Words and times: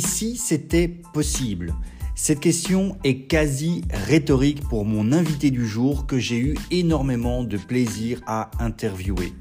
Si 0.00 0.36
c'était 0.36 0.88
possible? 0.88 1.74
Cette 2.14 2.40
question 2.40 2.96
est 3.04 3.26
quasi 3.26 3.82
rhétorique 3.90 4.60
pour 4.68 4.84
mon 4.84 5.12
invité 5.12 5.50
du 5.50 5.66
jour 5.66 6.06
que 6.06 6.18
j'ai 6.18 6.38
eu 6.38 6.54
énormément 6.70 7.42
de 7.44 7.56
plaisir 7.56 8.20
à 8.26 8.50
interviewer. 8.58 9.32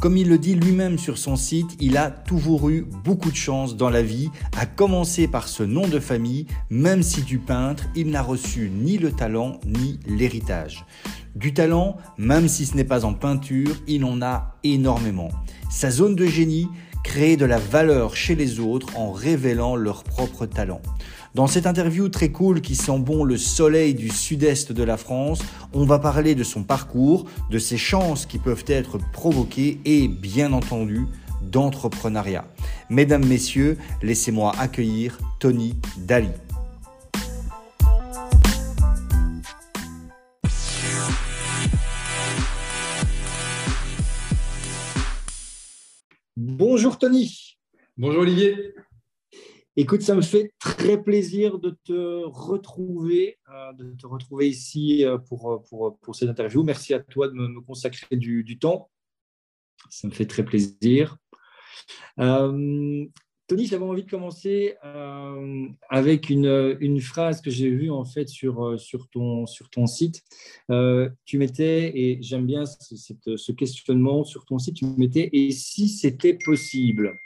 Comme 0.00 0.16
il 0.16 0.28
le 0.28 0.38
dit 0.38 0.54
lui-même 0.54 0.98
sur 0.98 1.18
son 1.18 1.36
site, 1.36 1.76
il 1.80 1.96
a 1.96 2.10
toujours 2.10 2.68
eu 2.68 2.86
beaucoup 3.04 3.30
de 3.30 3.36
chance 3.36 3.76
dans 3.76 3.90
la 3.90 4.02
vie, 4.02 4.30
à 4.56 4.66
commencer 4.66 5.26
par 5.28 5.48
ce 5.48 5.62
nom 5.62 5.88
de 5.88 5.98
famille, 5.98 6.46
même 6.68 7.02
si 7.02 7.22
du 7.22 7.38
peintre, 7.38 7.84
il 7.96 8.10
n'a 8.10 8.22
reçu 8.22 8.70
ni 8.70 8.98
le 8.98 9.12
talent 9.12 9.60
ni 9.64 9.98
l'héritage. 10.06 10.84
Du 11.34 11.52
talent, 11.54 11.96
même 12.18 12.48
si 12.48 12.66
ce 12.66 12.76
n'est 12.76 12.84
pas 12.84 13.04
en 13.04 13.14
peinture, 13.14 13.74
il 13.86 14.04
en 14.04 14.20
a 14.22 14.56
énormément. 14.62 15.30
Sa 15.70 15.90
zone 15.90 16.14
de 16.14 16.26
génie, 16.26 16.68
créer 17.04 17.36
de 17.36 17.44
la 17.44 17.58
valeur 17.58 18.16
chez 18.16 18.34
les 18.34 18.60
autres 18.60 18.96
en 18.96 19.12
révélant 19.12 19.76
leur 19.76 20.04
propre 20.04 20.46
talent. 20.46 20.80
Dans 21.34 21.46
cette 21.46 21.66
interview 21.66 22.08
très 22.08 22.30
cool 22.30 22.60
qui 22.62 22.74
sent 22.74 22.98
bon 22.98 23.22
le 23.22 23.36
soleil 23.36 23.94
du 23.94 24.08
sud-est 24.08 24.72
de 24.72 24.82
la 24.82 24.96
France, 24.96 25.40
on 25.74 25.84
va 25.84 25.98
parler 25.98 26.34
de 26.34 26.44
son 26.44 26.62
parcours, 26.62 27.26
de 27.50 27.58
ses 27.58 27.76
chances 27.76 28.24
qui 28.24 28.38
peuvent 28.38 28.64
être 28.66 28.98
provoquées 29.12 29.78
et 29.84 30.08
bien 30.08 30.52
entendu 30.52 31.06
d'entrepreneuriat. 31.42 32.46
Mesdames, 32.88 33.26
Messieurs, 33.26 33.76
laissez-moi 34.02 34.52
accueillir 34.58 35.18
Tony 35.38 35.74
Daly. 35.98 36.30
Bonjour 46.58 46.96
Tony. 46.96 47.58
Bonjour 47.98 48.22
Olivier. 48.22 48.74
Écoute, 49.76 50.00
ça 50.00 50.14
me 50.14 50.22
fait 50.22 50.54
très 50.58 51.02
plaisir 51.02 51.58
de 51.58 51.76
te 51.84 52.24
retrouver, 52.24 53.38
euh, 53.52 53.74
de 53.74 53.92
te 53.92 54.06
retrouver 54.06 54.48
ici 54.48 55.04
euh, 55.04 55.18
pour, 55.18 55.52
euh, 55.52 55.58
pour, 55.68 55.98
pour 55.98 56.16
cette 56.16 56.30
interview. 56.30 56.62
Merci 56.62 56.94
à 56.94 57.00
toi 57.00 57.28
de 57.28 57.34
me, 57.34 57.60
consacrer 57.60 58.16
du, 58.16 58.58
temps. 58.58 58.90
Ça 59.90 60.08
me 60.08 60.14
fait 60.14 60.24
très 60.24 60.46
plaisir. 60.46 61.18
Tony, 63.48 63.66
j'avais 63.66 63.84
envie 63.84 64.02
de 64.02 64.10
commencer 64.10 64.74
avec 65.88 66.30
une, 66.30 66.76
une, 66.80 67.00
phrase 67.00 67.40
que 67.40 67.50
j'ai 67.50 67.70
vue 67.70 67.90
en 67.90 68.04
fait 68.04 68.28
sur, 68.28 68.78
sur, 68.78 69.08
ton, 69.08 69.46
sur 69.46 69.70
ton 69.70 69.86
site. 69.86 70.22
tu 71.24 71.38
mettais, 71.38 71.92
et 71.94 72.18
j'aime 72.22 72.46
bien 72.46 72.64
ce, 72.66 73.36
ce 73.36 73.52
questionnement 73.52 74.24
sur 74.24 74.44
ton 74.44 74.58
site, 74.58 74.76
tu 74.76 74.86
mettais 74.96 75.30
«et 75.32 75.50
si 75.52 75.88
c'était 75.88 76.38
possible?» 76.44 77.18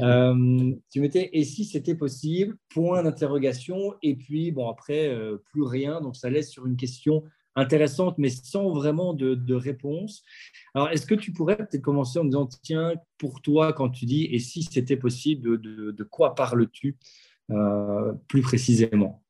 Euh, 0.00 0.72
tu 0.90 1.00
mettais 1.00 1.30
et 1.32 1.44
si 1.44 1.64
c'était 1.64 1.94
possible, 1.94 2.56
point 2.68 3.02
d'interrogation, 3.02 3.94
et 4.02 4.14
puis 4.14 4.52
bon, 4.52 4.68
après, 4.68 5.08
euh, 5.08 5.38
plus 5.52 5.62
rien. 5.62 6.00
Donc 6.00 6.16
ça 6.16 6.30
laisse 6.30 6.50
sur 6.50 6.66
une 6.66 6.76
question 6.76 7.24
intéressante, 7.56 8.18
mais 8.18 8.28
sans 8.28 8.70
vraiment 8.70 9.14
de, 9.14 9.54
réponse. 9.54 10.22
Alors, 10.74 10.90
est-ce 10.90 11.06
que 11.06 11.14
tu 11.14 11.32
pourrais 11.32 11.56
peut-être 11.56 11.82
commencer 11.82 12.18
en 12.18 12.24
me 12.24 12.30
disant, 12.30 12.48
tiens, 12.62 12.94
pour 13.18 13.42
toi, 13.42 13.72
quand 13.72 13.88
tu 13.88 14.04
dis 14.04 14.24
et 14.30 14.38
si 14.38 14.62
c'était 14.62 14.96
possible, 14.96 15.60
de, 15.60 16.04
quoi 16.04 16.34
parles-tu 16.34 16.96
euh, 17.50 18.12
plus 18.28 18.42
précisément? 18.42 19.22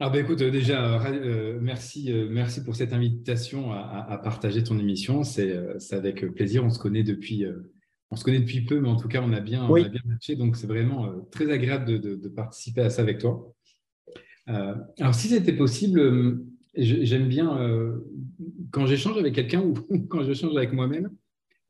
Alors, 0.00 0.12
ben, 0.12 0.24
écoute, 0.24 0.38
déjà, 0.38 1.00
merci, 1.60 2.12
merci 2.30 2.62
pour 2.62 2.76
cette 2.76 2.92
invitation 2.92 3.72
à, 3.72 4.18
partager 4.22 4.62
ton 4.62 4.78
émission. 4.78 5.24
C'est 5.24 5.52
avec 5.92 6.24
plaisir. 6.34 6.64
On 6.64 6.70
se 6.70 6.78
connaît 6.78 7.02
depuis, 7.02 7.44
on 8.10 8.16
se 8.16 8.24
connaît 8.24 8.40
depuis 8.40 8.62
peu, 8.62 8.80
mais 8.80 8.88
en 8.88 8.96
tout 8.96 9.08
cas, 9.08 9.22
on 9.22 9.32
a 9.32 9.40
bien, 9.40 9.68
matché. 10.04 10.36
Donc, 10.36 10.56
c'est 10.56 10.66
vraiment 10.66 11.06
euh, 11.06 11.20
très 11.30 11.50
agréable 11.50 12.00
de, 12.00 12.28
participer 12.28 12.80
à 12.82 12.90
ça 12.90 13.02
avec 13.02 13.18
toi. 13.18 13.52
Euh, 14.48 14.74
alors, 14.98 15.14
si 15.14 15.28
c'était 15.28 15.52
possible, 15.52 16.00
euh, 16.00 16.46
j'aime 16.74 17.28
bien 17.28 17.58
quand 18.70 18.86
j'échange 18.86 19.18
avec 19.18 19.34
quelqu'un 19.34 19.62
ou 19.62 19.74
quand 20.08 20.22
j'échange 20.22 20.56
avec 20.56 20.72
moi-même, 20.72 21.10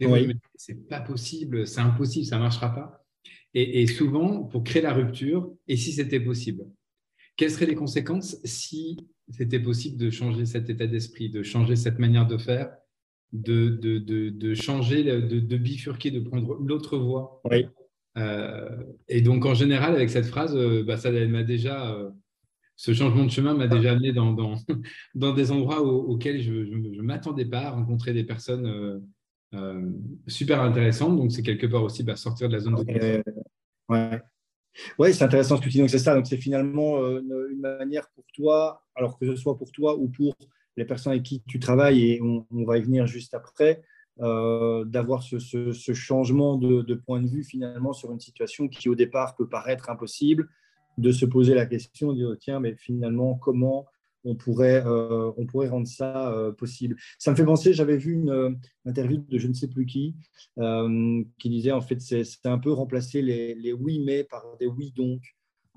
oui. 0.00 0.32
c'est 0.54 0.88
pas 0.88 1.00
possible, 1.00 1.66
c'est 1.66 1.81
impossible, 1.81 2.26
ça 2.26 2.36
ne 2.36 2.42
marchera 2.42 2.75
pas. 2.75 3.04
Et, 3.54 3.86
souvent, 3.86 4.44
pour 4.44 4.62
créer 4.62 4.82
la 4.82 4.92
rupture, 4.92 5.50
et 5.66 5.76
si 5.76 5.92
c'était 5.92 6.20
possible? 6.20 6.64
Quelles 7.36 7.50
seraient 7.50 7.66
les 7.66 7.75
conséquences 7.75 8.36
si 8.44 8.98
c'était 9.31 9.59
possible 9.59 9.97
de 9.97 10.10
changer 10.10 10.44
cet 10.44 10.70
état 10.70 10.86
d'esprit, 10.86 11.30
de 11.30 11.42
changer 11.42 11.75
cette 11.75 11.98
manière 11.98 12.26
de 12.26 12.36
faire 12.36 12.70
de, 13.32 13.69
de, 13.69 13.98
de, 13.98 14.54
changer, 14.54 15.03
de, 15.03 15.56
bifurquer, 15.56 16.10
de 16.10 16.20
prendre 16.20 16.59
l'autre 16.60 16.98
voie? 16.98 17.41
Oui. 17.50 17.66
Euh, 18.16 18.69
et 19.09 19.22
donc, 19.22 19.47
en 19.47 19.54
général, 19.54 19.94
avec 19.94 20.10
cette 20.10 20.26
phrase, 20.26 20.56
euh, 20.56 20.82
bah, 20.82 20.97
ça 20.97 21.10
m'a 21.10 21.42
déjà, 21.42 21.94
euh, 21.94 22.10
ce 22.78 22.94
changement 22.94 23.25
de 23.25 23.31
chemin 23.31 23.55
m'a 23.55 23.66
déjà 23.66 23.91
amené 23.91 24.12
dans, 24.12 24.33
dans, 24.33 24.55
dans, 25.16 25.33
des 25.33 25.50
endroits 25.50 25.83
auxquels 25.83 26.41
je 26.41 26.53
ne 26.53 27.03
m'attendais 27.03 27.44
pas 27.44 27.62
à 27.62 27.71
rencontrer 27.71 28.15
des 28.15 28.22
personnes 28.22 29.03
super 30.28 30.62
intéressantes. 30.62 31.16
Donc, 31.16 31.33
c'est 31.33 31.43
quelque 31.43 31.66
part 31.66 31.83
aussi 31.83 32.05
bah, 32.05 32.15
sortir 32.15 32.49
de 32.49 32.55
la 32.55 32.61
zone 32.61 32.77
de 32.77 32.84
confort. 32.84 33.34
ouais. 33.89 34.22
Oui, 34.97 35.12
c'est 35.12 35.25
intéressant 35.25 35.56
ce 35.56 35.62
que 35.62 35.65
tu 35.65 35.71
dis. 35.71 35.81
Donc, 35.81 35.91
c'est 35.91 35.99
ça. 35.99 36.15
Donc, 36.15 36.28
c'est 36.28 36.37
finalement 36.37 37.00
une, 37.19 37.59
manière 37.59 38.09
pour 38.15 38.25
toi, 38.33 38.84
alors 38.95 39.19
que 39.19 39.27
ce 39.27 39.34
soit 39.34 39.59
pour 39.59 39.72
toi 39.72 39.99
ou 39.99 40.09
pour 40.09 40.37
les 40.77 40.84
personnes 40.84 41.12
avec 41.12 41.25
qui 41.25 41.43
tu 41.49 41.59
travailles, 41.59 42.12
et 42.12 42.22
on, 42.22 42.47
va 42.65 42.78
y 42.78 42.83
venir 42.83 43.09
juste 43.09 43.34
après, 43.34 43.83
euh, 44.21 44.84
d'avoir 44.84 45.25
ce, 45.25 45.72
changement 45.95 46.56
de, 46.56 46.95
point 46.95 47.21
de 47.21 47.27
vue 47.27 47.43
finalement 47.43 47.93
sur 47.93 48.12
une 48.12 48.21
situation 48.21 48.69
qui 48.69 48.89
au 48.89 48.95
départ 48.95 49.34
peut 49.34 49.49
paraître 49.49 49.91
impossible, 49.91 50.49
de 50.98 51.12
se 51.12 51.25
poser 51.25 51.54
la 51.54 51.66
question, 51.66 52.12
de 52.12 52.19
dire 52.19 52.36
tiens, 52.38 52.60
mais 52.60 52.75
finalement, 52.76 53.34
comment 53.36 53.86
on 54.25 54.34
pourrait, 54.34 54.84
euh, 54.84 55.31
on 55.36 55.47
pourrait 55.47 55.69
rendre 55.69 55.86
ça 55.86 56.32
euh, 56.32 56.53
possible? 56.53 56.97
Ça 57.19 57.31
me 57.31 57.36
fait 57.36 57.44
penser, 57.44 57.72
j'avais 57.72 57.97
vu 57.97 58.12
une 58.12 58.59
interview 58.84 59.25
de 59.28 59.38
je 59.38 59.48
ne 59.48 59.54
sais 59.54 59.69
plus 59.69 59.86
qui, 59.86 60.16
qui 60.56 61.48
disait 61.48 61.72
en 61.72 61.81
fait, 61.81 62.00
c'est 62.00 62.25
un 62.44 62.59
peu 62.59 62.72
remplacer 62.72 63.22
les, 63.22 63.72
oui 63.72 64.03
mais 64.04 64.25
par 64.25 64.44
des 64.59 64.66
oui 64.66 64.92
donc 64.97 65.22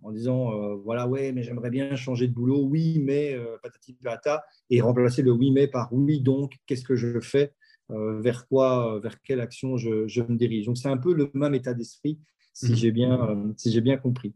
en 0.04 0.12
disant 0.12 0.54
euh, 0.54 0.76
voilà, 0.76 1.08
ouais, 1.08 1.32
mais 1.32 1.44
j'aimerais 1.44 1.70
bien 1.70 1.96
changer 1.96 2.28
de 2.28 2.34
boulot, 2.34 2.62
oui, 2.64 3.00
mais 3.00 3.34
euh, 3.34 3.58
patati 3.62 3.94
patata, 3.94 4.44
et 4.70 4.82
remplacer 4.82 5.22
le 5.22 5.32
oui, 5.32 5.52
mais 5.52 5.68
par 5.68 5.92
oui, 5.94 6.22
donc, 6.22 6.54
qu'est-ce 6.66 6.84
que 6.84 6.96
je 6.96 7.20
fais, 7.20 7.54
euh, 7.92 8.20
vers 8.22 8.48
quoi, 8.48 9.00
vers 9.00 9.22
quelle 9.22 9.42
action 9.42 9.78
je, 9.78 10.08
je 10.08 10.22
me 10.22 10.36
dirige? 10.38 10.66
Donc, 10.66 10.78
c'est 10.78 10.90
un 10.90 10.98
peu 10.98 11.14
le 11.14 11.30
même 11.34 11.54
état 11.56 11.74
d'esprit 11.74 12.20
si 12.54 12.72
mhm. 12.72 12.76
j'ai 12.76 12.92
bien, 12.92 13.30
euh, 13.30 13.54
si 13.56 13.72
j'ai 13.72 13.82
bien 13.82 13.98
compris. 13.98 14.34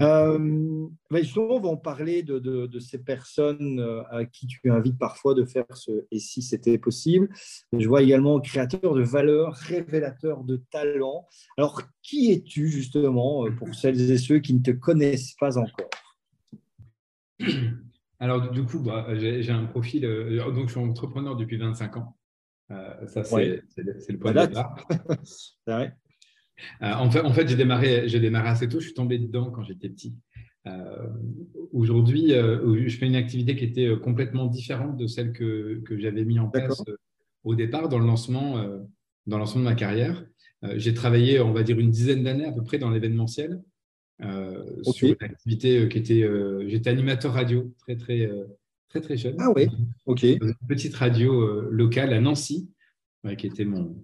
Euh, 0.00 0.88
justement, 1.12 1.56
on 1.56 1.60
va 1.60 1.68
en 1.70 1.76
parler 1.76 2.22
de, 2.22 2.38
de, 2.38 2.78
ces 2.78 2.98
personnes 3.02 3.80
euh, 3.80 4.02
à 4.10 4.24
qui 4.24 4.46
tu 4.46 4.70
invites 4.70 4.98
parfois 4.98 5.34
de 5.34 5.44
faire 5.44 5.66
ce 5.74 6.06
et 6.10 6.18
si 6.18 6.42
c'était 6.42 6.78
possible. 6.78 7.28
Je 7.76 7.88
vois 7.88 8.02
également 8.02 8.40
créateur 8.40 8.94
de 8.94 9.02
valeur, 9.02 9.54
révélateur 9.54 10.44
de 10.44 10.62
talent. 10.70 11.26
Alors, 11.58 11.82
qui 12.02 12.32
es-tu 12.32 12.68
justement 12.68 13.50
pour 13.58 13.74
celles 13.74 14.10
et 14.10 14.18
ceux 14.18 14.38
qui 14.38 14.54
ne 14.54 14.62
te 14.62 14.70
connaissent 14.70 15.34
pas 15.38 15.58
encore? 15.58 15.90
Alors, 18.20 18.52
du 18.52 18.64
coup, 18.64 18.78
bah, 18.78 19.08
j'ai 19.16 19.50
un 19.50 19.64
profil, 19.64 20.02
donc 20.02 20.68
je 20.68 20.72
suis 20.72 20.80
entrepreneur 20.80 21.34
depuis 21.34 21.56
25 21.56 21.96
ans. 21.96 22.16
ça, 22.68 23.24
c'est 23.24 23.62
le 24.08 24.18
point 24.18 24.32
de 24.32 24.46
départ. 24.46 24.76
Euh, 26.82 26.92
en 26.92 27.10
fait, 27.10 27.20
en 27.20 27.32
fait 27.32 27.48
j'ai 27.48 27.56
démarré, 27.56 28.06
démarré 28.08 28.48
assez 28.48 28.68
tôt. 28.68 28.80
Je 28.80 28.86
suis 28.86 28.94
tombé 28.94 29.18
dedans 29.18 29.50
quand 29.50 29.62
j'étais 29.62 29.88
petit. 29.88 30.14
Euh, 30.66 31.08
aujourd'hui, 31.72 32.32
euh, 32.32 32.88
je 32.88 32.96
fais 32.96 33.06
une 33.06 33.16
activité 33.16 33.56
qui 33.56 33.64
était 33.64 33.96
complètement 34.00 34.46
différente 34.46 34.96
de 34.96 35.06
celle 35.06 35.32
que, 35.32 35.80
que 35.84 35.98
j'avais 35.98 36.24
mis 36.24 36.38
en 36.38 36.48
place 36.48 36.82
au 37.44 37.54
départ 37.54 37.88
dans 37.88 37.98
le 37.98 38.06
lancement, 38.06 38.56
dans 39.26 39.36
le 39.36 39.40
lancement 39.40 39.60
de 39.60 39.64
ma 39.64 39.74
carrière. 39.74 40.24
j'ai 40.76 40.94
travaillé, 40.94 41.40
on 41.40 41.52
va 41.52 41.64
dire, 41.64 41.78
une 41.78 41.90
dizaine 41.90 42.22
d'années 42.22 42.46
à 42.46 42.52
peu 42.52 42.62
près 42.62 42.78
dans 42.78 42.90
l'événementiel. 42.90 43.60
sur 44.82 45.08
une 45.08 45.16
activité 45.20 45.88
qui 45.88 45.98
était. 45.98 46.24
J'étais 46.68 46.90
animateur 46.90 47.32
radio 47.32 47.74
très, 47.80 47.96
très, 47.96 48.30
très, 48.88 49.00
très 49.00 49.16
jeune. 49.16 49.34
Ah 49.40 49.50
oui, 49.56 49.66
ok. 50.06 50.22
une 50.22 50.54
petite 50.68 50.94
radio 50.94 51.68
locale 51.68 52.12
à 52.12 52.20
Nancy, 52.20 52.70
qui, 53.36 53.48
était 53.48 53.64
mon, 53.64 53.96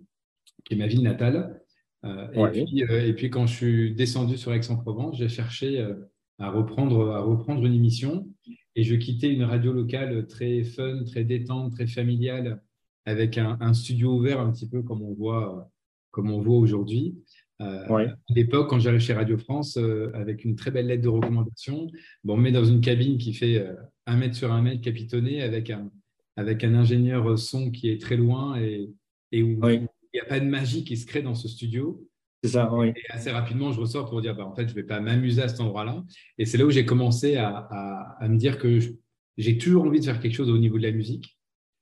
qui 0.65 0.75
est 0.75 0.77
ma 0.77 0.89
ville 0.89 1.03
natale. 1.03 1.61
Euh, 2.05 2.51
et, 2.53 2.65
puis, 2.65 2.85
euh, 2.85 3.07
et, 3.07 3.13
puis, 3.13 3.31
quand 3.31 3.47
je 3.47 3.55
suis 3.55 3.95
descendu 3.95 4.37
sur 4.37 4.53
Aix-en-Provence, 4.53 5.19
j'ai 5.19 5.29
cherché 5.29 5.81
euh, 5.81 5.95
à, 6.39 6.51
reprendre, 6.51 7.11
à 7.11 7.21
reprendre 7.21 7.65
une 7.65 7.75
émission. 7.75 8.29
Et 8.77 8.85
je 8.85 8.95
quittais 8.95 9.33
une 9.33 9.43
radio 9.43 9.73
locale 9.73 10.27
très 10.29 10.63
fun, 10.63 11.03
très 11.05 11.25
détente, 11.25 11.73
très 11.73 11.87
familiale, 11.87 12.63
avec 13.07 13.39
un, 13.39 13.73
studio 13.75 14.15
ouvert 14.15 14.41
un 14.41 14.53
petit 14.53 14.69
peu 14.69 14.83
comme 14.83 15.03
on 15.03 15.15
voit, 15.15 15.69
comme 16.13 16.31
on 16.31 16.41
voit 16.41 16.59
aujourd'hui. 16.59 17.17
À 17.59 17.89
l'époque, 18.29 18.71
quand 18.71 18.79
j'arrive 18.79 19.01
chez 19.01 19.15
Radio 19.15 19.37
France, 19.37 19.77
avec 20.15 20.45
une 20.45 20.55
très 20.55 20.71
belle 20.71 20.87
lettre 20.87 21.03
de 21.03 21.09
recommandation, 21.09 21.89
bon, 22.23 22.35
on 22.35 22.37
met 22.37 22.53
dans 22.53 22.65
une 22.65 22.81
cabine 22.81 23.19
qui 23.19 23.33
fait 23.33 23.67
un 24.07 24.17
mètre 24.17 24.37
sur 24.37 24.53
un 24.53 24.63
mètre 24.63 24.83
capitonné 24.83 25.43
avec 25.43 25.71
un, 25.71 25.91
avec 26.37 26.63
un 26.63 26.75
ingénieur 26.75 27.37
son 27.37 27.73
qui 27.73 27.91
est 27.91 28.01
très 28.01 28.17
loin 28.17 28.61
et, 28.61 28.91
et 29.33 29.43
où, 29.43 29.59
n'y 30.15 30.21
a 30.21 30.25
pas 30.25 30.41
de 30.41 30.47
magie 30.47 30.85
qui 30.85 30.97
se 30.97 31.07
crée 31.07 31.23
dans 31.23 31.35
ce 31.35 31.49
studio. 31.49 32.09
C'est 32.43 32.51
ça, 32.51 32.73
oui. 32.73 32.91
Et 32.91 33.11
assez 33.11 33.31
rapidement, 33.31 33.73
je 33.73 33.81
ressors 33.81 34.09
pour 34.09 34.21
dire, 34.21 34.35
bah, 34.37 34.47
en 34.47 34.55
fait, 34.55 34.65
je 34.65 34.71
ne 34.71 34.75
vais 34.75 34.85
pas 34.85 35.01
m'amuser 35.01 35.43
à 35.43 35.49
cet 35.49 35.61
endroit-là. 35.61 36.05
Et 36.39 36.45
c'est 36.45 36.57
là 36.57 36.67
où 36.67 36.71
j'ai 36.71 36.85
commencé 36.85 37.37
à, 37.37 38.17
me 38.23 38.37
dire 38.37 38.59
que 38.59 38.79
j'ai 39.37 39.59
toujours 39.59 39.85
envie 39.85 40.01
de 40.01 40.05
faire 40.05 40.21
quelque 40.21 40.35
chose 40.35 40.51
au 40.51 40.59
niveau 40.59 40.79
de 40.79 40.85
la 40.85 40.93
musique. 40.93 41.37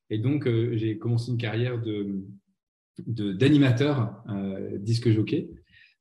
Et 0.09 0.19
donc, 0.19 0.47
euh, 0.47 0.77
j'ai 0.77 0.99
commencé 0.99 1.31
une 1.31 1.37
carrière 1.37 1.81
de, 1.81 2.25
d'animateur 3.07 4.23
euh, 4.31 4.79
disque 4.79 5.11
jockey. 5.11 5.51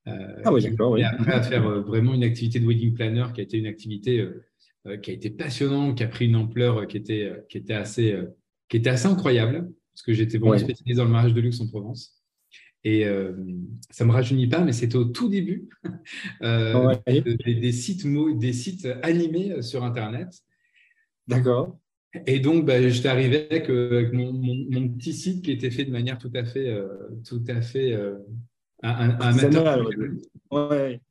Euh, 0.07 0.41
ah 0.45 0.53
oui, 0.53 0.61
d'accord. 0.61 0.91
Oui. 0.91 1.01
Et 1.01 1.03
après, 1.03 1.33
à 1.33 1.41
faire 1.41 1.81
vraiment 1.81 2.13
une 2.13 2.23
activité 2.23 2.59
de 2.59 2.65
wedding 2.65 2.93
planner 2.93 3.25
qui 3.33 3.41
a 3.41 3.43
été 3.43 3.57
une 3.57 3.65
activité 3.65 4.25
qui 5.01 5.09
a 5.09 5.13
été 5.13 5.31
passionnante, 5.31 5.97
qui 5.97 6.03
a 6.03 6.07
pris 6.07 6.27
une 6.27 6.35
ampleur 6.35 6.85
qui 6.87 6.97
était, 6.97 7.43
qui 7.49 7.57
était, 7.57 7.73
assez, 7.73 8.15
qui 8.69 8.77
était 8.77 8.91
assez 8.91 9.07
incroyable, 9.07 9.67
parce 9.91 10.03
que 10.03 10.13
j'étais 10.13 10.37
vraiment 10.37 10.59
spécialisé 10.59 10.97
dans 10.97 11.05
le 11.05 11.11
mariage 11.11 11.33
de 11.33 11.41
luxe 11.41 11.59
en 11.59 11.67
Provence. 11.67 12.14
Et 12.85 13.03
ça 13.89 14.03
ne 14.03 14.09
me 14.09 14.13
rajeunit 14.13 14.47
pas, 14.47 14.63
mais 14.63 14.71
c'était 14.71 14.95
au 14.95 15.05
tout 15.05 15.27
début 15.27 15.69
des, 16.41 17.71
sites, 17.71 18.05
des 18.37 18.53
sites 18.53 18.87
animés 19.01 19.61
sur 19.63 19.83
Internet. 19.83 20.29
D'accord. 21.27 21.79
Et 22.27 22.39
donc, 22.39 22.65
bah, 22.65 22.87
j'étais 22.87 23.07
arrivé 23.07 23.47
avec, 23.49 23.69
avec 23.69 24.13
mon, 24.13 24.31
mon, 24.33 24.89
petit 24.89 25.13
site 25.13 25.43
qui 25.43 25.51
était 25.51 25.71
fait 25.71 25.85
de 25.85 25.91
manière 25.91 26.17
tout 26.17 26.31
à 26.33 26.43
fait, 26.43 26.69
euh, 26.69 26.87
tout 27.27 27.43
à 27.47 27.61
fait 27.61 27.93
euh, 27.93 28.17
amateur. 28.81 29.87
Ouais. 30.51 31.01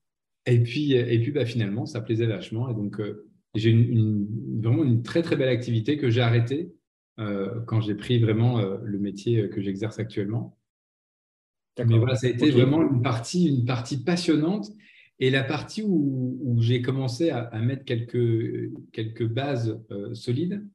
Et 0.47 0.63
puis, 0.63 0.93
et 0.93 1.19
puis 1.21 1.33
bah, 1.33 1.45
finalement, 1.45 1.87
ça 1.87 2.01
plaisait 2.01 2.27
vachement. 2.27 2.71
Et 2.71 2.75
donc, 2.75 3.01
euh, 3.01 3.27
j'ai 3.55 3.71
une, 3.71 4.27
vraiment 4.63 4.85
une 4.85 5.03
très, 5.03 5.23
très 5.23 5.37
belle 5.37 5.49
activité 5.49 5.97
que 5.97 6.11
j'ai 6.11 6.21
arrêtée 6.21 6.73
quand 7.67 7.81
j'ai 7.81 7.95
pris 7.95 8.19
vraiment 8.19 8.61
le 8.61 8.99
métier 8.99 9.49
que 9.49 9.63
j'exerce 9.63 10.01
actuellement. 10.01 10.59
Mais 11.79 11.99
voilà, 11.99 12.15
ça 12.15 12.27
a 12.27 12.31
été 12.31 12.51
vraiment 12.51 12.83
une 12.83 13.03
partie, 13.03 13.47
une 13.47 13.65
partie 13.65 14.03
passionnante. 14.03 14.71
Et 15.21 15.31
la 15.31 15.45
partie 15.45 15.83
où, 15.83 16.39
où 16.43 16.61
j'ai 16.61 16.83
commencé 16.83 17.31
à, 17.31 17.39
à, 17.39 17.61
mettre 17.61 17.85
quelques, 17.85 18.73
quelques 18.93 19.27
bases 19.27 19.81
solides, 20.13 20.67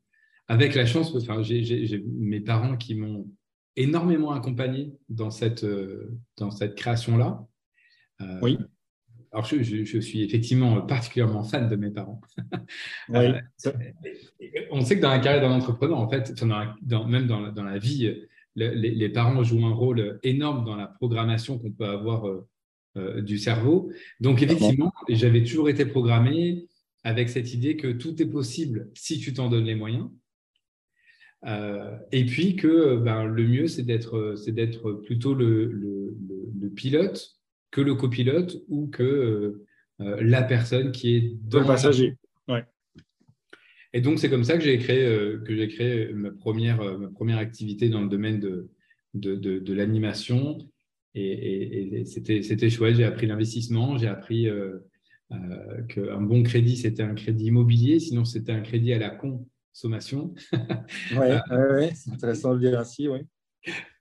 avec 0.50 0.74
la 0.76 0.86
chance, 0.86 1.16
enfin, 1.16 1.44
j'ai 1.44 2.04
mes 2.18 2.40
parents 2.40 2.76
qui 2.76 2.96
m'ont 2.96 3.28
énormément 3.76 4.32
accompagné 4.32 4.94
dans 5.08 5.30
cette, 5.30 5.64
euh, 5.64 6.18
dans 6.38 6.52
cette 6.52 6.76
création-là. 6.76 7.46
Euh, 8.22 8.40
oui. 8.42 8.58
Alors, 9.32 9.46
je, 9.46 9.62
je, 9.62 10.00
suis 10.00 10.24
effectivement 10.24 10.82
particulièrement 10.82 11.44
fan 11.44 11.70
de 11.70 11.76
mes 11.76 11.92
parents. 11.92 12.22
Oui. 13.10 13.26
Euh, 13.66 13.74
on 14.72 14.82
sait 14.82 14.98
que 14.98 15.02
dans 15.02 15.10
la 15.10 15.20
carrière 15.20 15.42
d'un 15.42 15.56
entrepreneur, 15.56 15.98
en 15.98 16.10
fait, 16.10 16.34
dans, 16.82 17.08
même 17.08 17.26
dans 17.26 17.40
la, 17.40 17.52
dans 17.52 17.64
la 17.64 17.78
vie, 17.80 18.14
les, 18.60 18.92
les, 18.92 19.10
parents 19.10 19.44
jouent 19.44 19.66
un 19.66 19.74
rôle 19.74 20.20
énorme 20.24 20.66
dans 20.66 20.76
la 20.76 20.88
programmation 20.88 21.58
qu'on 21.58 21.72
peut 21.72 21.86
avoir 21.86 22.26
du 23.18 23.38
cerveau. 23.38 23.92
Donc, 24.20 24.42
effectivement, 24.42 24.92
j'avais 25.08 25.44
toujours 25.44 25.70
été 25.70 25.86
programmé 25.86 26.68
avec 27.04 27.30
cette 27.30 27.54
idée 27.54 27.78
que 27.78 27.88
tout 27.92 28.22
est 28.22 28.26
possible 28.26 28.90
si 28.94 29.20
tu 29.20 29.34
t'en 29.34 29.50
donnes 29.50 29.66
les 29.66 29.76
moyens. 29.76 30.10
Euh, 31.46 31.98
et 32.12 32.26
puis 32.26 32.56
que 32.56 32.98
ben, 32.98 33.26
le 33.26 33.48
mieux, 33.48 33.68
c'est 33.68 33.84
d'être, 33.84 34.36
c'est 34.36 34.52
d'être 34.52 34.92
plutôt 34.92 35.34
le, 35.34 35.66
le, 35.66 36.18
le, 36.60 36.70
pilote 36.70 37.38
que 37.72 37.82
le 37.82 37.96
copilote 37.96 38.58
ou 38.68 38.88
que 38.88 39.04
euh, 39.04 39.66
euh, 40.02 40.18
la 40.22 40.44
personne 40.44 40.92
qui 40.92 41.16
est 41.16 41.34
dans 41.44 41.62
le 41.62 41.66
passager. 41.66 42.18
Ouais. 42.48 42.66
Et 43.94 44.02
donc, 44.02 44.20
c'est 44.20 44.30
comme 44.30 44.44
ça 44.44 44.58
que 44.58 44.64
j'ai 44.64 44.78
créé, 44.78 45.06
que 45.46 45.56
j'ai 45.56 45.68
créé 45.68 46.14
ma, 46.14 46.32
première, 46.32 46.84
ma 47.00 47.10
première 47.10 47.38
activité 47.38 47.90
dans 47.90 48.02
le 48.02 48.10
domaine 48.10 48.40
de, 48.40 48.70
de, 49.14 49.36
de, 49.36 49.60
de 49.60 49.74
l'animation. 49.74 50.58
Et, 51.16 52.00
et, 52.00 52.06
c'était, 52.06 52.44
c'était 52.44 52.70
chouette. 52.70 52.96
J'ai 52.98 53.04
appris 53.04 53.26
l'investissement, 53.26 53.98
j'ai 53.98 54.08
appris 54.08 54.48
qu'un 55.90 56.22
bon 56.22 56.44
crédit, 56.44 56.78
c'était 56.78 57.04
un 57.04 57.16
crédit 57.16 57.46
immobilier, 57.46 58.00
sinon 58.00 58.26
c'était 58.26 58.52
un 58.52 58.62
crédit 58.62 58.94
à 58.94 59.00
la 59.00 59.10
con 59.10 59.48
sommation. 59.74 60.34
Oui, 61.12 61.28
ouais, 61.52 61.92
c'est 61.96 62.12
intéressant 62.12 62.54
de 62.54 62.60
le 62.60 62.70
dire 62.70 62.80
ainsi, 62.80 63.08
oui. 63.08 63.20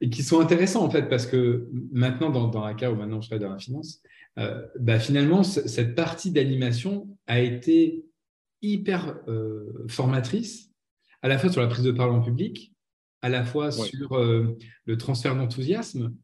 Et 0.01 0.09
qui 0.09 0.23
sont 0.23 0.41
intéressants 0.41 0.85
en 0.85 0.91
fait, 0.91 1.09
parce 1.09 1.27
que 1.27 1.69
maintenant, 1.93 2.31
dans, 2.31 2.49
dans 2.49 2.65
la 2.65 2.75
cas 2.75 2.91
où 2.91 2.97
maintenant 2.97 3.21
je 3.21 3.29
travaille 3.29 3.47
dans 3.47 3.53
la 3.53 3.59
finance, 3.59 4.03
euh, 4.39 4.65
bah, 4.79 4.99
finalement, 4.99 5.43
cette 5.43 5.95
partie 5.95 6.31
d'animation 6.31 7.09
a 7.27 7.41
été 7.41 8.05
hyper 8.63 9.19
euh, 9.29 9.87
formatrice, 9.89 10.71
à 11.23 11.29
la 11.29 11.39
fois 11.39 11.51
sur 11.51 11.61
la 11.61 11.69
prise 11.69 11.85
de 11.85 11.93
parole 11.93 12.15
en 12.15 12.23
public, 12.23 12.73
à 13.23 13.29
la 13.29 13.45
fois 13.45 13.71
sur 13.71 14.13
euh, 14.13 14.57
le 14.85 14.97
transfert 14.97 15.37
d'enthousiasme. 15.37 16.15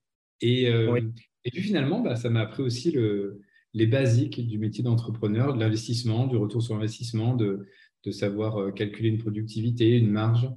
Et, 0.40 0.64
et 0.64 1.50
puis 1.50 1.62
finalement, 1.62 2.00
bah, 2.00 2.16
ça 2.16 2.28
m'a 2.28 2.40
appris 2.40 2.62
aussi 2.62 2.90
le, 2.90 3.40
les 3.74 3.86
basiques 3.86 4.46
du 4.46 4.58
métier 4.58 4.84
d'entrepreneur, 4.84 5.54
de 5.54 5.60
l'investissement, 5.60 6.26
du 6.26 6.36
retour 6.36 6.62
sur 6.62 6.76
investissement, 6.76 7.34
de, 7.34 7.66
de 8.04 8.10
savoir 8.10 8.58
euh, 8.58 8.70
calculer 8.70 9.08
une 9.08 9.18
productivité, 9.18 9.98
une 9.98 10.10
marge, 10.10 10.48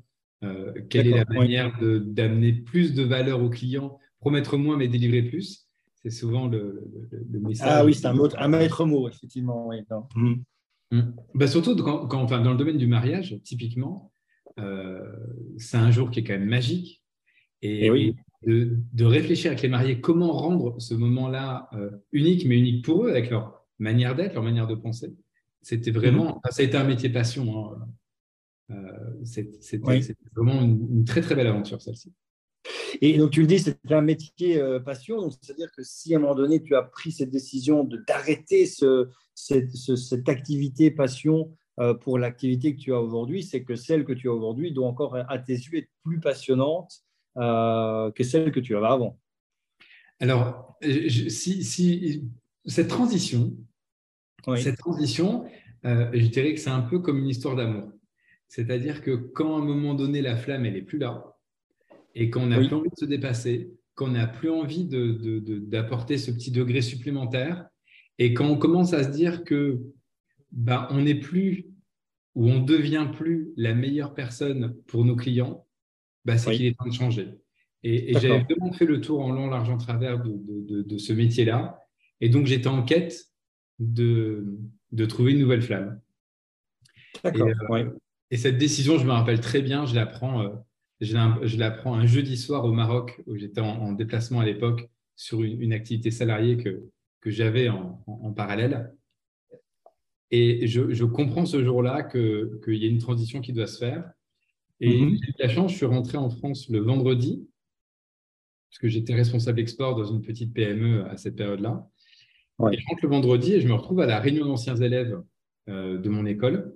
euh, 0.44 0.72
quelle 0.90 1.08
est 1.08 1.18
la 1.18 1.26
manière 1.26 1.78
d'amener 1.82 2.54
plus 2.54 2.94
de 2.94 3.04
valeur 3.04 3.42
au 3.42 3.50
client, 3.50 3.98
promettre 4.20 4.58
moins 4.58 4.78
mais 4.78 4.88
délivrer 4.88 5.24
plus. 5.24 5.68
C'est 5.96 6.12
souvent 6.12 6.48
le, 6.48 6.84
message. 7.32 7.68
Ah 7.70 7.84
oui, 7.84 7.96
c'est 7.96 8.06
un, 8.06 8.16
un, 8.38 8.48
maître 8.48 8.86
mot, 8.86 9.10
effectivement. 9.10 9.68
Oui. 9.68 9.78
Mmh. 10.92 11.02
Bah, 11.36 11.48
surtout 11.48 11.76
quand, 11.76 12.14
enfin, 12.14 12.42
dans 12.42 12.52
le 12.52 12.58
domaine 12.58 12.78
du 12.78 12.88
mariage, 12.88 13.38
typiquement, 13.44 14.12
euh, 14.60 15.02
c'est 15.58 15.78
un 15.78 15.92
jour 15.92 16.12
qui 16.12 16.20
est 16.20 16.24
quand 16.24 16.34
même 16.34 16.50
magique. 16.50 17.04
Et, 17.62 17.90
oui. 17.90 18.16
de, 18.46 19.06
réfléchir 19.06 19.52
avec 19.52 19.64
les 19.64 19.70
mariés 19.70 20.00
comment 20.00 20.32
rendre 20.32 20.80
ce 20.80 20.94
moment-là 20.94 21.70
unique, 22.12 22.46
mais 22.46 22.60
unique 22.60 22.86
pour 22.86 23.06
eux, 23.06 23.10
avec 23.10 23.30
leur 23.32 23.66
manière 23.80 24.16
d'être, 24.16 24.36
leur 24.36 24.44
manière 24.44 24.68
de 24.68 24.76
penser. 24.76 25.16
C'était 25.62 25.92
vraiment, 25.92 26.36
mhm. 26.36 26.52
ça 26.52 26.62
a 26.62 26.66
été 26.66 26.78
un 26.78 26.84
métier 26.84 27.10
passion. 27.10 27.74
Hein. 27.74 27.88
Euh, 28.72 29.24
c'était 29.24 30.16
vraiment 30.36 30.62
une, 30.62 31.06
très 31.06 31.22
très 31.22 31.36
belle 31.36 31.48
aventure 31.48 31.82
celle-ci. 31.82 32.14
Et 33.02 33.18
donc 33.18 33.32
tu 33.32 33.42
le 33.42 33.48
dis, 33.48 33.60
c'était 33.60 33.94
un 33.94 34.02
métier 34.02 34.60
euh, 34.60 34.80
passion, 34.80 35.30
c'est-à-dire 35.30 35.72
que 35.72 35.84
si 35.84 36.14
à 36.14 36.18
un 36.18 36.22
moment 36.22 36.36
donné 36.36 36.62
tu 36.62 36.76
as 36.76 36.84
pris 36.84 37.12
cette 37.12 37.30
décision 37.30 37.88
d'arrêter 38.08 38.66
ce, 38.66 39.10
cette, 39.36 40.30
activité 40.30 40.92
passion 40.92 41.52
euh, 41.80 41.94
pour 41.94 42.18
l'activité 42.18 42.76
que 42.76 42.82
tu 42.82 42.94
as 42.94 43.00
aujourd'hui, 43.00 43.44
c'est 43.44 43.64
que 43.64 43.76
celle 43.76 44.06
que 44.06 44.14
tu 44.14 44.30
as 44.30 44.34
aujourd'hui 44.34 44.72
doit 44.72 44.88
encore 44.88 45.16
à 45.16 45.38
tes 45.40 45.54
yeux 45.54 45.80
être 45.80 45.90
plus 46.04 46.20
passionnante 46.20 47.04
que 47.36 48.24
celle 48.24 48.52
que 48.52 48.60
tu 48.60 48.76
avais 48.76 48.88
avant. 48.88 49.20
Alors, 50.20 50.76
si, 50.82 51.64
si 51.64 52.24
cette 52.66 52.88
transition, 52.88 53.56
cette 54.56 54.78
transition, 54.78 55.46
euh, 55.86 56.10
je 56.14 56.28
dirais 56.28 56.54
que 56.54 56.60
c'est 56.60 56.70
un 56.70 56.82
peu 56.82 57.00
comme 57.00 57.20
une 57.20 57.30
histoire 57.30 57.56
d'amour. 57.56 57.92
C'est-à-dire 58.48 59.02
que 59.02 59.12
quand 59.12 59.58
à 59.58 59.60
un 59.60 59.66
moment 59.66 59.94
donné, 59.94 60.22
la 60.22 60.38
flamme, 60.38 60.66
elle 60.66 60.74
n'est 60.74 60.82
plus 60.82 61.00
là, 61.00 61.37
et 62.18 62.32
qu'on 62.32 62.48
n'a 62.48 62.58
plus 62.58 62.74
envie 62.74 62.90
de 62.90 63.00
se 63.00 63.06
dépasser, 63.06 63.72
qu'on 63.96 64.10
n'a 64.10 64.26
plus 64.28 64.50
envie 64.50 64.86
d'apporter 64.86 66.16
de, 66.16 66.20
ce 66.20 66.32
petit 66.32 66.52
degré 66.52 66.82
supplémentaire, 66.82 67.68
et 68.18 68.34
quand 68.34 68.48
on 68.48 68.58
commence 68.58 68.94
à 68.94 69.04
se 69.04 69.10
dire 69.10 69.44
que 69.44 69.80
ben, 70.52 70.88
on 70.90 71.02
n'est 71.02 71.20
plus 71.20 71.68
ou 72.34 72.50
on 72.50 72.62
ne 72.62 72.66
devient 72.66 73.08
plus 73.14 73.54
la 73.56 73.76
meilleure 73.76 74.16
personne 74.16 74.76
pour 74.88 75.06
nos 75.06 75.16
clients, 75.16 75.68
ben, 76.26 76.38
c'est 76.38 76.56
qu'il 76.56 76.66
est 76.66 76.78
temps 76.78 76.88
de 76.88 76.94
changer. 76.94 77.30
Et, 77.84 78.12
et 78.12 78.20
j'avais 78.20 78.40
vraiment 78.40 78.72
fait 78.74 78.86
le 78.86 79.00
tour 79.00 79.24
en 79.24 79.32
long, 79.32 79.48
large, 79.48 79.70
en 79.70 79.78
travers 79.78 80.22
de, 80.24 80.98
ce 80.98 81.14
métier-là. 81.14 81.80
Et 82.20 82.30
donc, 82.30 82.48
j'étais 82.48 82.68
en 82.68 82.84
quête 82.84 83.28
de, 83.78 84.58
de 84.92 85.06
trouver 85.06 85.34
une 85.34 85.40
nouvelle 85.40 85.62
flamme. 85.62 86.02
D'accord. 87.24 87.48
Euh, 87.72 87.90
et, 88.32 88.38
cette 88.38 88.58
décision, 88.58 88.98
je 88.98 89.06
me 89.06 89.12
rappelle 89.12 89.40
très 89.40 89.62
bien, 89.62 89.86
je 89.86 89.94
la 89.94 90.08
prends, 90.08 90.42
euh, 90.42 90.50
je, 91.00 91.58
la, 91.58 91.72
prends 91.72 91.96
un 91.96 92.06
jeudi 92.06 92.38
soir 92.38 92.66
au 92.66 92.72
Maroc, 92.72 93.22
où 93.28 93.36
j'étais 93.36 93.62
en, 93.62 93.92
déplacement 93.94 94.40
à 94.40 94.46
l'époque 94.46 94.90
sur 95.16 95.44
une, 95.44 95.74
activité 95.74 96.12
salariée 96.12 96.58
que, 96.58 96.84
que 97.22 97.30
j'avais 97.30 97.70
en, 97.70 98.34
parallèle. 98.36 98.94
Et 100.32 100.68
je, 100.68 101.04
comprends 101.06 101.46
ce 101.46 101.64
jour-là 101.64 102.04
qu'il 102.04 102.76
y 102.76 102.86
a 102.86 102.90
une 102.90 103.00
transition 103.00 103.42
qui 103.42 103.54
doit 103.54 103.68
se 103.68 103.78
faire. 103.78 104.12
Et 104.80 105.02
mhm. 105.02 105.18
j'ai 105.22 105.30
eu 105.30 105.34
la 105.40 105.50
chance, 105.50 105.72
je 105.72 105.78
suis 105.78 105.86
rentré 105.86 106.18
en 106.18 106.30
France 106.30 106.70
le 106.70 106.80
vendredi, 106.80 107.48
parce 108.70 108.80
que 108.80 108.88
j'étais 108.88 109.16
responsable 109.16 109.60
export 109.60 109.96
dans 109.96 110.06
une 110.06 110.22
petite 110.22 110.54
PME 110.54 111.06
à 111.06 111.18
cette 111.18 111.36
période-là. 111.36 111.88
je 112.60 112.64
rentre 112.64 113.04
le 113.04 113.10
vendredi 113.10 113.54
et 113.54 113.62
je 113.62 113.68
me 113.68 113.74
retrouve 113.74 114.02
à 114.02 114.06
la 114.06 114.20
réunion 114.20 114.46
d'anciens 114.46 114.76
élèves 114.76 115.22
euh, 115.70 115.98
de 115.98 116.10
mon 116.10 116.26
école. 116.26 116.76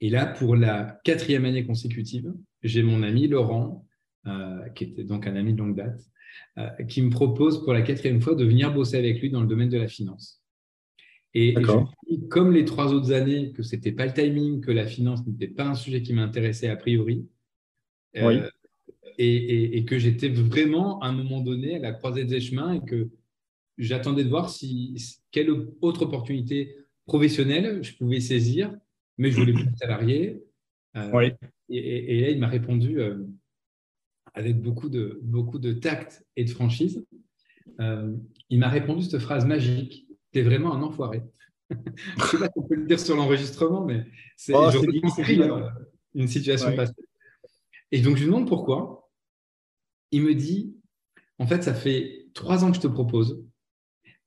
Et 0.00 0.10
là, 0.10 0.26
pour 0.26 0.56
la 0.56 1.00
quatrième 1.04 1.44
année 1.44 1.64
consécutive, 1.64 2.34
j'ai 2.62 2.82
mon 2.82 3.02
ami 3.02 3.28
Laurent, 3.28 3.86
euh, 4.26 4.68
qui 4.70 4.84
était 4.84 5.04
donc 5.04 5.26
un 5.26 5.36
ami 5.36 5.52
de 5.54 5.58
longue 5.58 5.76
date, 5.76 6.00
euh, 6.58 6.68
qui 6.88 7.02
me 7.02 7.10
propose 7.10 7.64
pour 7.64 7.72
la 7.72 7.82
quatrième 7.82 8.20
fois 8.20 8.34
de 8.34 8.44
venir 8.44 8.72
bosser 8.72 8.96
avec 8.96 9.20
lui 9.20 9.30
dans 9.30 9.40
le 9.40 9.46
domaine 9.46 9.68
de 9.68 9.78
la 9.78 9.88
finance. 9.88 10.42
Et, 11.34 11.54
je 11.54 12.16
comme 12.28 12.52
les 12.52 12.64
trois 12.64 12.92
autres 12.92 13.12
années, 13.12 13.52
que 13.52 13.62
ce 13.62 13.76
n'était 13.76 13.92
pas 13.92 14.06
le 14.06 14.12
timing, 14.12 14.60
que 14.60 14.72
la 14.72 14.86
finance 14.86 15.26
n'était 15.26 15.48
pas 15.48 15.66
un 15.66 15.74
sujet 15.74 16.02
qui 16.02 16.12
m'intéressait 16.12 16.68
a 16.68 16.76
priori, 16.76 17.28
et, 18.14 19.78
et, 19.78 19.84
que 19.84 19.98
j'étais 19.98 20.28
vraiment 20.28 21.00
à 21.00 21.08
un 21.08 21.12
moment 21.12 21.40
donné 21.40 21.76
à 21.76 21.78
la 21.78 21.92
croisée 21.92 22.24
des 22.24 22.40
chemins 22.40 22.72
et 22.74 22.84
que 22.84 23.10
j'attendais 23.76 24.24
de 24.24 24.28
voir 24.28 24.50
si, 24.50 24.96
quelle 25.30 25.50
autre 25.80 26.02
opportunité 26.02 26.76
professionnelle 27.06 27.82
je 27.82 27.94
pouvais 27.94 28.20
saisir, 28.20 28.74
mais 29.16 29.30
je 29.30 29.40
voulais 29.40 29.52
plus 29.52 29.62
être 29.62 29.78
salarié. 29.78 30.42
Oui. 31.12 31.32
et, 31.68 32.20
là, 32.20 32.30
il 32.30 32.38
m'a 32.38 32.48
répondu 32.48 33.00
avec 34.34 34.60
beaucoup 34.60 34.88
de, 34.88 35.20
beaucoup 35.22 35.58
de 35.58 35.72
tact 35.72 36.24
et 36.36 36.44
de 36.44 36.50
franchise. 36.50 37.04
il 37.78 38.58
m'a 38.58 38.68
répondu 38.68 39.02
cette 39.02 39.20
phrase 39.20 39.46
magique 39.46 40.06
Tu 40.32 40.40
es 40.40 40.42
vraiment 40.42 40.74
un 40.74 40.82
enfoiré. 40.82 41.22
je 41.70 41.76
ne 42.22 42.26
sais 42.26 42.38
pas 42.38 42.46
si 42.46 42.52
on 42.56 42.62
peut 42.62 42.76
le 42.76 42.86
dire 42.86 42.98
sur 42.98 43.14
l'enregistrement, 43.14 43.84
mais 43.84 44.06
c'est 44.36 44.54
oh, 44.54 44.70
une 46.14 46.28
situation 46.28 46.74
passée. 46.74 46.94
Et 47.90 48.00
donc, 48.00 48.16
je 48.16 48.22
lui 48.22 48.26
demande 48.30 48.48
pourquoi. 48.48 49.10
Il 50.10 50.22
me 50.22 50.34
dit, 50.34 50.74
en 51.38 51.46
fait, 51.46 51.62
ça 51.62 51.74
fait 51.74 52.26
trois 52.34 52.64
ans 52.64 52.70
que 52.70 52.76
je 52.76 52.82
te 52.82 52.86
propose. 52.86 53.44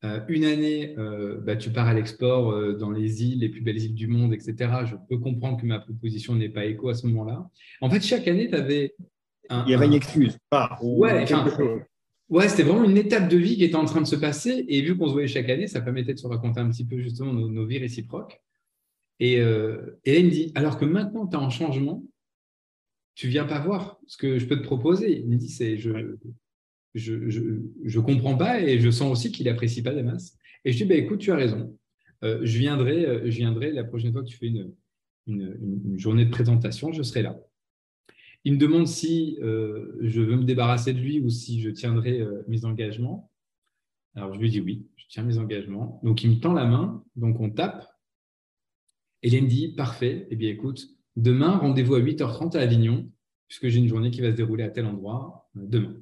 Euh, 0.03 0.20
une 0.29 0.46
année, 0.46 0.96
euh, 0.98 1.39
bah, 1.41 1.55
tu 1.55 1.70
pars 1.70 1.88
à 1.88 1.93
l'export 1.93 2.51
euh, 2.51 2.74
dans 2.74 2.89
les 2.89 3.24
îles, 3.24 3.39
les 3.39 3.50
plus 3.50 3.62
belles 3.62 3.79
îles 3.79 3.93
du 3.93 4.08
monde, 4.08 4.34
etc. 4.34 4.55
Je 4.86 4.96
peux 5.08 5.20
comprendre 5.20 5.62
que 5.62 5.65
ma 5.65 5.79
proposition 5.79 6.34
n'est 6.34 6.50
pas 6.50 6.65
écho 6.65 6.89
à 6.89 6.96
ce 6.96 7.05
moment-là. 7.08 7.48
En 7.81 7.89
fait, 7.89 8.01
chaque 8.01 8.27
année, 8.27 8.50
tu 8.50 8.55
avais... 8.55 8.96
Un, 9.50 9.63
Il 9.65 9.72
y 9.72 9.75
avait 9.75 9.86
une 9.86 9.93
excuse. 9.93 10.39
ouais, 10.81 11.25
ouais 12.29 12.50
c'était 12.50 12.63
vraiment 12.63 12.84
une 12.84 12.98
étape 12.98 13.27
de 13.27 13.38
vie 13.38 13.58
qui 13.58 13.63
était 13.63 13.75
en 13.75 13.86
train 13.86 14.01
de 14.01 14.08
se 14.08 14.15
passer. 14.15 14.65
Et 14.70 14.81
vu 14.81 14.98
qu'on 14.98 15.08
se 15.08 15.13
voyait 15.13 15.27
chaque 15.27 15.50
année, 15.50 15.67
ça 15.67 15.81
permettait 15.81 16.13
de 16.13 16.20
se 16.20 16.27
raconter 16.27 16.60
un 16.60 16.70
petit 16.70 16.86
peu 16.86 17.00
justement 17.00 17.34
nos, 17.34 17.65
vies 17.65 17.79
réciproques. 17.79 18.41
Et, 19.20 19.34
et, 19.34 19.39
là, 19.39 19.86
il 20.05 20.25
me 20.25 20.31
dit, 20.31 20.51
alors 20.55 20.79
que 20.79 20.86
maintenant, 20.86 21.27
tu 21.27 21.36
es 21.36 21.39
en 21.39 21.51
changement, 21.51 22.03
tu 23.13 23.27
viens 23.27 23.46
pas 23.46 23.60
voir 23.60 24.00
ce 24.08 24.17
que 24.17 24.39
je 24.39 24.48
peux 24.48 24.58
te 24.58 24.63
proposer. 24.63 25.20
Il 25.20 25.27
me 25.27 25.36
dit, 25.36 25.50
c'est 25.50 25.77
je, 25.77 26.15
je, 26.93 27.29
je, 27.83 28.00
comprends 28.00 28.38
pas 28.38 28.62
et 28.62 28.79
je 28.79 28.89
sens 28.89 29.12
aussi 29.12 29.31
qu'il 29.31 29.48
apprécie 29.50 29.81
pas 29.81 29.93
masses. 30.01 30.38
Et 30.65 30.71
je 30.71 30.77
dis, 30.77 30.86
bah, 30.86 30.95
écoute, 30.95 31.19
tu 31.19 31.31
as 31.31 31.36
raison. 31.36 31.77
Euh, 32.24 32.39
je, 32.43 32.57
viendrai, 32.57 33.05
euh, 33.05 33.21
je 33.25 33.38
viendrai 33.38 33.71
la 33.71 33.83
prochaine 33.83 34.12
fois 34.12 34.21
que 34.21 34.27
tu 34.27 34.38
fais 34.38 34.48
une, 34.48 34.74
journée 35.98 36.25
de 36.25 36.31
présentation, 36.31 36.91
je 36.91 37.03
serai 37.03 37.21
là. 37.21 37.39
Il 38.43 38.53
me 38.53 38.57
demande 38.57 38.88
si 38.88 39.38
euh, 39.41 39.98
je 40.01 40.21
veux 40.21 40.36
me 40.36 40.43
débarrasser 40.43 40.93
de 40.93 41.00
lui 41.00 41.19
ou 41.19 41.29
si 41.29 41.62
je 41.62 41.69
tiendrai 41.69 42.25
mes 42.48 42.65
engagements. 42.65 43.31
Alors, 44.15 44.33
je 44.33 44.39
lui 44.39 44.50
dis 44.50 44.60
oui, 44.60 44.88
je 44.98 45.05
tiens 45.07 45.24
mes 45.24 45.38
engagements. 45.38 46.01
Donc, 46.03 46.24
il 46.24 46.31
me 46.31 46.39
tend 46.39 46.53
la 46.53 46.65
main, 46.65 47.03
donc 47.15 47.39
on 47.39 47.50
tape. 47.50 47.88
Et 49.24 49.29
il 49.29 49.43
me 49.43 49.48
dit, 49.48 49.69
parfait, 49.69 50.27
eh 50.31 50.36
bien, 50.36 50.50
écoute, 50.50 50.89
Demain, 51.17 51.57
rendez-vous 51.57 51.95
à 51.95 52.00
8h30 52.00 52.57
à 52.57 52.62
Avignon, 52.62 53.12
puisque 53.48 53.67
j'ai 53.67 53.79
une 53.79 53.88
journée 53.88 54.12
qui 54.12 54.21
va 54.21 54.31
se 54.31 54.36
dérouler 54.36 54.63
à 54.63 54.69
tel 54.69 54.86
endroit 54.86 55.50
demain. 55.55 55.95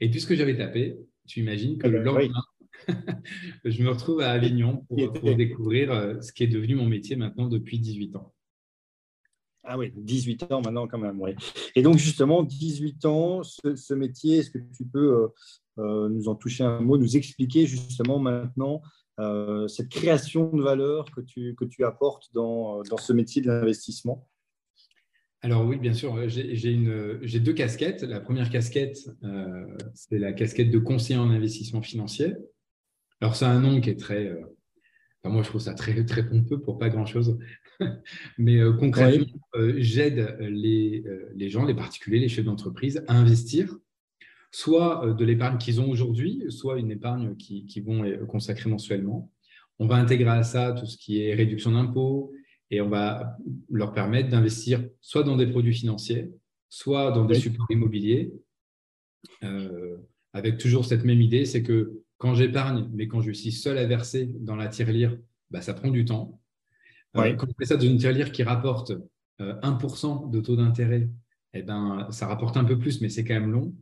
Et 0.00 0.10
puisque 0.10 0.34
j'avais 0.34 0.56
tapé, 0.56 0.98
tu 1.26 1.40
imagines 1.40 1.78
que 1.78 1.86
ah 1.86 1.90
le 1.90 1.98
ben, 2.00 2.12
lendemain, 2.12 2.42
je 3.64 3.82
me 3.82 3.90
retrouve 3.90 4.20
à 4.20 4.30
Avignon 4.30 4.84
pour, 4.88 5.34
découvrir 5.34 5.92
euh, 5.92 6.20
ce 6.20 6.32
qui 6.32 6.44
est 6.44 6.48
devenu 6.48 6.74
mon 6.74 6.86
métier 6.86 7.16
maintenant 7.16 7.48
depuis 7.48 7.78
18 7.78 8.16
ans. 8.16 8.32
Ah 9.64 9.76
oui, 9.76 9.92
18 9.96 10.52
ans 10.52 10.62
maintenant 10.62 10.86
quand 10.86 10.98
même, 10.98 11.20
oui. 11.20 11.32
Et 11.74 11.82
donc 11.82 11.98
justement, 11.98 12.42
18 12.42 13.04
ans, 13.04 13.42
ce, 13.42 13.94
métier, 13.94 14.38
est-ce 14.38 14.50
que 14.50 14.58
tu 14.74 14.86
peux 14.86 15.28
euh, 15.78 16.08
nous 16.08 16.28
en 16.28 16.34
toucher 16.34 16.64
un 16.64 16.80
mot, 16.80 16.96
nous 16.96 17.16
expliquer 17.16 17.66
justement 17.66 18.18
maintenant 18.18 18.80
euh, 19.18 19.68
cette 19.68 19.88
création 19.88 20.50
de 20.52 20.62
valeur 20.62 21.10
que 21.10 21.20
tu, 21.20 21.54
que 21.54 21.64
tu 21.64 21.84
apportes 21.84 22.32
dans, 22.32 22.82
dans 22.84 22.96
ce 22.96 23.12
métier 23.12 23.42
de 23.42 23.48
l'investissement? 23.48 24.26
Alors 25.40 25.64
oui, 25.66 25.78
bien 25.78 25.94
sûr, 25.94 26.28
j'ai 26.28 27.40
deux 27.40 27.52
casquettes. 27.52 28.02
La 28.02 28.20
première 28.20 28.50
casquette, 28.50 28.98
euh, 29.22 29.66
c'est 29.94 30.18
la 30.18 30.32
casquette 30.32 30.70
de 30.70 30.78
conseiller 30.78 31.18
en 31.18 31.30
investissement 31.30 31.82
financier. 31.82 32.34
Alors 33.20 33.36
c'est 33.36 33.44
un 33.44 33.60
nom 33.60 33.80
qui 33.80 33.90
est 33.90 33.98
très, 33.98 34.26
euh, 34.26 34.40
moi 35.24 35.42
je 35.42 35.48
trouve 35.48 35.60
ça 35.60 35.74
très, 35.74 36.04
très 36.04 36.26
pompeux 36.26 36.60
pour 36.60 36.78
pas 36.78 36.88
grand-chose, 36.88 37.38
mais 38.38 38.58
concrètement, 38.78 39.26
j'aide 39.76 40.36
les, 40.40 41.04
les 41.34 41.48
gens, 41.48 41.64
les 41.64 41.74
particuliers, 41.74 42.20
les 42.20 42.28
chefs 42.28 42.44
d'entreprise 42.44 43.04
à 43.06 43.14
investir 43.14 43.76
soit 44.50 45.04
euh, 45.04 45.14
de 45.14 45.24
l'épargne 45.24 45.58
qu'ils 45.58 45.80
ont 45.80 45.88
aujourd'hui, 45.88 46.44
soit 46.48 46.78
une 46.78 46.90
épargne 46.90 47.36
qu'ils 47.36 47.84
vont 47.84 48.04
euh, 48.04 48.24
consacrer 48.26 48.70
mensuellement. 48.70 49.30
On 49.78 49.86
va 49.86 49.96
intégrer 49.96 50.30
à 50.30 50.42
ça 50.42 50.72
tout 50.72 50.86
ce 50.86 50.96
qui 50.96 51.22
est 51.22 51.34
réduction 51.34 51.72
d'impôts 51.72 52.32
et 52.70 52.80
on 52.80 52.88
va 52.88 53.36
leur 53.70 53.92
permettre 53.92 54.28
d'investir 54.28 54.84
soit 55.00 55.22
dans 55.22 55.36
des 55.36 55.46
produits 55.46 55.74
financiers, 55.74 56.30
soit 56.68 57.12
dans 57.12 57.24
des 57.24 57.34
supports 57.34 57.70
immobiliers, 57.70 58.32
euh, 59.42 59.96
avec 60.32 60.58
toujours 60.58 60.84
cette 60.84 61.04
même 61.04 61.20
idée, 61.20 61.44
c'est 61.44 61.62
que 61.62 62.02
quand 62.18 62.34
j'épargne, 62.34 62.88
mais 62.92 63.08
quand 63.08 63.20
je 63.20 63.32
suis 63.32 63.52
seul 63.52 63.78
à 63.78 63.86
verser 63.86 64.30
dans 64.40 64.56
la 64.56 64.68
tirelire, 64.68 65.16
bah, 65.50 65.62
ça 65.62 65.74
prend 65.74 65.90
du 65.90 66.04
temps. 66.04 66.40
Quand 67.14 67.24
on 67.48 67.54
fait 67.58 67.64
ça 67.64 67.76
dans 67.76 67.82
une 67.82 67.96
tirelire 67.96 68.32
qui 68.32 68.42
rapporte 68.42 68.92
1% 69.40 70.30
de 70.30 70.40
taux 70.40 70.56
d'intérêt, 70.56 71.08
eh 71.54 71.62
ben, 71.62 72.06
ça 72.10 72.26
rapporte 72.26 72.56
un 72.56 72.64
peu 72.64 72.78
plus, 72.78 73.00
mais 73.00 73.08
c'est 73.08 73.24
quand 73.24 73.34
même 73.34 73.50
long. 73.50 73.74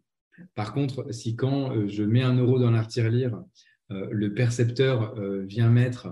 Par 0.55 0.73
contre, 0.73 1.13
si 1.13 1.37
quand 1.37 1.73
euh, 1.73 1.89
je 1.89 2.03
mets 2.03 2.23
un 2.23 2.35
euro 2.35 2.59
dans 2.59 2.71
la 2.71 2.85
tirelire, 2.85 3.43
euh, 3.91 4.09
le 4.11 4.35
percepteur 4.35 5.19
euh, 5.19 5.43
vient 5.43 5.71
mettre 5.71 6.09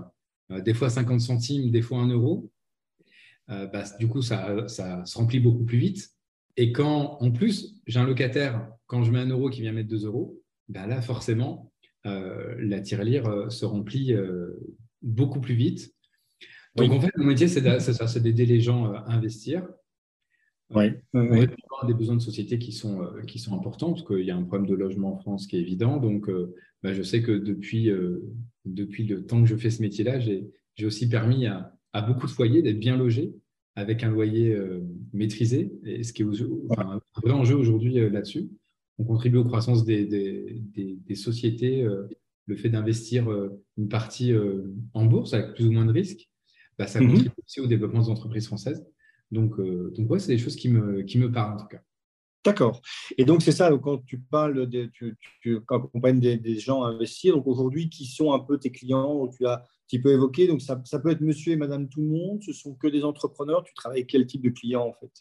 des 0.63 0.75
fois 0.75 0.91
50 0.91 1.21
centimes, 1.21 1.71
des 1.71 1.81
fois 1.81 1.97
un 1.97 2.07
euro, 2.07 2.51
bah, 3.47 3.83
du 3.99 4.07
coup, 4.07 4.21
ça, 4.21 4.67
se 4.67 5.17
remplit 5.17 5.39
beaucoup 5.39 5.65
plus 5.65 5.77
vite. 5.77 6.09
Et 6.57 6.71
quand, 6.71 7.17
en 7.19 7.31
plus, 7.31 7.81
j'ai 7.85 7.99
un 7.99 8.05
locataire, 8.05 8.67
quand 8.87 9.03
je 9.03 9.11
mets 9.11 9.19
un 9.19 9.29
euro 9.29 9.49
qui 9.49 9.61
vient 9.61 9.71
mettre 9.71 9.89
2 9.89 10.05
euros, 10.05 10.41
bah, 10.69 10.87
là, 10.87 11.01
forcément, 11.01 11.71
la 12.03 12.81
tirelire 12.81 13.51
se 13.51 13.65
remplit 13.65 14.15
beaucoup 15.01 15.41
plus 15.41 15.55
vite. 15.55 15.93
Donc, 16.75 16.91
en 16.91 16.99
fait, 16.99 17.11
mon 17.17 17.25
métier, 17.25 17.47
c'est 17.47 18.19
d'aider 18.21 18.45
les 18.45 18.61
gens 18.61 18.91
à 18.91 19.13
investir. 19.13 19.67
Oui. 20.73 20.93
On 21.13 21.31
à 21.31 21.85
des 21.85 21.93
besoins 21.93 22.15
de 22.15 22.21
société 22.21 22.57
qui 22.57 22.71
sont, 22.71 23.01
euh, 23.01 23.21
qui 23.21 23.37
sont 23.39 23.55
importants, 23.55 23.91
parce 23.91 24.05
qu'il 24.05 24.25
y 24.25 24.31
a 24.31 24.35
un 24.35 24.43
problème 24.43 24.67
de 24.67 24.75
logement 24.75 25.13
en 25.13 25.17
France 25.17 25.47
qui 25.47 25.57
est 25.57 25.61
évident. 25.61 25.97
Donc, 25.97 26.29
euh, 26.29 26.55
bah, 26.81 26.93
je 26.93 27.03
sais 27.03 27.21
que 27.21 27.31
depuis, 27.31 27.89
euh, 27.89 28.23
depuis 28.65 29.05
le 29.05 29.25
temps 29.25 29.41
que 29.41 29.47
je 29.47 29.55
fais 29.55 29.69
ce 29.69 29.81
métier-là, 29.81 30.19
j'ai 30.19 30.85
aussi 30.85 31.07
permis 31.07 31.45
à, 31.45 31.73
à, 31.95 32.01
beaucoup 32.01 32.27
de 32.27 32.31
foyers 32.31 32.61
d'être 32.61 32.79
bien 32.79 32.97
logés 32.97 33.33
avec 33.75 34.03
un 34.03 34.09
loyer 34.09 34.57
maîtrisé, 35.11 35.73
et 35.83 36.03
ce 36.03 36.13
qui 36.13 36.21
est 36.21 36.25
un 36.77 37.01
vrai 37.21 37.31
enjeu 37.33 37.55
aujourd'hui 37.55 37.95
là-dessus. 38.09 38.49
On 38.99 39.03
contribue 39.03 39.37
aux 39.37 39.43
croissances 39.43 39.83
des, 39.83 40.05
des, 40.05 40.97
des, 41.05 41.15
sociétés, 41.15 41.85
le 42.45 42.55
fait 42.55 42.69
d'investir 42.69 43.27
une 43.77 43.89
partie 43.89 44.31
en 44.93 45.05
bourse 45.05 45.33
avec 45.33 45.55
plus 45.55 45.67
ou 45.67 45.73
moins 45.73 45.85
de 45.85 45.91
risques, 45.91 46.29
bah, 46.77 46.87
ça 46.87 46.99
mhm. 46.99 47.11
contribue 47.11 47.35
aussi 47.45 47.61
au 47.61 47.67
développement 47.67 48.01
des 48.01 48.09
entreprises 48.09 48.47
françaises. 48.47 48.85
Donc, 49.31 49.59
euh, 49.59 49.91
donc 49.95 50.09
ouais, 50.09 50.19
c'est 50.19 50.31
des 50.31 50.37
choses 50.37 50.55
qui 50.55 50.69
me, 50.69 51.03
qui 51.03 51.17
me 51.17 51.31
parlent 51.31 51.55
en 51.55 51.61
tout 51.61 51.67
cas. 51.67 51.81
D'accord. 52.43 52.81
Et 53.17 53.25
donc, 53.25 53.41
c'est 53.41 53.51
ça, 53.51 53.75
quand 53.81 54.05
tu 54.05 54.19
parles, 54.19 54.69
de, 54.69 54.85
tu, 54.85 55.17
tu 55.41 55.57
accompagnes 55.67 56.19
des, 56.19 56.59
gens 56.59 56.83
à 56.83 56.89
investir, 56.89 57.35
donc 57.35 57.47
aujourd'hui, 57.47 57.89
qui 57.89 58.05
sont 58.05 58.33
un 58.33 58.39
peu 58.39 58.59
tes 58.59 58.71
clients, 58.71 59.27
tu 59.29 59.47
as 59.47 59.63
petit 59.87 59.99
peu 59.99 60.11
évoqué, 60.11 60.47
donc 60.47 60.61
ça, 60.61 60.81
ça, 60.85 60.99
peut 60.99 61.09
être 61.09 61.21
monsieur 61.21 61.53
et 61.53 61.55
madame 61.55 61.87
tout 61.89 62.01
le 62.01 62.07
monde, 62.07 62.41
ce 62.43 62.53
sont 62.53 62.75
que 62.75 62.87
des 62.87 63.03
entrepreneurs, 63.03 63.63
tu 63.63 63.73
travailles 63.73 63.99
avec 63.99 64.09
quel 64.09 64.25
type 64.25 64.41
de 64.41 64.49
clients 64.49 64.85
en 64.85 64.93
fait? 64.93 65.11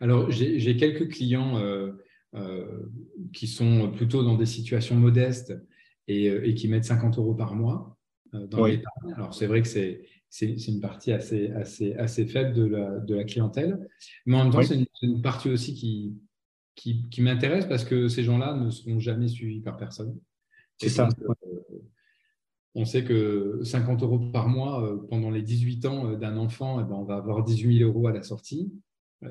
Alors, 0.00 0.30
j'ai 0.30 0.76
quelques 0.76 1.08
clients 1.12 1.58
euh, 1.58 1.92
euh, 2.34 2.90
qui 3.32 3.46
sont 3.46 3.92
plutôt 3.92 4.24
dans 4.24 4.36
des 4.36 4.46
situations 4.46 4.96
modestes 4.96 5.54
et, 6.08 6.26
et 6.26 6.54
qui 6.54 6.66
mettent 6.68 6.84
50 6.84 7.18
euros 7.18 7.34
par 7.34 7.54
mois 7.54 7.96
dans 8.32 8.62
oui. 8.62 8.72
l'épargne. 8.72 9.14
Alors, 9.16 9.34
c'est 9.34 9.46
vrai 9.46 9.62
que 9.62 9.68
c'est 9.68 10.68
une 10.68 10.80
partie 10.80 11.12
assez, 11.12 11.50
assez, 11.50 11.94
assez 11.94 12.26
faible 12.26 12.52
de 12.52 12.64
la, 12.64 12.98
de 12.98 13.14
la 13.14 13.24
clientèle. 13.24 13.88
Mais 14.26 14.36
en 14.36 14.44
même 14.44 14.52
temps, 14.52 14.62
c'est 14.62 14.86
une, 15.02 15.22
partie 15.22 15.50
aussi 15.50 15.74
qui, 15.74 16.18
qui, 16.74 17.08
qui 17.08 17.22
m'intéresse 17.22 17.66
parce 17.66 17.84
que 17.84 18.08
ces 18.08 18.24
gens-là 18.24 18.56
ne 18.56 18.70
seront 18.70 18.98
jamais 18.98 19.28
suivis 19.28 19.60
par 19.60 19.76
personne. 19.76 20.18
C'est 20.78 20.88
ça. 20.88 21.08
Euh, 21.20 21.51
on 22.74 22.84
sait 22.84 23.04
que 23.04 23.60
50 23.62 24.02
euros 24.02 24.18
par 24.18 24.48
mois 24.48 24.82
euh, 24.82 24.96
pendant 25.10 25.30
les 25.30 25.42
18 25.42 25.86
ans 25.86 26.06
euh, 26.06 26.16
d'un 26.16 26.36
enfant, 26.36 26.80
eh 26.80 26.84
ben, 26.84 26.94
on 26.94 27.04
va 27.04 27.16
avoir 27.16 27.44
18 27.44 27.78
000 27.78 27.90
euros 27.90 28.06
à 28.06 28.12
la 28.12 28.22
sortie. 28.22 28.72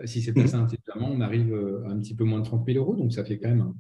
Si 0.06 0.22
c'est 0.22 0.32
placé 0.32 0.56
mmh. 0.56 0.62
intelligemment, 0.62 1.10
on 1.12 1.20
arrive 1.20 1.54
à 1.86 1.90
un 1.90 2.00
petit 2.00 2.16
peu 2.16 2.24
moins 2.24 2.40
de 2.40 2.46
30 2.46 2.66
000 2.66 2.78
euros. 2.78 2.96
Donc, 2.96 3.12
ça 3.12 3.26
fait 3.26 3.38
quand 3.38 3.50
même 3.50 3.74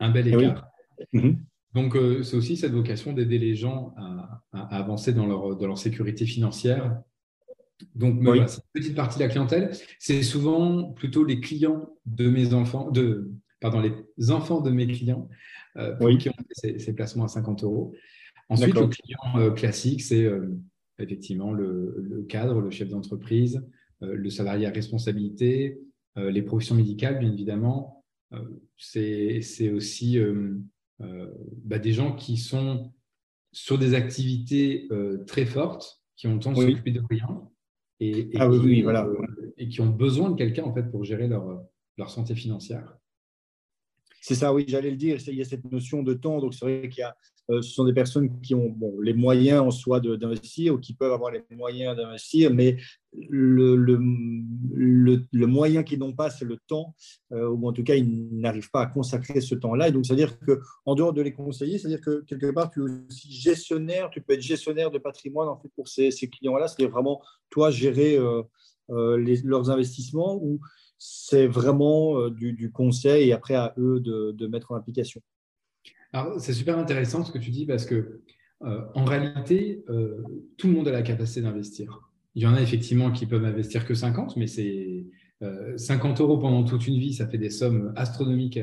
un, 0.00 0.10
bel 0.10 0.26
eh 0.28 0.32
écart. 0.32 0.70
Mmh. 1.12 1.32
Donc, 1.74 1.96
euh, 1.96 2.22
c'est 2.22 2.36
aussi 2.36 2.56
cette 2.56 2.72
vocation 2.72 3.12
d'aider 3.12 3.38
les 3.38 3.56
gens 3.56 3.94
à, 3.96 4.42
avancer 4.76 5.12
dans 5.12 5.26
leur, 5.26 5.56
dans 5.56 5.66
leur, 5.66 5.78
sécurité 5.78 6.24
financière. 6.24 7.02
Donc, 7.96 8.22
cette 8.48 8.64
petite 8.72 8.94
partie 8.94 9.18
de 9.18 9.24
la 9.24 9.28
clientèle, 9.28 9.72
c'est 9.98 10.22
souvent 10.22 10.92
plutôt 10.92 11.24
les 11.24 11.40
clients 11.40 11.90
de 12.06 12.30
mes 12.30 12.54
enfants, 12.54 12.90
de, 12.90 13.32
pardon, 13.60 13.80
les 13.80 14.30
enfants 14.30 14.60
de 14.60 14.70
mes 14.70 14.86
clients 14.86 15.28
euh, 15.76 16.16
qui 16.16 16.28
ont 16.28 16.34
fait 16.62 16.78
ces, 16.78 16.94
placements 16.94 17.24
à 17.24 17.28
50 17.28 17.64
euros. 17.64 17.92
Ensuite, 18.48 18.74
le 18.74 18.88
client 18.88 19.36
euh, 19.36 19.50
classique, 19.50 20.02
c'est 20.02 20.28
effectivement 20.98 21.52
le, 21.52 22.24
cadre, 22.28 22.60
le 22.60 22.70
chef 22.70 22.88
d'entreprise, 22.88 23.66
le 24.00 24.30
salarié 24.30 24.66
à 24.66 24.70
responsabilité, 24.70 25.80
les 26.16 26.42
professions 26.42 26.74
médicales, 26.74 27.18
bien 27.18 27.32
évidemment. 27.32 28.04
c'est 28.76 29.70
aussi 29.70 30.18
bah, 30.98 31.78
des 31.78 31.92
gens 31.92 32.14
qui 32.14 32.36
sont 32.36 32.92
sur 33.52 33.78
des 33.78 33.94
activités 33.94 34.88
très 35.26 35.46
fortes, 35.46 36.02
qui 36.16 36.28
ont 36.28 36.34
le 36.34 36.40
temps 36.40 36.52
de 36.52 36.60
s'occuper 36.60 36.92
de 36.92 37.02
rien, 37.10 37.48
et, 38.00 38.30
ah 38.36 38.48
voilà. 38.48 39.08
et, 39.56 39.68
qui 39.68 39.80
ont 39.80 39.90
besoin 39.90 40.30
de 40.30 40.36
quelqu'un 40.36 40.64
en 40.64 40.74
fait 40.74 40.90
pour 40.90 41.04
gérer 41.04 41.26
leur, 41.28 41.64
leur 41.96 42.10
santé 42.10 42.34
financière. 42.34 42.96
C'est 44.26 44.36
ça, 44.36 44.54
oui, 44.54 44.64
j'allais 44.66 44.90
le 44.90 44.96
dire. 44.96 45.18
Il 45.26 45.34
y 45.34 45.42
a 45.42 45.44
cette 45.44 45.70
notion 45.70 46.02
de 46.02 46.14
temps. 46.14 46.40
Donc, 46.40 46.54
c'est 46.54 46.64
vrai 46.64 46.88
qu'il 46.88 47.00
y 47.00 47.02
a, 47.02 47.14
euh, 47.50 47.60
ce 47.60 47.74
sont 47.74 47.84
des 47.84 47.92
personnes 47.92 48.40
qui 48.40 48.54
ont 48.54 48.74
les 49.02 49.12
moyens 49.12 49.60
en 49.60 49.70
soi 49.70 50.00
d'investir 50.00 50.72
ou 50.72 50.78
qui 50.78 50.94
peuvent 50.94 51.12
avoir 51.12 51.30
les 51.30 51.44
moyens 51.50 51.94
d'investir, 51.94 52.50
mais 52.50 52.78
le, 53.12 53.98
moyen 55.46 55.82
qu'ils 55.82 55.98
n'ont 55.98 56.14
pas, 56.14 56.30
c'est 56.30 56.46
le 56.46 56.56
temps, 56.66 56.94
euh, 57.32 57.50
ou 57.50 57.68
en 57.68 57.74
tout 57.74 57.84
cas, 57.84 57.96
ils 57.96 58.30
n'arrivent 58.32 58.70
pas 58.70 58.80
à 58.80 58.86
consacrer 58.86 59.42
ce 59.42 59.56
temps-là. 59.56 59.88
Et 59.88 59.92
donc, 59.92 60.06
c'est-à-dire 60.06 60.38
qu'en 60.40 60.94
dehors 60.94 61.12
de 61.12 61.20
les 61.20 61.34
conseiller, 61.34 61.76
c'est-à-dire 61.76 62.00
que 62.00 62.22
quelque 62.22 62.50
part, 62.50 62.70
tu 62.70 62.80
es 62.80 62.82
aussi 62.82 63.30
gestionnaire, 63.30 64.08
tu 64.08 64.22
peux 64.22 64.32
être 64.32 64.40
gestionnaire 64.40 64.90
de 64.90 64.96
patrimoine 64.96 65.48
en 65.48 65.58
fait, 65.58 65.68
pour 65.76 65.86
ces, 65.86 66.08
clients-là, 66.10 66.66
c'est-à-dire 66.66 66.90
vraiment, 66.90 67.20
toi, 67.50 67.70
gérer 67.70 68.16
euh, 68.16 68.42
leurs 68.88 69.68
investissements 69.68 70.42
ou 70.42 70.60
c'est 71.06 71.46
vraiment 71.46 72.18
euh, 72.18 72.30
du, 72.30 72.70
conseil 72.72 73.28
et 73.28 73.32
après 73.34 73.54
à 73.54 73.74
eux 73.76 74.00
de, 74.00 74.46
mettre 74.46 74.72
en 74.72 74.76
application. 74.76 75.20
Alors, 76.14 76.40
c'est 76.40 76.54
super 76.54 76.78
intéressant 76.78 77.24
ce 77.24 77.30
que 77.30 77.36
tu 77.36 77.50
dis 77.50 77.66
parce 77.66 77.84
que 77.84 78.22
euh, 78.62 78.80
en 78.94 79.04
réalité, 79.04 79.84
euh, 79.90 80.22
tout 80.56 80.68
le 80.68 80.72
monde 80.72 80.88
a 80.88 80.92
la 80.92 81.02
capacité 81.02 81.42
d'investir. 81.42 82.10
Il 82.34 82.42
y 82.42 82.46
en 82.46 82.54
a 82.54 82.62
effectivement 82.62 83.12
qui 83.12 83.26
peuvent 83.26 83.44
investir 83.44 83.84
que 83.86 83.94
50, 83.94 84.36
mais 84.36 84.46
c'est 84.46 85.04
50 85.76 86.22
euros 86.22 86.38
pendant 86.38 86.64
toute 86.64 86.86
une 86.86 86.98
vie, 86.98 87.12
ça 87.12 87.28
fait 87.28 87.36
des 87.36 87.50
sommes 87.50 87.92
astronomiques 87.96 88.58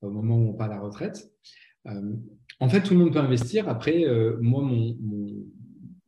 au 0.00 0.10
moment 0.10 0.36
où 0.36 0.48
on 0.48 0.54
part 0.54 0.66
à 0.66 0.74
la 0.74 0.80
retraite. 0.80 1.30
en 1.86 2.68
fait, 2.68 2.82
tout 2.82 2.94
le 2.94 3.00
monde 3.00 3.12
peut 3.12 3.20
investir. 3.20 3.68
Après, 3.68 4.04
moi, 4.40 4.60
mon, 4.60 4.96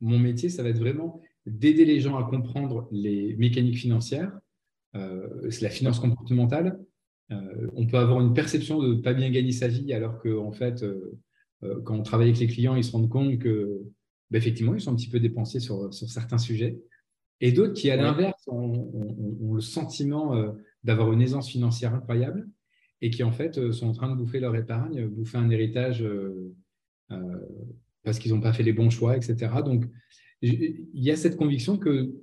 mon 0.01 0.19
métier, 0.19 0.49
ça 0.49 0.61
va 0.61 0.69
être 0.69 0.79
vraiment 0.79 1.21
d'aider 1.45 1.85
les 1.85 2.01
gens 2.01 2.17
à 2.17 2.23
comprendre 2.29 2.89
les 2.91 3.35
mécaniques 3.37 3.77
financières 3.77 4.37
c'est 4.93 5.61
la 5.61 5.69
finance 5.69 5.99
comportementale. 5.99 6.79
Euh, 7.31 7.67
on 7.75 7.85
peut 7.87 7.97
avoir 7.97 8.21
une 8.21 8.33
perception 8.33 8.81
de 8.81 8.95
ne 8.95 9.01
pas 9.01 9.13
bien 9.13 9.29
gagner 9.29 9.51
sa 9.51 9.67
vie, 9.67 9.93
alors 9.93 10.19
qu'en 10.21 10.47
en 10.47 10.51
fait, 10.51 10.83
euh, 10.83 11.19
quand 11.83 11.97
on 11.97 12.03
travaille 12.03 12.27
avec 12.27 12.39
les 12.39 12.47
clients, 12.47 12.75
ils 12.75 12.83
se 12.83 12.91
rendent 12.91 13.09
compte 13.09 13.37
que, 13.39 13.81
bah, 14.31 14.37
effectivement, 14.37 14.75
ils 14.75 14.81
sont 14.81 14.91
un 14.91 14.95
petit 14.95 15.09
peu 15.09 15.19
dépensés 15.19 15.59
sur, 15.59 15.93
sur 15.93 16.09
certains 16.09 16.37
sujets. 16.37 16.79
Et 17.41 17.51
d'autres 17.51 17.73
qui, 17.73 17.89
à 17.89 17.95
l'inverse, 17.95 18.41
ont, 18.47 18.91
le 19.53 19.61
sentiment 19.61 20.33
d'avoir 20.83 21.11
une 21.11 21.21
aisance 21.21 21.49
financière 21.49 21.93
incroyable 21.93 22.47
et 23.01 23.09
qui, 23.09 23.23
en 23.23 23.31
fait, 23.31 23.71
sont 23.71 23.87
en 23.87 23.91
train 23.91 24.09
de 24.09 24.15
bouffer 24.15 24.39
leur 24.39 24.55
épargne, 24.55 25.07
bouffer 25.07 25.37
un 25.37 25.49
héritage 25.49 26.05
parce 28.03 28.19
qu'ils 28.19 28.33
n'ont 28.33 28.39
pas 28.39 28.53
fait 28.53 28.63
les 28.63 28.71
bons 28.71 28.89
choix, 28.89 29.17
etc. 29.17 29.51
Donc, 29.65 29.85
il 30.41 30.87
y 30.93 31.11
a 31.11 31.17
cette 31.17 31.35
conviction 31.35 31.77
que 31.77 32.13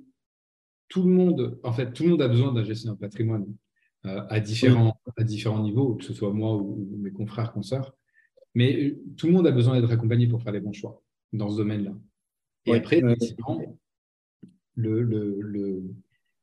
tout 0.91 1.03
le 1.03 1.09
monde, 1.09 1.57
en 1.63 1.71
fait, 1.71 1.93
tout 1.93 2.03
le 2.03 2.09
monde 2.09 2.21
a 2.21 2.27
besoin 2.27 2.53
d'un 2.53 2.65
gestionnaire 2.65 2.95
de 2.95 2.99
patrimoine 2.99 3.47
euh, 4.05 4.21
à, 4.29 4.41
différents, 4.41 4.99
à 5.15 5.23
différents 5.23 5.63
niveaux, 5.63 5.95
que 5.95 6.03
ce 6.03 6.13
soit 6.13 6.33
moi 6.33 6.57
ou, 6.57 6.85
mes 6.99 7.11
confrères, 7.11 7.53
consoeurs. 7.53 7.95
Mais 8.55 8.75
euh, 8.75 9.01
tout 9.15 9.27
le 9.27 9.33
monde 9.33 9.47
a 9.47 9.51
besoin 9.51 9.79
d'être 9.79 9.91
accompagné 9.91 10.27
pour 10.27 10.43
faire 10.43 10.51
les 10.51 10.59
bons 10.59 10.73
choix 10.73 11.01
dans 11.31 11.49
ce 11.49 11.55
domaine-là. 11.55 11.93
Et 12.65 12.75
après, 12.75 13.01
le, 14.75 15.01
le, 15.01 15.83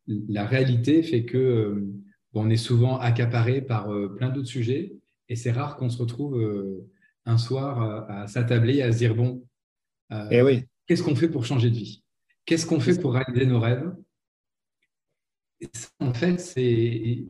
la 0.07 0.47
réalité 0.47 1.03
fait 1.03 1.27
que 1.27 1.37
euh, 1.37 1.87
on 2.33 2.49
est 2.49 2.57
souvent 2.57 2.97
accaparé 2.99 3.61
par 3.61 3.91
plein 4.17 4.31
d'autres 4.31 4.49
sujets 4.49 4.95
et 5.29 5.37
c'est 5.37 5.51
rare 5.51 5.77
qu'on 5.77 5.91
se 5.91 5.99
retrouve 5.99 6.41
un 7.25 7.39
soir 7.39 8.09
à 8.09 8.29
s'attabler 8.29 8.77
et 8.77 8.83
à 8.83 8.93
se 8.93 8.99
dire 8.99 9.17
bon, 9.17 9.45
eh 10.31 10.43
oui. 10.43 10.65
qu'est-ce 10.87 11.03
qu'on 11.03 11.17
fait 11.17 11.29
pour 11.29 11.45
changer 11.45 11.71
de 11.71 11.75
vie? 11.75 12.05
Qu'est-ce 12.45 12.67
qu'on 12.67 12.81
fait 12.81 13.01
pour 13.01 13.15
réaliser 13.15 13.47
nos 13.47 13.59
rêves? 13.59 13.93
En 16.01 16.15
fait, 16.15 16.39
c'est 16.39 17.27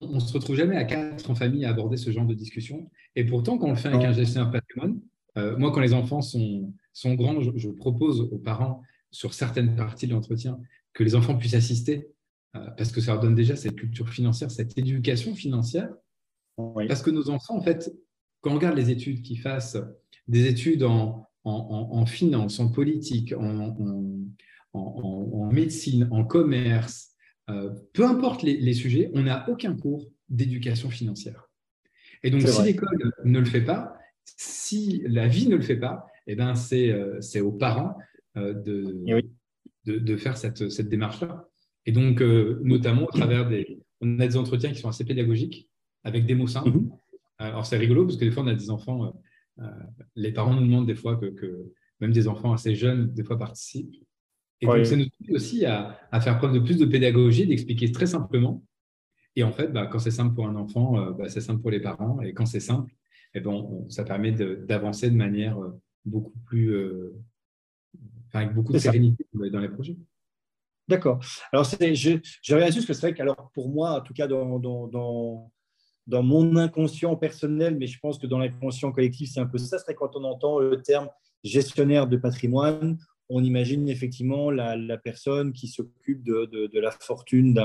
on 0.00 0.14
ne 0.14 0.20
se 0.20 0.32
retrouve 0.32 0.56
jamais 0.56 0.76
à 0.76 0.84
quatre 0.84 1.30
en 1.30 1.34
famille 1.34 1.64
à 1.64 1.70
aborder 1.70 1.96
ce 1.96 2.10
genre 2.10 2.26
de 2.26 2.34
discussion. 2.34 2.90
Et 3.16 3.24
pourtant, 3.24 3.58
quand 3.58 3.66
on 3.66 3.70
le 3.70 3.76
fait 3.76 3.88
avec 3.88 4.04
un 4.04 4.12
gestionnaire 4.12 4.50
patrimoine, 4.50 5.00
euh, 5.36 5.56
moi, 5.56 5.72
quand 5.72 5.80
les 5.80 5.92
enfants 5.92 6.22
sont, 6.22 6.72
sont 6.92 7.14
grands, 7.14 7.40
je, 7.40 7.68
propose 7.68 8.20
aux 8.20 8.38
parents, 8.38 8.82
sur 9.10 9.34
certaines 9.34 9.74
parties 9.74 10.06
de 10.06 10.12
l'entretien, 10.12 10.60
que 10.92 11.02
les 11.02 11.14
enfants 11.14 11.36
puissent 11.36 11.54
assister, 11.54 12.08
euh, 12.56 12.66
parce 12.76 12.92
que 12.92 13.00
ça 13.00 13.12
leur 13.12 13.22
donne 13.22 13.34
déjà 13.34 13.56
cette 13.56 13.76
culture 13.76 14.08
financière, 14.08 14.50
cette 14.50 14.76
éducation 14.78 15.34
financière. 15.34 15.90
Parce 16.56 17.02
que 17.02 17.10
nos 17.10 17.30
enfants, 17.30 17.56
en 17.56 17.62
fait, 17.62 17.92
quand 18.40 18.50
on 18.50 18.54
regarde 18.56 18.76
les 18.76 18.90
études 18.90 19.22
qu'ils 19.22 19.40
fassent, 19.40 19.78
des 20.26 20.46
études 20.46 20.82
en, 20.82 21.26
en, 21.44 21.88
en, 21.92 22.06
finance, 22.06 22.58
en 22.58 22.68
politique, 22.70 23.32
en 23.32 23.76
médecine, 25.52 26.08
en 26.10 26.24
commerce, 26.24 27.07
euh, 27.50 27.70
peu 27.94 28.04
importe 28.04 28.42
les, 28.42 28.74
sujets, 28.74 29.10
on 29.14 29.22
n'a 29.22 29.48
aucun 29.48 29.74
cours 29.74 30.06
d'éducation 30.28 30.90
financière. 30.90 31.48
Et 32.22 32.30
donc, 32.30 32.42
si 32.42 32.62
l'école 32.62 33.12
ne 33.24 33.38
le 33.38 33.44
fait 33.44 33.62
pas, 33.62 33.96
si 34.24 35.02
la 35.06 35.28
vie 35.28 35.48
ne 35.48 35.56
le 35.56 35.62
fait 35.62 35.76
pas, 35.76 36.06
eh 36.26 36.34
ben, 36.34 36.54
c'est 36.54 36.90
euh, 36.90 37.20
aux 37.42 37.52
parents 37.52 37.96
euh, 38.36 38.52
de, 38.52 39.04
de, 39.86 40.16
faire 40.16 40.36
cette, 40.36 40.68
cette 40.68 40.88
démarche-là. 40.88 41.48
Et 41.86 41.92
donc, 41.92 42.20
notamment 42.20 43.04
au 43.04 43.10
travers 43.10 43.48
des. 43.48 43.80
On 44.00 44.20
a 44.20 44.26
des 44.26 44.36
entretiens 44.36 44.72
qui 44.72 44.80
sont 44.80 44.88
assez 44.88 45.04
pédagogiques 45.04 45.68
avec 46.04 46.26
des 46.26 46.34
mots 46.34 46.46
simples. 46.46 46.70
Mhm. 46.70 46.90
Alors, 47.38 47.66
c'est 47.66 47.78
rigolo 47.78 48.04
parce 48.04 48.16
que 48.16 48.24
des 48.24 48.30
fois, 48.30 48.42
on 48.42 48.48
a 48.48 48.54
des 48.54 48.70
enfants. 48.70 49.12
les 50.16 50.32
parents 50.32 50.54
nous 50.54 50.66
demandent 50.66 50.86
des 50.86 50.94
fois 50.94 51.16
que, 51.16 51.26
que, 51.26 51.72
même 52.00 52.12
des 52.12 52.28
enfants 52.28 52.52
assez 52.52 52.74
jeunes, 52.74 53.12
des 53.14 53.24
fois, 53.24 53.38
participent. 53.38 53.94
Et 54.60 54.66
donc, 54.66 54.86
ça 54.86 54.96
nous 54.96 55.04
aide 55.04 55.34
aussi 55.34 55.64
à, 55.64 55.98
faire 56.20 56.38
preuve 56.38 56.52
de 56.52 56.58
plus 56.58 56.78
de 56.78 56.86
pédagogie, 56.86 57.46
d'expliquer 57.46 57.92
très 57.92 58.06
simplement. 58.06 58.64
Et 59.36 59.44
en 59.44 59.52
fait, 59.52 59.68
bah, 59.68 59.86
quand 59.86 60.00
c'est 60.00 60.10
simple 60.10 60.34
pour 60.34 60.48
un 60.48 60.56
enfant, 60.56 60.98
euh, 60.98 61.12
bah, 61.12 61.28
c'est 61.28 61.40
simple 61.40 61.60
pour 61.60 61.70
les 61.70 61.80
parents. 61.80 62.20
Et 62.22 62.32
quand 62.32 62.46
c'est 62.46 62.60
simple, 62.60 62.92
eh 63.34 63.40
ben, 63.40 63.84
ça 63.88 64.04
permet 64.04 64.32
d'avancer 64.32 65.10
de, 65.10 65.16
manière 65.16 65.62
euh, 65.62 65.80
beaucoup 66.04 66.36
plus, 66.46 66.74
euh, 66.74 67.16
avec 68.32 68.52
beaucoup 68.52 68.72
de 68.72 68.78
sérénité 68.78 69.24
dans 69.32 69.60
les 69.60 69.68
projets. 69.68 69.96
D'accord. 70.88 71.20
Alors, 71.52 71.64
je, 71.64 72.18
je 72.42 72.54
reviens 72.54 72.70
juste 72.70 72.88
que 72.88 72.94
c'est 72.94 73.02
vrai 73.02 73.14
que 73.14 73.22
alors, 73.22 73.50
pour 73.54 73.68
moi, 73.68 73.98
en 73.98 74.00
tout 74.00 74.14
cas 74.14 74.26
dans, 74.26 74.58
dans, 74.58 74.88
dans, 74.88 75.52
dans 76.06 76.22
mon 76.22 76.56
inconscient 76.56 77.14
personnel, 77.14 77.76
mais 77.78 77.86
je 77.86 77.98
pense 78.00 78.18
que 78.18 78.26
dans 78.26 78.38
l'inconscient 78.38 78.90
collectif, 78.90 79.30
c'est 79.32 79.40
un 79.40 79.46
peu 79.46 79.58
ça, 79.58 79.78
c'est 79.78 79.94
quand 79.94 80.16
on 80.16 80.24
entend 80.24 80.58
le 80.58 80.82
terme 80.82 81.08
gestionnaire 81.44 82.06
de 82.06 82.16
patrimoine, 82.16 82.98
on 83.28 83.44
imagine 83.44 83.88
effectivement 83.88 84.50
la, 84.50 84.98
personne 84.98 85.52
qui 85.52 85.68
s'occupe 85.68 86.22
de, 86.22 86.78
la 86.78 86.90
fortune 86.90 87.58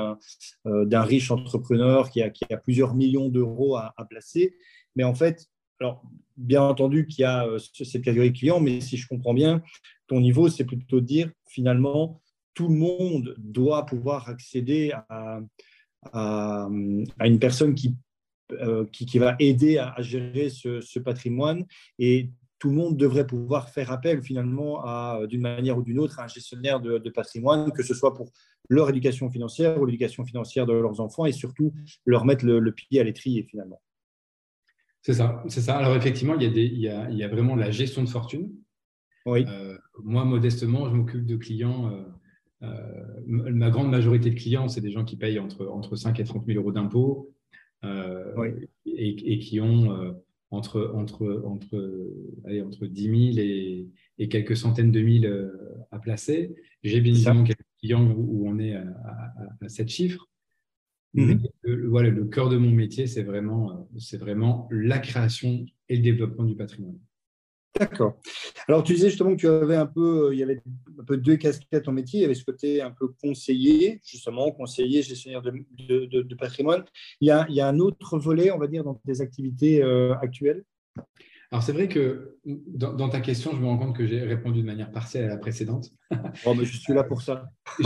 euh, 0.65 0.85
d'un 0.85 1.01
riche 1.01 1.31
entrepreneur 1.31 2.09
qui 2.09 2.21
a, 2.21 2.57
plusieurs 2.57 2.95
millions 2.95 3.29
d'euros 3.29 3.77
à, 3.77 3.93
placer. 4.09 4.55
Mais 4.95 5.03
en 5.03 5.13
fait, 5.13 5.47
alors, 5.79 6.03
bien 6.37 6.61
entendu 6.61 7.07
qu'il 7.07 7.21
y 7.21 7.25
a 7.25 7.45
euh, 7.45 7.59
cette 7.59 8.03
catégorie 8.03 8.31
de 8.31 8.37
clients, 8.37 8.59
mais 8.59 8.81
si 8.81 8.97
je 8.97 9.07
comprends 9.07 9.33
bien, 9.33 9.63
ton 10.07 10.19
niveau, 10.19 10.49
c'est 10.49 10.65
plutôt 10.65 10.99
de 10.99 11.05
dire 11.05 11.31
finalement, 11.47 12.21
tout 12.53 12.67
le 12.67 12.75
monde 12.75 13.35
doit 13.37 13.85
pouvoir 13.85 14.29
accéder 14.29 14.93
à, 15.09 15.39
une 17.21 17.39
personne 17.39 17.75
qui, 17.75 17.95
euh, 18.51 18.85
qui, 18.91 19.17
va 19.17 19.35
aider 19.39 19.77
à, 19.77 19.95
gérer 19.99 20.49
ce, 20.49 20.81
ce, 20.81 20.99
patrimoine 20.99 21.65
et 21.97 22.29
tout 22.63 22.69
le 22.69 22.75
monde 22.75 22.95
devrait 22.95 23.27
pouvoir 23.27 23.69
faire 23.71 23.91
appel 23.91 24.23
finalement 24.23 24.85
à, 24.85 25.27
d'une 25.27 25.41
manière 25.41 25.77
ou 25.77 25.83
d'une 25.83 25.99
autre, 25.99 26.21
à 26.21 26.23
un 26.23 26.27
gestionnaire 26.27 26.79
de, 26.79 27.09
patrimoine, 27.09 27.73
que 27.73 27.83
ce 27.83 27.93
soit 27.93 28.13
pour 28.13 28.31
leur 28.69 28.89
éducation 28.89 29.29
financière 29.29 29.81
ou 29.81 29.85
l'éducation 29.85 30.23
financière 30.23 30.65
de 30.65 30.71
leurs 30.71 31.01
enfants 31.01 31.25
et 31.25 31.33
surtout 31.33 31.73
leur 32.05 32.23
mettre 32.23 32.45
le, 32.45 32.71
pied 32.71 33.01
à 33.01 33.03
l'étrier 33.03 33.43
finalement. 33.43 33.81
C'est 35.01 35.11
ça, 35.11 35.43
c'est 35.49 35.59
ça. 35.59 35.75
Alors 35.75 35.93
effectivement, 35.97 36.35
il 36.35 36.43
y, 36.43 36.45
a 36.45 36.49
des, 36.51 36.63
il, 36.63 36.79
y 36.79 37.23
a, 37.23 37.27
vraiment 37.27 37.57
la 37.57 37.69
gestion 37.69 38.01
de 38.01 38.07
fortune. 38.07 38.53
Oui. 39.25 39.43
Euh, 39.45 39.77
moi, 40.01 40.23
modestement, 40.23 40.87
je 40.87 40.95
m'occupe 40.95 41.25
de 41.25 41.35
clients. 41.35 41.91
Euh, 41.91 42.05
euh, 42.65 43.03
ma 43.27 43.71
grande 43.71 43.91
majorité 43.91 44.29
de 44.29 44.39
clients, 44.39 44.69
c'est 44.69 44.79
des 44.79 44.91
gens 44.91 45.03
qui 45.03 45.17
payent 45.17 45.39
entre, 45.39 45.67
entre 45.67 45.97
5 45.97 46.17
et 46.17 46.23
30 46.23 46.45
000 46.45 46.59
euros 46.59 46.71
d'impôts 46.71 47.29
et, 47.83 48.69
et, 48.85 49.39
qui 49.39 49.59
ont 49.59 50.15
entre, 50.53 50.91
entre, 50.95 51.43
entre, 51.45 52.11
allez, 52.45 52.61
entre 52.61 52.85
10 52.85 53.03
000 53.03 53.15
et, 53.37 53.87
et, 54.19 54.29
quelques 54.29 54.55
centaines 54.55 54.91
de 54.91 55.01
mille 55.01 55.25
euh, 55.25 55.49
à 55.91 55.99
placer. 55.99 56.55
J'ai 56.83 57.01
bien 57.01 57.13
évidemment 57.13 57.43
quelques 57.43 57.65
clients 57.79 58.05
où, 58.05 58.47
on 58.47 58.59
est 58.59 58.75
à, 58.75 58.85
à, 59.61 59.69
7 59.69 59.89
chiffres. 59.89 60.29
Mhm. 61.15 61.41
le, 61.61 61.87
voilà, 61.89 62.09
le 62.09 62.25
cœur 62.25 62.49
de 62.49 62.57
mon 62.57 62.71
métier, 62.71 63.07
c'est 63.07 63.23
vraiment, 63.23 63.87
c'est 63.97 64.17
vraiment 64.17 64.67
la 64.71 64.99
création 64.99 65.65
et 65.89 65.95
le 65.95 66.01
développement 66.01 66.43
du 66.43 66.55
patrimoine. 66.55 66.99
D'accord. 67.79 68.19
Alors, 68.67 68.83
tu 68.83 68.93
disais 68.93 69.09
justement 69.09 69.31
que 69.31 69.39
tu 69.41 69.47
avais 69.47 69.75
un 69.75 69.87
peu, 69.87 70.29
il 70.31 70.39
y 70.39 70.43
avait 70.43 70.61
un 70.99 71.03
peu 71.03 71.17
deux 71.17 71.37
casquettes 71.37 71.87
en 71.87 71.91
métier. 71.91 72.19
Il 72.19 72.21
y 72.21 72.25
avait 72.25 72.35
ce 72.35 72.45
côté 72.45 72.81
un 72.81 72.91
peu 72.91 73.07
conseiller, 73.07 73.99
justement, 74.05 74.51
conseiller, 74.51 75.01
gestionnaire 75.01 75.41
de, 75.41 76.05
de, 76.05 76.35
patrimoine. 76.35 76.85
Il 77.19 77.27
y, 77.27 77.31
a, 77.31 77.47
il 77.49 77.55
y, 77.55 77.61
a, 77.61 77.67
un 77.67 77.79
autre 77.79 78.19
volet, 78.19 78.51
on 78.51 78.59
va 78.59 78.67
dire, 78.67 78.83
dans 78.83 78.93
tes 78.93 79.21
activités 79.21 79.81
euh, 79.81 80.13
actuelles? 80.21 80.63
Alors, 81.51 81.63
c'est 81.63 81.71
vrai 81.71 81.87
que 81.87 82.37
dans, 82.45 83.09
ta 83.09 83.21
question, 83.21 83.51
je 83.53 83.57
me 83.57 83.65
rends 83.65 83.77
compte 83.77 83.95
que 83.95 84.05
j'ai 84.05 84.21
répondu 84.21 84.61
de 84.61 84.65
manière 84.65 84.91
partielle 84.91 85.25
à 85.25 85.29
la 85.29 85.37
précédente. 85.37 85.89
Oh, 86.45 86.53
mais 86.53 86.65
je 86.65 86.77
suis 86.77 86.93
là 86.93 87.03
pour 87.03 87.23
ça. 87.23 87.49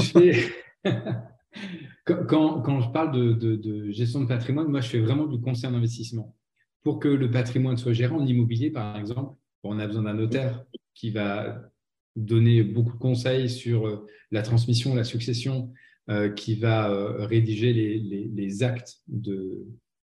quand, 2.06 2.62
quand, 2.62 2.82
je 2.82 2.90
parle 2.90 3.12
de, 3.14 3.34
de, 3.56 3.92
gestion 3.92 4.22
de 4.22 4.28
patrimoine, 4.28 4.68
moi, 4.68 4.82
je 4.82 4.90
fais 4.90 5.00
vraiment 5.00 5.28
du 5.28 5.40
conseil 5.40 5.70
en 5.70 5.76
investissement. 5.76 6.36
Pour 6.84 7.00
que 7.00 7.08
le 7.08 7.32
patrimoine 7.32 7.78
soit 7.78 7.94
géré 7.94 8.14
en 8.14 8.26
immobilier, 8.26 8.70
par 8.70 8.98
exemple, 8.98 9.36
on 9.68 9.80
a 9.80 9.88
besoin 9.88 10.04
d'un 10.04 10.14
notaire 10.14 10.66
qui 10.94 11.12
va 11.12 11.70
donner 12.18 12.64
beaucoup 12.64 12.94
de 12.94 12.98
conseils 12.98 13.50
sur 13.50 13.88
euh, 13.88 14.08
la 14.32 14.42
transmission, 14.42 14.96
la 14.96 15.04
succession, 15.04 15.72
euh, 16.10 16.30
qui 16.30 16.56
va 16.56 16.90
euh, 16.90 17.26
rédiger 17.26 17.74
les, 17.74 18.00
les, 18.00 18.30
les 18.34 18.64
actes 18.64 19.02
d'achat, 19.08 19.64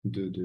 de, 0.05 0.37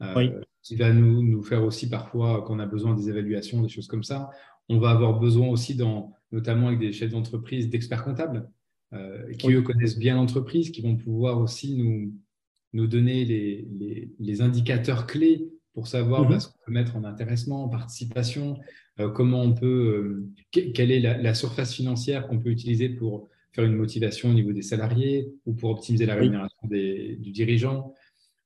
de, 0.00 0.42
qui 0.62 0.76
va 0.76 0.92
nous, 0.92 1.22
nous, 1.22 1.42
faire 1.42 1.62
aussi 1.64 1.88
parfois, 1.88 2.42
quand 2.42 2.56
on 2.56 2.58
a 2.58 2.66
besoin 2.66 2.94
des 2.94 3.08
évaluations, 3.08 3.62
des 3.62 3.68
choses 3.68 3.86
comme 3.86 4.02
ça. 4.02 4.30
On 4.68 4.78
va 4.78 4.90
avoir 4.90 5.18
besoin 5.18 5.48
aussi, 5.48 5.76
dans, 5.76 6.12
notamment 6.32 6.66
avec 6.66 6.80
des 6.80 6.92
chefs 6.92 7.12
d'entreprise, 7.12 7.70
d'experts 7.70 8.04
comptables 8.04 8.50
qui, 9.38 9.52
eux, 9.52 9.60
connaissent 9.60 9.98
bien 9.98 10.16
l'entreprise, 10.16 10.70
qui 10.70 10.80
vont 10.80 10.96
pouvoir 10.96 11.38
aussi 11.38 11.76
nous, 11.76 12.14
nous 12.72 12.86
donner 12.86 13.26
les, 13.26 14.10
les 14.18 14.40
indicateurs 14.40 15.06
clés 15.06 15.46
pour 15.74 15.86
savoir 15.86 16.22
mhm. 16.22 16.30
bah, 16.30 16.40
ce 16.40 16.48
qu'on 16.48 16.58
peut 16.66 16.72
mettre 16.72 16.96
en 16.96 17.04
intéressement, 17.04 17.64
en 17.64 17.68
participation, 17.68 18.58
euh, 19.00 19.08
comment 19.08 19.42
on 19.42 19.54
peut, 19.54 20.26
euh, 20.52 20.72
quelle 20.72 20.90
est 20.90 21.00
la, 21.00 21.34
surface 21.34 21.74
financière 21.74 22.26
qu'on 22.26 22.38
peut 22.38 22.50
utiliser 22.50 22.88
pour 22.88 23.28
faire 23.52 23.64
une 23.64 23.76
motivation 23.76 24.30
au 24.30 24.34
niveau 24.34 24.52
des 24.52 24.62
salariés 24.62 25.28
ou 25.46 25.54
pour 25.54 25.70
optimiser 25.70 26.06
la 26.06 26.14
rémunération 26.14 26.58
du 26.68 27.30
dirigeant. 27.30 27.94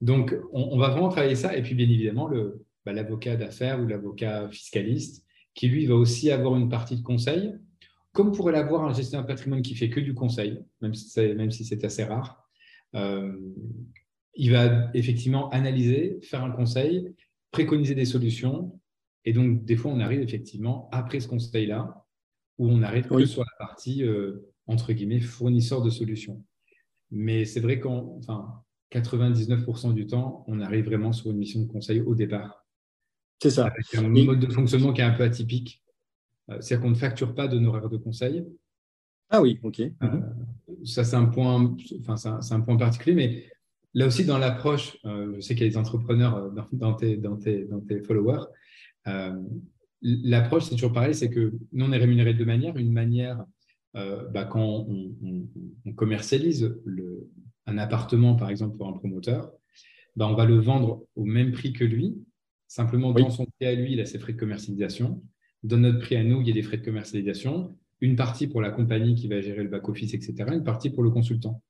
Donc, 0.01 0.37
on, 0.53 0.77
va 0.79 0.89
vraiment 0.89 1.09
travailler 1.09 1.35
ça. 1.35 1.57
Et 1.57 1.63
puis, 1.63 1.75
bien 1.75 1.89
évidemment, 1.89 2.31
bah, 2.85 2.93
l'avocat 2.93 3.37
d'affaires 3.37 3.81
ou 3.81 3.87
l'avocat 3.87 4.49
fiscaliste 4.51 5.25
qui, 5.55 5.69
lui, 5.69 5.87
va 5.87 5.95
aussi 5.95 6.31
avoir 6.31 6.57
une 6.57 6.69
partie 6.69 6.97
de 6.97 7.03
conseil, 7.03 7.55
comme 8.13 8.33
pourrait 8.33 8.53
l'avoir 8.53 8.85
un 8.85 8.93
gestionnaire 8.93 9.27
de 9.27 9.33
patrimoine 9.33 9.63
qui 9.63 9.75
fait 9.75 9.91
que 9.91 10.01
du 10.01 10.15
conseil, 10.15 10.61
même 10.81 10.95
si 10.95 11.65
c'est 11.65 11.85
assez 11.85 12.05
rare. 12.05 12.43
Euh, 12.95 13.33
il 14.35 14.53
va 14.53 14.91
effectivement 14.95 15.51
analyser, 15.51 16.19
faire 16.23 16.43
un 16.45 16.51
conseil, 16.51 17.15
préconiser 17.51 17.95
des 17.95 18.05
solutions. 18.05 18.79
Et 19.25 19.33
donc, 19.33 19.65
des 19.65 19.77
fois, 19.77 19.93
on 19.93 20.01
arrive 20.01 20.21
effectivement 20.21 20.89
après 20.93 21.21
ce 21.21 21.29
conseil-là, 21.29 22.07
où 22.59 22.69
on 22.69 22.83
arrive 22.83 23.07
que 23.07 23.25
sur 23.25 23.43
la 23.43 23.67
partie, 23.67 24.05
euh, 24.05 24.53
entre 24.67 24.93
guillemets, 24.93 25.21
fournisseur 25.21 25.83
de 25.83 25.91
solutions. 25.91 26.45
Mais 27.11 27.45
c'est 27.45 27.61
vrai 27.61 27.79
qu'en 27.79 28.17
enfin, 28.19 28.63
99% 28.91 29.95
du 29.95 30.07
temps, 30.07 30.45
on 30.49 30.61
arrive 30.61 30.87
vraiment 30.87 31.13
sur 31.13 31.31
une 31.31 31.39
mission 31.39 31.61
de 31.61 31.67
conseil 31.67 32.01
au 32.01 32.15
départ. 32.15 32.67
C'est 33.43 33.51
ça. 33.51 33.67
Avec 33.67 33.95
un 33.95 34.09
mode 34.09 34.41
de 34.41 34.53
fonctionnement 34.53 34.93
qui 34.93 35.01
est 35.01 35.05
un 35.05 35.13
peu 35.13 35.25
atypique. 35.25 35.83
Euh, 36.51 36.61
c'est-à-dire 36.61 36.83
qu'on 36.83 36.91
ne 36.91 36.97
facture 36.97 37.35
pas 37.35 37.49
d'honoraires 37.49 37.89
de 37.89 37.97
conseil. 37.97 38.45
Ah 39.31 39.41
oui, 39.41 39.59
ok. 39.63 39.81
Euh, 39.81 40.21
ça, 40.85 41.05
c'est 41.05 41.17
un 41.17 41.25
point, 41.25 41.75
enfin, 42.01 42.17
c'est 42.17 42.55
un, 42.55 42.61
point 42.61 42.77
particulier, 42.77 43.15
mais 43.15 43.47
Là 43.95 44.07
aussi, 44.07 44.25
dans 44.25 44.39
l'approche, 44.39 44.97
euh, 45.05 45.35
je 45.37 45.41
sais 45.41 45.55
qu'il 45.55 45.65
y 45.65 45.67
a 45.67 45.71
des 45.71 45.77
entrepreneurs 45.77 46.37
euh, 46.37 46.51
dans, 46.73 46.95
tes, 46.95 47.17
dans, 47.17 47.37
tes, 47.37 47.65
dans 47.65 47.81
tes, 47.81 48.01
followers. 48.01 48.45
Euh, 49.07 49.39
l'approche, 50.01 50.65
c'est 50.65 50.75
toujours 50.75 50.93
pareil, 50.93 51.15
c'est 51.15 51.29
que 51.29 51.53
nous, 51.73 51.85
on 51.85 51.93
est 51.93 51.99
rémunéré 51.99 52.33
de 52.33 52.39
deux 52.39 52.47
manières. 52.47 52.77
Une 52.77 52.93
manière, 52.93 53.45
bah, 53.95 54.45
quand 54.45 54.87
on, 54.89 55.93
commercialise 55.95 56.75
le, 56.87 57.29
un 57.67 57.77
appartement, 57.77 58.35
par 58.35 58.49
exemple, 58.49 58.77
pour 58.79 58.89
un 58.89 58.93
promoteur, 58.93 59.53
bah, 60.17 60.27
on 60.27 60.35
va 60.35 60.47
le 60.47 60.59
vendre 60.59 61.05
au 61.15 61.25
même 61.25 61.53
prix 61.53 61.73
que 61.73 61.85
lui. 61.85 62.17
Simplement, 62.69 63.13
dans 63.13 63.29
son 63.29 63.45
prix 63.45 63.67
à 63.67 63.75
lui, 63.75 63.93
il 63.93 64.01
a 64.01 64.07
ses 64.07 64.19
frais 64.19 64.33
de 64.33 64.39
commercialisation. 64.39 65.23
Dans 65.63 65.77
notre 65.77 65.99
prix 65.99 66.17
à 66.17 66.25
nous, 66.25 66.41
il 66.41 66.49
y 66.49 66.51
a 66.51 66.55
des 66.55 66.63
frais 66.63 66.79
de 66.79 66.85
commercialisation. 66.85 67.77
Une 68.01 68.17
partie 68.17 68.47
pour 68.49 68.63
la 68.63 68.71
compagnie 68.71 69.15
qui 69.15 69.29
va 69.29 69.43
gérer 69.43 69.63
le 69.63 69.69
back-office, 69.69 70.15
etc. 70.15 70.35
Une 70.53 70.65
partie 70.65 70.89
pour 70.89 71.03
le 71.03 71.11
consultant 71.11 71.63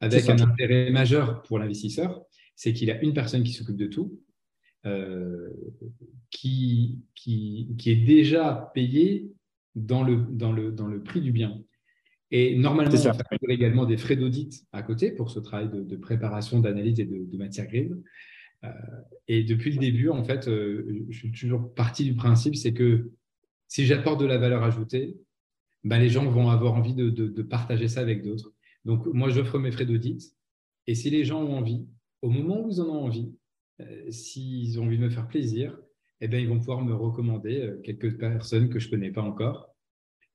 avec 0.00 0.28
un 0.28 0.38
intérêt 0.40 0.90
majeur 0.90 1.42
pour 1.42 1.58
l'investisseur, 1.58 2.22
c'est 2.56 2.72
qu'il 2.72 2.90
a 2.90 3.00
une 3.02 3.14
personne 3.14 3.42
qui 3.42 3.52
s'occupe 3.52 3.76
de 3.76 3.86
tout, 3.86 4.20
euh, 4.86 5.50
qui, 6.30 7.00
qui, 7.14 7.68
qui, 7.78 7.90
est 7.90 8.04
déjà 8.04 8.70
payé 8.74 9.30
dans 9.74 10.02
le, 10.02 10.16
dans, 10.16 10.52
le, 10.52 10.72
dans 10.72 10.86
le 10.86 11.02
prix 11.02 11.20
du 11.20 11.32
bien. 11.32 11.62
Et 12.30 12.56
normalement, 12.56 12.94
on 12.94 12.96
fait 12.96 13.36
également 13.48 13.84
des 13.84 13.96
frais 13.96 14.16
d'audit 14.16 14.64
à 14.72 14.82
côté 14.82 15.10
pour 15.10 15.30
ce 15.30 15.40
travail 15.40 15.68
de, 15.68 15.96
préparation, 15.96 16.60
d'analyse 16.60 17.00
et 17.00 17.04
de, 17.04 17.24
de 17.24 17.36
matière 17.36 17.66
grise. 17.66 17.96
Euh, 18.64 18.68
et 19.26 19.42
depuis 19.42 19.72
le 19.72 19.78
début, 19.78 20.08
en 20.08 20.22
fait, 20.24 20.48
euh, 20.48 21.04
je 21.10 21.18
suis 21.18 21.32
toujours 21.32 21.74
parti 21.74 22.04
du 22.04 22.14
principe, 22.14 22.56
c'est 22.56 22.72
que 22.72 23.10
si 23.68 23.84
j'apporte 23.84 24.20
de 24.20 24.26
la 24.26 24.38
valeur 24.38 24.62
ajoutée, 24.62 25.16
ben, 25.82 25.98
les 25.98 26.08
gens 26.08 26.24
vont 26.30 26.50
avoir 26.50 26.74
envie 26.74 26.94
de, 26.94 27.10
de 27.10 27.42
partager 27.42 27.88
ça 27.88 28.00
avec 28.00 28.22
d'autres. 28.22 28.52
Donc, 28.84 29.06
moi, 29.06 29.30
j'offre 29.30 29.58
mes 29.58 29.70
frais 29.70 29.86
d'audit. 29.86 30.34
Et 30.86 30.94
si 30.94 31.10
les 31.10 31.24
gens 31.24 31.42
ont 31.42 31.56
envie, 31.56 31.86
au 32.22 32.30
moment 32.30 32.64
où 32.64 32.70
ils 32.70 32.80
en 32.80 32.88
ont 32.88 33.04
envie, 33.04 33.34
euh, 33.80 34.10
s'ils 34.10 34.78
ont 34.80 34.84
envie 34.84 34.98
de 34.98 35.04
me 35.04 35.10
faire 35.10 35.28
plaisir, 35.28 35.78
eh 36.20 36.28
bien, 36.28 36.38
ils 36.38 36.48
vont 36.48 36.58
pouvoir 36.58 36.82
me 36.82 36.94
recommander 36.94 37.60
euh, 37.60 37.80
quelques 37.82 38.18
personnes 38.18 38.68
que 38.68 38.78
je 38.78 38.86
ne 38.86 38.90
connais 38.90 39.10
pas 39.10 39.22
encore. 39.22 39.74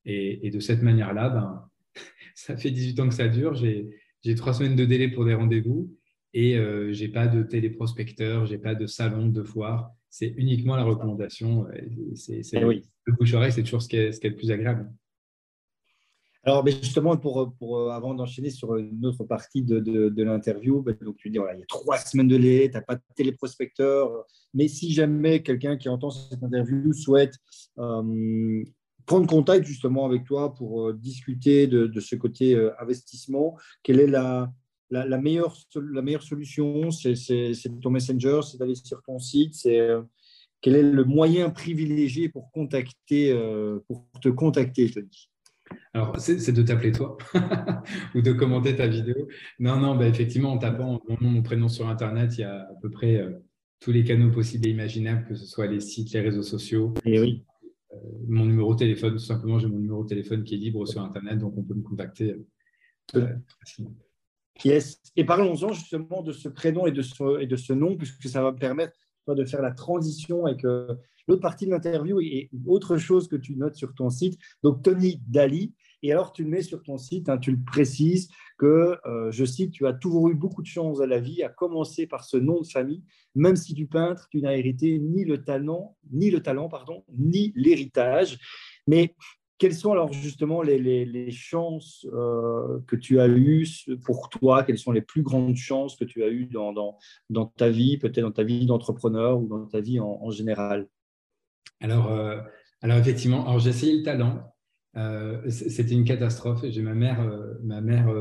Et, 0.06 0.52
de 0.52 0.60
cette 0.60 0.84
manière-là, 0.84 1.30
ben, 1.30 1.70
ça 2.36 2.58
fait 2.58 2.72
18 2.72 3.00
ans 3.00 3.10
que 3.10 3.16
ça 3.16 3.28
dure. 3.28 3.56
J'ai 3.56 4.36
trois 4.36 4.54
semaines 4.54 4.76
de 4.76 4.86
délai 4.86 5.10
pour 5.10 5.26
des 5.26 5.34
rendez-vous 5.34 5.96
et 6.34 6.58
euh, 6.58 6.94
je 6.94 7.04
n'ai 7.04 7.10
pas 7.10 7.28
de 7.28 7.42
téléprospecteur, 7.44 8.46
je 8.46 8.54
n'ai 8.54 8.60
pas 8.60 8.76
de 8.76 8.86
salon, 8.86 9.28
de 9.28 9.44
foire. 9.44 9.92
C'est 10.10 10.34
uniquement 10.38 10.76
la 10.76 10.84
recommandation. 10.84 11.68
C'est, 12.14 12.42
eh 12.54 12.64
oui. 12.64 12.84
Le 13.06 13.14
bouche-oreille, 13.14 13.52
c'est 13.52 13.64
toujours 13.64 13.82
ce 13.82 13.90
qui, 13.90 13.98
est, 13.98 14.12
ce 14.12 14.20
qui 14.20 14.28
est 14.28 14.32
le 14.32 14.36
plus 14.36 14.52
agréable. 14.52 14.92
Alors, 16.48 16.64
mais 16.64 16.72
justement, 16.72 17.18
pour, 17.18 17.56
pour, 17.58 17.80
euh, 17.80 17.90
avant 17.90 18.14
d'enchaîner 18.14 18.52
sur 18.52 18.76
une 18.76 19.04
autre 19.04 19.24
partie 19.24 19.64
de, 19.64 19.80
de, 19.80 20.24
l'interview, 20.24 20.84
ben, 20.84 20.96
donc 21.02 21.18
tu 21.18 21.32
dis, 21.32 21.40
voilà, 21.40 21.56
il 21.56 21.60
y 21.60 21.64
a 21.64 21.66
trois 21.66 21.98
semaines 21.98 22.28
de 22.28 22.36
lait, 22.36 22.70
tu 22.70 22.76
n'as 22.76 22.84
pas 22.84 22.96
de 22.96 23.02
téléprospecteur, 23.16 24.12
mais 24.54 24.68
si 24.68 24.94
jamais 24.94 25.42
quelqu'un 25.42 25.76
qui 25.76 25.90
entend 25.90 26.12
cette 26.12 26.44
interview 26.44 26.94
souhaite 26.94 27.34
euh, 27.80 28.64
prendre 29.08 29.26
contact 29.28 29.66
justement 29.66 30.06
avec 30.06 30.24
toi 30.24 30.54
pour 30.54 30.90
euh, 30.90 30.94
discuter 30.94 31.66
de, 31.66 32.00
ce 32.00 32.16
côté 32.16 32.56
investissement, 32.80 33.58
quelle 33.82 34.00
est 34.00 34.08
la, 34.08 34.54
la, 34.92 35.18
meilleure, 35.18 35.58
la 35.76 36.04
meilleure 36.04 36.22
solution? 36.22 36.92
C'est 36.92 37.16
ton 37.82 37.90
messenger, 37.90 38.42
c'est 38.44 38.60
d'aller 38.60 38.76
sur 38.76 39.02
ton 39.02 39.18
site, 39.18 39.56
c'est 39.56 39.90
quel 40.62 40.76
est 40.76 40.84
le 40.84 41.06
moyen 41.06 41.50
privilégié 41.50 42.30
pour, 42.30 42.52
contacter, 42.52 43.34
pour 43.88 44.06
te 44.22 44.30
contacter, 44.30 44.88
je 44.90 45.00
te 45.00 45.06
alors, 45.94 46.20
c'est 46.20 46.52
de 46.52 46.62
t'appeler 46.62 46.92
toi 46.92 47.18
ou 48.16 48.22
de 48.22 48.34
commenter 48.34 48.76
ta 48.76 48.88
vidéo. 48.88 49.28
Non, 49.60 49.78
non, 49.78 49.96
bah, 49.96 50.08
effectivement, 50.08 50.52
en 50.52 50.58
tapant 50.58 51.02
mon 51.08 51.18
nom, 51.22 51.30
mon 51.30 51.42
prénom 51.42 51.70
sur 51.70 51.88
Internet, 51.88 52.38
il 52.38 52.42
y 52.42 52.44
a 52.44 52.62
à 52.64 52.74
peu 52.82 52.90
près 52.90 53.16
euh, 53.16 53.32
tous 53.80 53.92
les 53.92 54.04
canaux 54.04 54.32
possibles 54.32 54.68
et 54.68 54.72
imaginables, 54.72 55.26
que 55.26 55.36
ce 55.36 55.46
soit 55.46 55.68
les 55.68 55.80
sites, 55.80 56.12
les 56.12 56.22
réseaux 56.22 56.44
sociaux. 56.44 56.94
Et 57.06 57.20
oui. 57.20 57.44
Euh, 57.94 57.98
mon 58.28 58.46
numéro 58.46 58.74
de 58.74 58.80
téléphone, 58.80 59.14
tout 59.14 59.20
simplement, 59.20 59.58
j'ai 59.58 59.68
mon 59.68 59.80
numéro 59.80 60.04
de 60.04 60.10
téléphone 60.10 60.44
qui 60.44 60.56
est 60.56 60.58
libre 60.58 60.86
sur 60.86 61.02
Internet, 61.02 61.40
donc 61.40 61.58
on 61.58 61.64
peut 61.64 61.76
me 61.76 61.84
contacter 61.84 62.36
euh, 63.16 63.28
Yes. 64.64 65.02
Et 65.16 65.26
parlons-en 65.26 65.74
justement 65.74 66.24
de 66.24 66.32
ce 66.32 66.48
prénom 66.48 66.88
et 66.88 66.92
de 66.92 67.02
ce, 67.02 67.42
et 67.42 67.48
de 67.48 67.56
ce 67.56 67.74
nom, 67.74 67.98
puisque 67.98 68.28
ça 68.28 68.42
va 68.42 68.52
me 68.52 68.58
permettre 68.58 68.98
de 69.34 69.46
faire 69.46 69.62
la 69.62 69.72
transition 69.72 70.46
avec 70.46 70.64
l'autre 70.64 71.42
partie 71.42 71.66
de 71.66 71.72
l'interview 71.72 72.20
et, 72.22 72.50
autre 72.68 72.98
chose 72.98 73.28
que 73.28 73.36
tu 73.36 73.56
notes 73.56 73.76
sur 73.76 73.96
ton 73.96 74.10
site. 74.10 74.38
Donc, 74.62 74.84
Tony 74.84 75.22
Dali. 75.28 75.74
Et 76.04 76.12
alors, 76.12 76.34
tu 76.34 76.44
le 76.44 76.50
mets 76.50 76.62
sur 76.62 76.84
ton 76.84 77.00
site, 77.00 77.30
hein, 77.30 77.40
tu 77.40 77.50
le 77.50 77.58
précises 77.66 78.30
que, 78.60 78.96
euh, 79.08 79.32
je 79.32 79.44
cite, 79.44 79.72
tu 79.72 79.88
as 79.88 79.94
toujours 79.94 80.30
eu 80.30 80.36
beaucoup 80.36 80.62
de 80.62 80.68
chance 80.68 81.02
à 81.02 81.08
la 81.08 81.20
vie, 81.20 81.42
à 81.42 81.50
commencer 81.50 82.06
par 82.06 82.24
ce 82.26 82.38
nom 82.38 82.62
de 82.62 82.68
famille. 82.68 83.04
Même 83.34 83.56
si 83.56 83.74
tu 83.74 83.88
peintres, 83.88 84.28
tu 84.30 84.40
n'as 84.40 84.56
hérité 84.56 85.00
ni 85.00 85.26
le 85.26 85.44
talent, 85.44 85.98
ni 86.12 86.30
le 86.30 86.44
talent, 86.44 86.70
pardon, 86.70 87.04
ni 87.18 87.54
l'héritage. 87.56 88.38
Mais 88.86 89.16
quelles 89.58 89.74
sont 89.74 89.92
alors 89.92 90.12
justement 90.12 90.62
les, 90.62 91.32
chances 91.32 92.06
euh, 92.14 92.80
que 92.88 92.96
tu 92.96 93.20
as 93.20 93.28
eues 93.28 93.66
pour 94.04 94.30
toi? 94.30 94.64
Quelles 94.64 94.78
sont 94.78 94.92
les 94.92 95.02
plus 95.02 95.22
grandes 95.22 95.56
chances 95.56 95.96
que 95.96 96.06
tu 96.06 96.24
as 96.24 96.30
eues 96.30 96.48
dans, 96.48 97.46
ta 97.58 97.70
vie, 97.70 97.98
peut-être 97.98 98.22
dans 98.22 98.32
ta 98.32 98.44
vie 98.44 98.66
d'entrepreneur 98.66 99.40
ou 99.40 99.48
dans 99.48 99.66
ta 99.66 99.80
vie 99.80 100.00
en, 100.00 100.30
général? 100.30 100.88
Alors, 101.82 102.12
euh, 102.12 102.42
alors, 102.82 102.98
effectivement, 102.98 103.46
alors 103.46 103.60
j'ai 103.60 103.70
essayé 103.70 103.98
le 103.98 104.04
talent. 104.04 104.52
Euh, 104.98 105.42
c'était 105.50 105.94
une 105.94 106.06
catastrophe. 106.06 106.66
J'ai 106.68 106.82
ma 106.82 106.94
mère, 106.94 107.26
ma 107.64 107.82
mère 107.82 108.14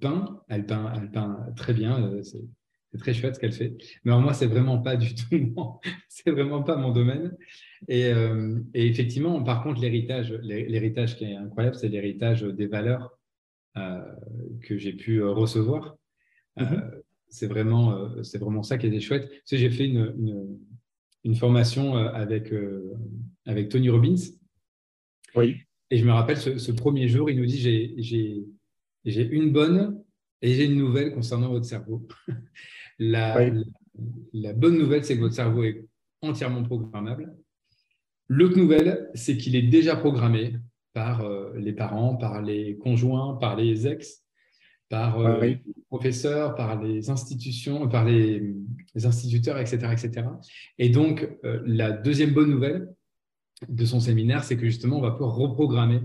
peint, 0.00 0.42
elle 0.48 0.66
peint, 0.66 0.92
elle 0.94 1.10
peint 1.10 1.46
très 1.56 1.74
bien. 1.74 2.20
Très 2.96 3.12
chouette 3.12 3.34
ce 3.34 3.40
qu'elle 3.40 3.52
fait. 3.52 3.76
Mais 4.04 4.12
alors 4.12 4.22
moi, 4.22 4.32
c'est 4.32 4.46
vraiment 4.46 4.78
pas 4.78 4.96
du 4.96 5.14
tout, 5.14 5.54
c'est 6.08 6.30
vraiment 6.30 6.62
pas 6.62 6.76
mon 6.76 6.90
domaine. 6.90 7.36
Euh, 7.90 8.60
et, 8.74 8.86
effectivement, 8.86 9.42
par 9.42 9.62
contre, 9.62 9.80
l'héritage, 9.80 10.32
l'héritage 10.42 11.16
qui 11.16 11.24
est 11.24 11.36
incroyable, 11.36 11.76
c'est 11.76 11.88
l'héritage 11.88 12.42
des 12.42 12.66
valeurs 12.66 13.18
euh, 13.76 14.00
que 14.62 14.78
j'ai 14.78 14.92
pu 14.92 15.20
euh, 15.20 15.30
recevoir. 15.30 15.96
Mhm. 16.56 16.90
c'est 17.28 17.46
vraiment, 17.46 18.10
c'est 18.24 18.38
vraiment 18.38 18.64
ça 18.64 18.78
qui 18.78 18.88
était 18.88 18.98
chouette. 18.98 19.30
Tu 19.30 19.40
sais, 19.44 19.58
j'ai 19.58 19.70
fait 19.70 19.86
une, 19.86 20.58
une 21.22 21.36
formation 21.36 21.94
avec, 21.94 22.52
avec 23.46 23.68
Tony 23.68 23.90
Robbins. 23.90 24.16
Oui. 25.36 25.58
Et 25.90 25.98
je 25.98 26.04
me 26.04 26.10
rappelle 26.10 26.36
ce, 26.36 26.72
premier 26.72 27.06
jour, 27.06 27.30
il 27.30 27.38
nous 27.38 27.46
dit 27.46 27.60
j'ai 29.04 29.22
une 29.30 29.52
bonne 29.52 30.02
et 30.42 30.54
j'ai 30.54 30.64
une 30.64 30.76
nouvelle 30.76 31.14
concernant 31.14 31.48
votre 31.48 31.64
cerveau. 31.64 32.06
la, 32.98 33.50
la, 34.32 34.52
bonne 34.52 34.78
nouvelle, 34.78 35.04
c'est 35.04 35.16
que 35.16 35.20
votre 35.20 35.34
cerveau 35.34 35.64
est 35.64 35.84
entièrement 36.22 36.62
programmable. 36.62 37.34
L'autre 38.28 38.58
nouvelle, 38.58 39.10
c'est 39.14 39.36
qu'il 39.36 39.56
est 39.56 39.62
déjà 39.62 39.96
programmé 39.96 40.56
par 40.92 41.26
les 41.54 41.72
parents, 41.72 42.16
par 42.16 42.42
les 42.42 42.76
conjoints, 42.76 43.34
par 43.36 43.56
les 43.56 43.86
ex 43.86 44.24
par 44.88 45.20
euh, 45.20 45.40
les 45.40 45.60
professeurs, 45.88 46.54
par 46.54 46.82
les 46.82 47.10
institutions, 47.10 47.88
par 47.88 48.04
les, 48.04 48.54
instituteurs, 48.94 49.58
etc., 49.58 49.76
etc. 49.92 50.26
Et 50.78 50.88
donc, 50.88 51.28
euh, 51.44 51.62
la 51.66 51.92
deuxième 51.92 52.32
bonne 52.32 52.50
nouvelle 52.50 52.88
de 53.68 53.84
son 53.84 54.00
séminaire, 54.00 54.44
c'est 54.44 54.56
que 54.56 54.64
justement, 54.64 54.98
on 54.98 55.02
va 55.02 55.12
pouvoir 55.12 55.36
reprogrammer 55.36 56.00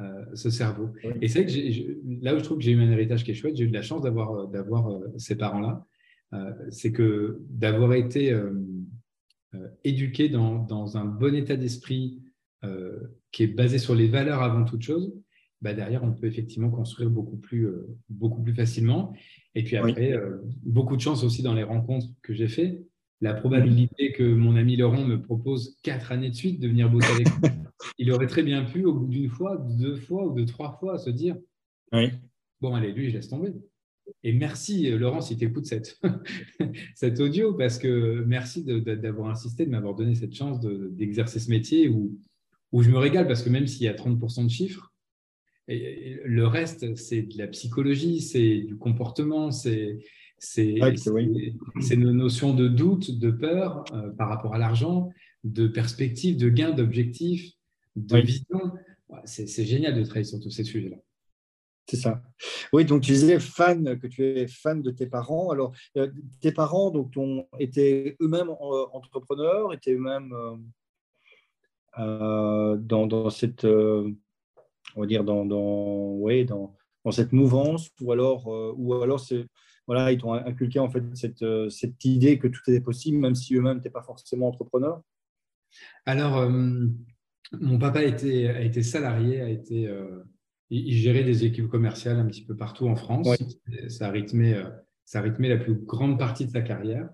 euh, 0.00 0.24
ce 0.34 0.48
cerveau. 0.48 0.90
Et 1.20 1.28
c'est 1.28 1.44
que 1.44 2.24
là 2.24 2.34
où 2.34 2.38
je 2.38 2.44
trouve 2.44 2.58
que 2.58 2.64
j'ai 2.64 2.72
eu 2.72 2.80
un 2.80 2.90
héritage 2.90 3.24
qui 3.24 3.32
est 3.32 3.34
chouette, 3.34 3.56
j'ai 3.56 3.64
eu 3.64 3.68
de 3.68 3.74
la 3.74 3.82
chance 3.82 4.00
d'avoir 4.02 4.48
d'avoir 4.48 4.88
ces 5.18 5.36
parents-là. 5.36 5.84
C'est 6.70 6.92
que 6.92 7.40
d'avoir 7.48 7.94
été 7.94 8.38
éduqué 9.84 10.28
dans, 10.28 10.58
dans, 10.58 10.96
un 10.96 11.04
bon 11.04 11.34
état 11.34 11.56
d'esprit 11.56 12.22
qui 13.32 13.42
est 13.42 13.48
basé 13.48 13.78
sur 13.78 13.94
les 13.94 14.06
valeurs 14.08 14.42
avant 14.42 14.64
toute 14.64 14.82
chose, 14.82 15.12
bah, 15.62 15.74
derrière, 15.74 16.02
on 16.04 16.12
peut 16.12 16.26
effectivement 16.26 16.70
construire 16.70 17.10
beaucoup 17.10 17.36
plus, 17.36 17.66
euh, 17.66 17.86
beaucoup 18.08 18.42
plus 18.42 18.54
facilement. 18.54 19.12
Et 19.54 19.62
puis 19.62 19.76
après, 19.76 20.12
euh, 20.12 20.38
beaucoup 20.62 20.96
de 20.96 21.02
chance 21.02 21.22
aussi 21.22 21.42
dans 21.42 21.54
les 21.54 21.62
rencontres 21.62 22.06
que 22.22 22.32
j'ai 22.32 22.48
faites. 22.48 22.82
La 23.20 23.34
probabilité 23.34 24.12
que 24.12 24.22
mon 24.22 24.56
ami 24.56 24.76
Laurent 24.76 25.04
me 25.04 25.20
propose 25.20 25.76
quatre 25.82 26.12
années 26.12 26.30
de 26.30 26.34
suite 26.34 26.58
de 26.58 26.68
venir 26.68 26.88
bosser 26.88 27.12
avec 27.12 27.26
moi, 27.40 27.50
il 27.98 28.10
aurait 28.12 28.26
très 28.26 28.42
bien 28.42 28.64
pu, 28.64 28.86
au 28.86 28.94
bout 28.94 29.06
d'une 29.06 29.28
fois, 29.28 29.58
deux 29.58 29.96
fois 29.96 30.26
ou 30.26 30.34
de 30.34 30.44
trois 30.44 30.78
fois, 30.80 30.96
se 30.96 31.10
dire 31.10 31.36
Bon, 32.62 32.74
allez, 32.74 32.92
lui, 32.92 33.10
je 33.10 33.16
laisse 33.16 33.28
tomber. 33.28 33.52
Et 34.22 34.32
merci, 34.32 34.90
Laurent, 34.90 35.20
si 35.20 35.36
tu 35.36 35.44
écoutes 35.44 35.66
cette, 35.66 36.00
cet 36.94 37.20
audio, 37.20 37.54
parce 37.54 37.78
que 37.78 38.24
merci 38.26 38.64
d'avoir 38.64 39.30
insisté, 39.30 39.66
de 39.66 39.70
m'avoir 39.70 39.94
donné 39.94 40.14
cette 40.14 40.34
chance 40.34 40.60
d'exercer 40.60 41.40
ce 41.40 41.50
métier 41.50 41.88
où, 41.88 42.18
où 42.72 42.82
je 42.82 42.90
me 42.90 42.98
régale, 42.98 43.26
parce 43.26 43.42
que 43.42 43.50
même 43.50 43.66
s'il 43.66 43.82
y 43.82 43.88
a 43.88 43.94
30% 43.94 44.44
de 44.44 44.50
chiffres, 44.50 44.90
le 45.68 46.46
reste, 46.46 46.96
c'est 46.96 47.22
de 47.22 47.38
la 47.38 47.46
psychologie, 47.46 48.20
c'est 48.20 48.58
du 48.58 48.76
comportement, 48.76 49.50
c'est 49.50 49.98
nos 51.96 52.12
notions 52.12 52.54
de 52.54 52.68
doute, 52.68 53.18
de 53.18 53.30
peur 53.30 53.84
euh, 53.92 54.10
par 54.10 54.28
rapport 54.28 54.54
à 54.54 54.58
l'argent, 54.58 55.10
de 55.44 55.68
perspective, 55.68 56.36
de 56.36 56.48
gain, 56.48 56.70
d'objectif, 56.72 57.52
de 57.96 58.18
vision. 58.18 58.72
C'est 59.24 59.64
génial 59.64 59.94
de 59.94 60.02
travailler 60.02 60.24
sur 60.24 60.40
tous 60.40 60.50
ces 60.50 60.64
sujets-là. 60.64 60.96
C'est 61.90 61.96
ça. 61.96 62.22
Oui, 62.72 62.84
donc 62.84 63.02
tu 63.02 63.10
disais 63.12 63.40
fan, 63.40 63.98
que 63.98 64.06
tu 64.06 64.24
es 64.24 64.46
fan 64.46 64.80
de 64.80 64.92
tes 64.92 65.06
parents. 65.06 65.50
Alors, 65.50 65.72
euh, 65.96 66.08
tes 66.40 66.52
parents 66.52 66.90
donc, 66.90 67.12
ont 67.16 67.48
été 67.58 68.16
eux-mêmes 68.20 68.50
euh, 68.50 68.86
entrepreneurs, 68.92 69.72
étaient 69.72 69.94
eux-mêmes 69.94 70.32
dans, 71.96 73.06
dans, 73.06 73.30
cette 73.30 73.66
on 74.96 75.00
va 75.00 75.06
dire, 75.06 75.24
dans, 75.24 75.44
dans, 75.44 76.14
ouais, 76.14 76.44
dans, 76.44 76.76
cette 77.10 77.32
mouvance, 77.32 77.90
ou 78.00 78.12
alors, 78.12 78.52
euh, 78.52 78.72
ou 78.76 78.94
alors 78.94 79.24
voilà, 79.86 80.12
ils 80.12 80.18
t'ont 80.18 80.34
inculqué 80.34 80.78
en 80.78 80.90
fait 80.90 81.02
cette, 81.14 81.42
euh, 81.42 81.68
idée 82.04 82.38
que 82.38 82.46
tout 82.46 82.60
était 82.68 82.80
possible, 82.80 83.18
même 83.18 83.34
si 83.34 83.54
eux-mêmes 83.54 83.78
n'étaient 83.78 83.90
pas 83.90 84.02
forcément 84.02 84.48
entrepreneurs? 84.48 85.00
Alors, 86.04 86.38
euh, 86.38 86.86
mon 87.52 87.78
papa 87.78 88.04
été, 88.04 88.48
a 88.48 88.60
été 88.60 88.82
salarié, 88.82 89.40
a 89.40 89.48
été, 89.48 89.88
il, 90.70 90.94
gérait 90.94 91.24
des 91.24 91.44
équipes 91.44 91.68
commerciales 91.68 92.18
un 92.18 92.26
petit 92.26 92.44
peu 92.44 92.56
partout 92.56 92.88
en 92.88 92.96
France. 92.96 93.28
Ça, 93.88 94.06
a 94.06 94.10
rythmé, 94.10 94.62
ça 95.04 95.20
rythmé 95.20 95.48
la 95.48 95.56
plus 95.56 95.74
grande 95.74 96.18
partie 96.18 96.46
de 96.46 96.50
sa 96.50 96.62
carrière. 96.62 97.08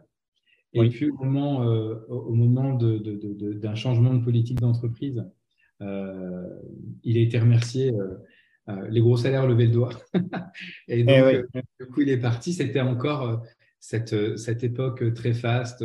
Et 0.73 0.89
puis, 0.91 1.11
au 1.11 1.25
moment, 1.25 1.61
au 2.09 2.35
moment 2.35 2.75
d'un 2.75 2.99
de, 2.99 2.99
de, 2.99 3.75
changement 3.75 4.13
de 4.13 4.23
politique 4.23 4.61
d'entreprise, 4.61 5.25
euh, 5.83 6.47
il 7.03 7.17
a 7.17 7.21
été 7.21 7.39
remercié. 7.39 7.93
Euh, 7.93 8.15
euh, 8.69 8.89
les 8.89 9.01
gros 9.01 9.17
salaires 9.17 9.47
levaient 9.47 9.67
le 9.67 9.73
doigt. 9.73 9.93
et 10.89 11.05
donc, 11.05 11.47
eh 11.55 11.61
du 11.81 11.91
coup, 11.91 12.01
il 12.01 12.09
est 12.09 12.19
parti. 12.19 12.53
C'était 12.53 12.81
encore 12.81 13.43
cette, 13.79 14.37
cette 14.37 14.65
époque 14.65 15.15
très 15.15 15.33
faste. 15.33 15.85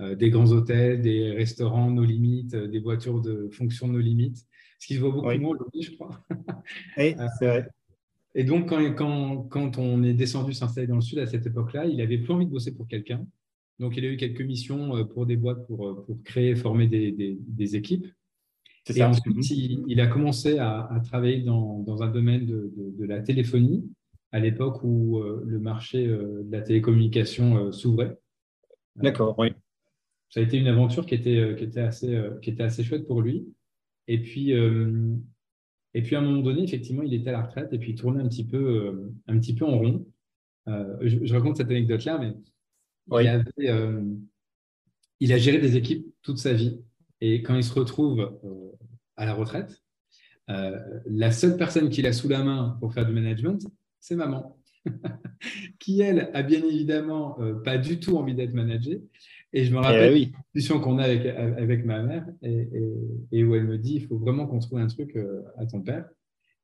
des 0.00 0.30
grands 0.30 0.50
hôtels, 0.50 1.02
des 1.02 1.30
restaurants 1.30 1.90
nos 1.90 2.04
limites, 2.04 2.56
des 2.56 2.80
voitures 2.80 3.20
de 3.20 3.48
fonction 3.52 3.86
nos 3.86 3.98
limites, 3.98 4.46
ce 4.80 4.86
qui 4.88 4.94
se 4.94 5.00
voit 5.00 5.10
beaucoup 5.10 5.38
moins 5.38 5.54
aujourd'hui, 5.54 5.82
je 5.82 5.92
crois. 5.92 6.10
Oui, 6.98 7.14
c'est 7.38 7.46
vrai. 7.46 7.68
Et 8.34 8.44
donc, 8.44 8.68
quand, 8.68 8.80
quand, 8.94 9.42
quand, 9.48 9.78
on 9.78 10.02
est 10.02 10.14
descendu 10.14 10.52
s'installer 10.52 10.88
dans 10.88 10.96
le 10.96 11.00
sud 11.00 11.18
à 11.18 11.26
cette 11.26 11.46
époque-là, 11.46 11.86
il 11.86 12.00
avait 12.00 12.18
plus 12.18 12.32
envie 12.32 12.46
de 12.46 12.50
bosser 12.50 12.74
pour 12.74 12.88
quelqu'un. 12.88 13.24
Donc, 13.78 13.96
il 13.96 14.04
a 14.04 14.08
eu 14.08 14.16
quelques 14.16 14.42
missions 14.42 15.04
pour 15.06 15.26
des 15.26 15.36
boîtes 15.36 15.66
pour, 15.66 16.04
pour 16.04 16.22
créer, 16.22 16.54
former 16.54 16.86
des, 16.86 17.12
des, 17.12 17.38
des 17.40 17.76
équipes. 17.76 18.06
Et 18.88 19.02
ensuite, 19.02 19.50
il, 19.50 20.00
a 20.00 20.06
commencé 20.06 20.58
à, 20.58 21.00
travailler 21.04 21.42
dans, 21.42 21.80
dans, 21.80 22.02
un 22.02 22.08
domaine 22.08 22.46
de, 22.46 22.72
de, 22.76 23.04
la 23.04 23.20
téléphonie, 23.20 23.84
à 24.32 24.40
l'époque 24.40 24.82
où 24.82 25.18
euh, 25.18 25.42
le 25.46 25.58
marché 25.58 26.06
euh, 26.06 26.42
de 26.44 26.52
la 26.52 26.62
télécommunication 26.62 27.56
euh, 27.58 27.72
s'ouvrait. 27.72 28.18
D'accord, 28.96 29.38
oui. 29.38 29.52
Ça 30.30 30.40
a 30.40 30.42
été 30.42 30.56
une 30.56 30.68
aventure 30.68 31.06
qui 31.06 31.14
était, 31.14 31.54
qui 31.58 31.64
était, 31.64 31.80
assez, 31.80 32.20
qui 32.40 32.50
était 32.50 32.62
assez 32.62 32.84
chouette 32.84 33.06
pour 33.06 33.20
lui. 33.20 33.48
Et 34.08 34.20
puis, 34.20 34.52
et 34.52 36.02
puis, 36.02 36.16
à 36.16 36.18
un 36.18 36.22
moment 36.22 36.42
donné, 36.42 36.62
effectivement, 36.62 37.02
il 37.02 37.14
était 37.14 37.30
à 37.30 37.32
la 37.32 37.42
retraite 37.42 37.72
et 37.72 37.78
puis 37.78 37.92
il 37.92 37.94
tournait 37.94 38.22
un 38.22 38.28
petit 38.28 38.46
peu, 38.46 39.12
un 39.26 39.38
petit 39.38 39.54
peu 39.54 39.64
en 39.64 39.78
rond. 39.78 40.06
Je, 40.66 41.32
raconte 41.32 41.56
cette 41.56 41.70
anecdote-là, 41.70 42.18
mais 42.18 42.34
il, 43.22 43.28
avait, 43.28 44.02
il 45.20 45.32
a 45.32 45.38
géré 45.38 45.58
des 45.58 45.76
équipes 45.76 46.06
toute 46.22 46.38
sa 46.38 46.52
vie. 46.52 46.80
Et 47.20 47.42
quand 47.42 47.56
il 47.56 47.64
se 47.64 47.72
retrouve 47.72 48.38
à 49.16 49.26
la 49.26 49.34
retraite, 49.34 49.82
euh, 50.50 50.78
la 51.06 51.30
seule 51.30 51.56
personne 51.56 51.90
qu'il 51.90 52.06
a 52.06 52.12
sous 52.12 52.28
la 52.28 52.42
main 52.42 52.76
pour 52.80 52.92
faire 52.92 53.06
du 53.06 53.12
management, 53.12 53.58
c'est 54.00 54.16
maman, 54.16 54.58
qui 55.78 56.00
elle 56.00 56.30
a 56.34 56.42
bien 56.42 56.62
évidemment 56.64 57.40
euh, 57.40 57.54
pas 57.62 57.78
du 57.78 58.00
tout 58.00 58.16
envie 58.16 58.34
d'être 58.34 58.54
managée. 58.54 59.02
Et 59.52 59.64
je 59.64 59.72
me 59.72 59.78
rappelle 59.78 60.16
eh 60.16 60.24
la 60.26 60.30
discussion 60.54 60.80
qu'on 60.80 60.98
a 60.98 61.04
avec, 61.04 61.26
avec 61.26 61.84
ma 61.84 62.02
mère 62.02 62.26
et, 62.42 63.44
où 63.44 63.54
elle 63.54 63.64
me 63.64 63.78
dit 63.78 63.94
il 63.96 64.06
faut 64.06 64.18
vraiment 64.18 64.46
qu'on 64.46 64.60
trouve 64.60 64.78
un 64.78 64.86
truc 64.86 65.16
euh, 65.16 65.42
à 65.58 65.66
ton 65.66 65.80
père. 65.80 66.08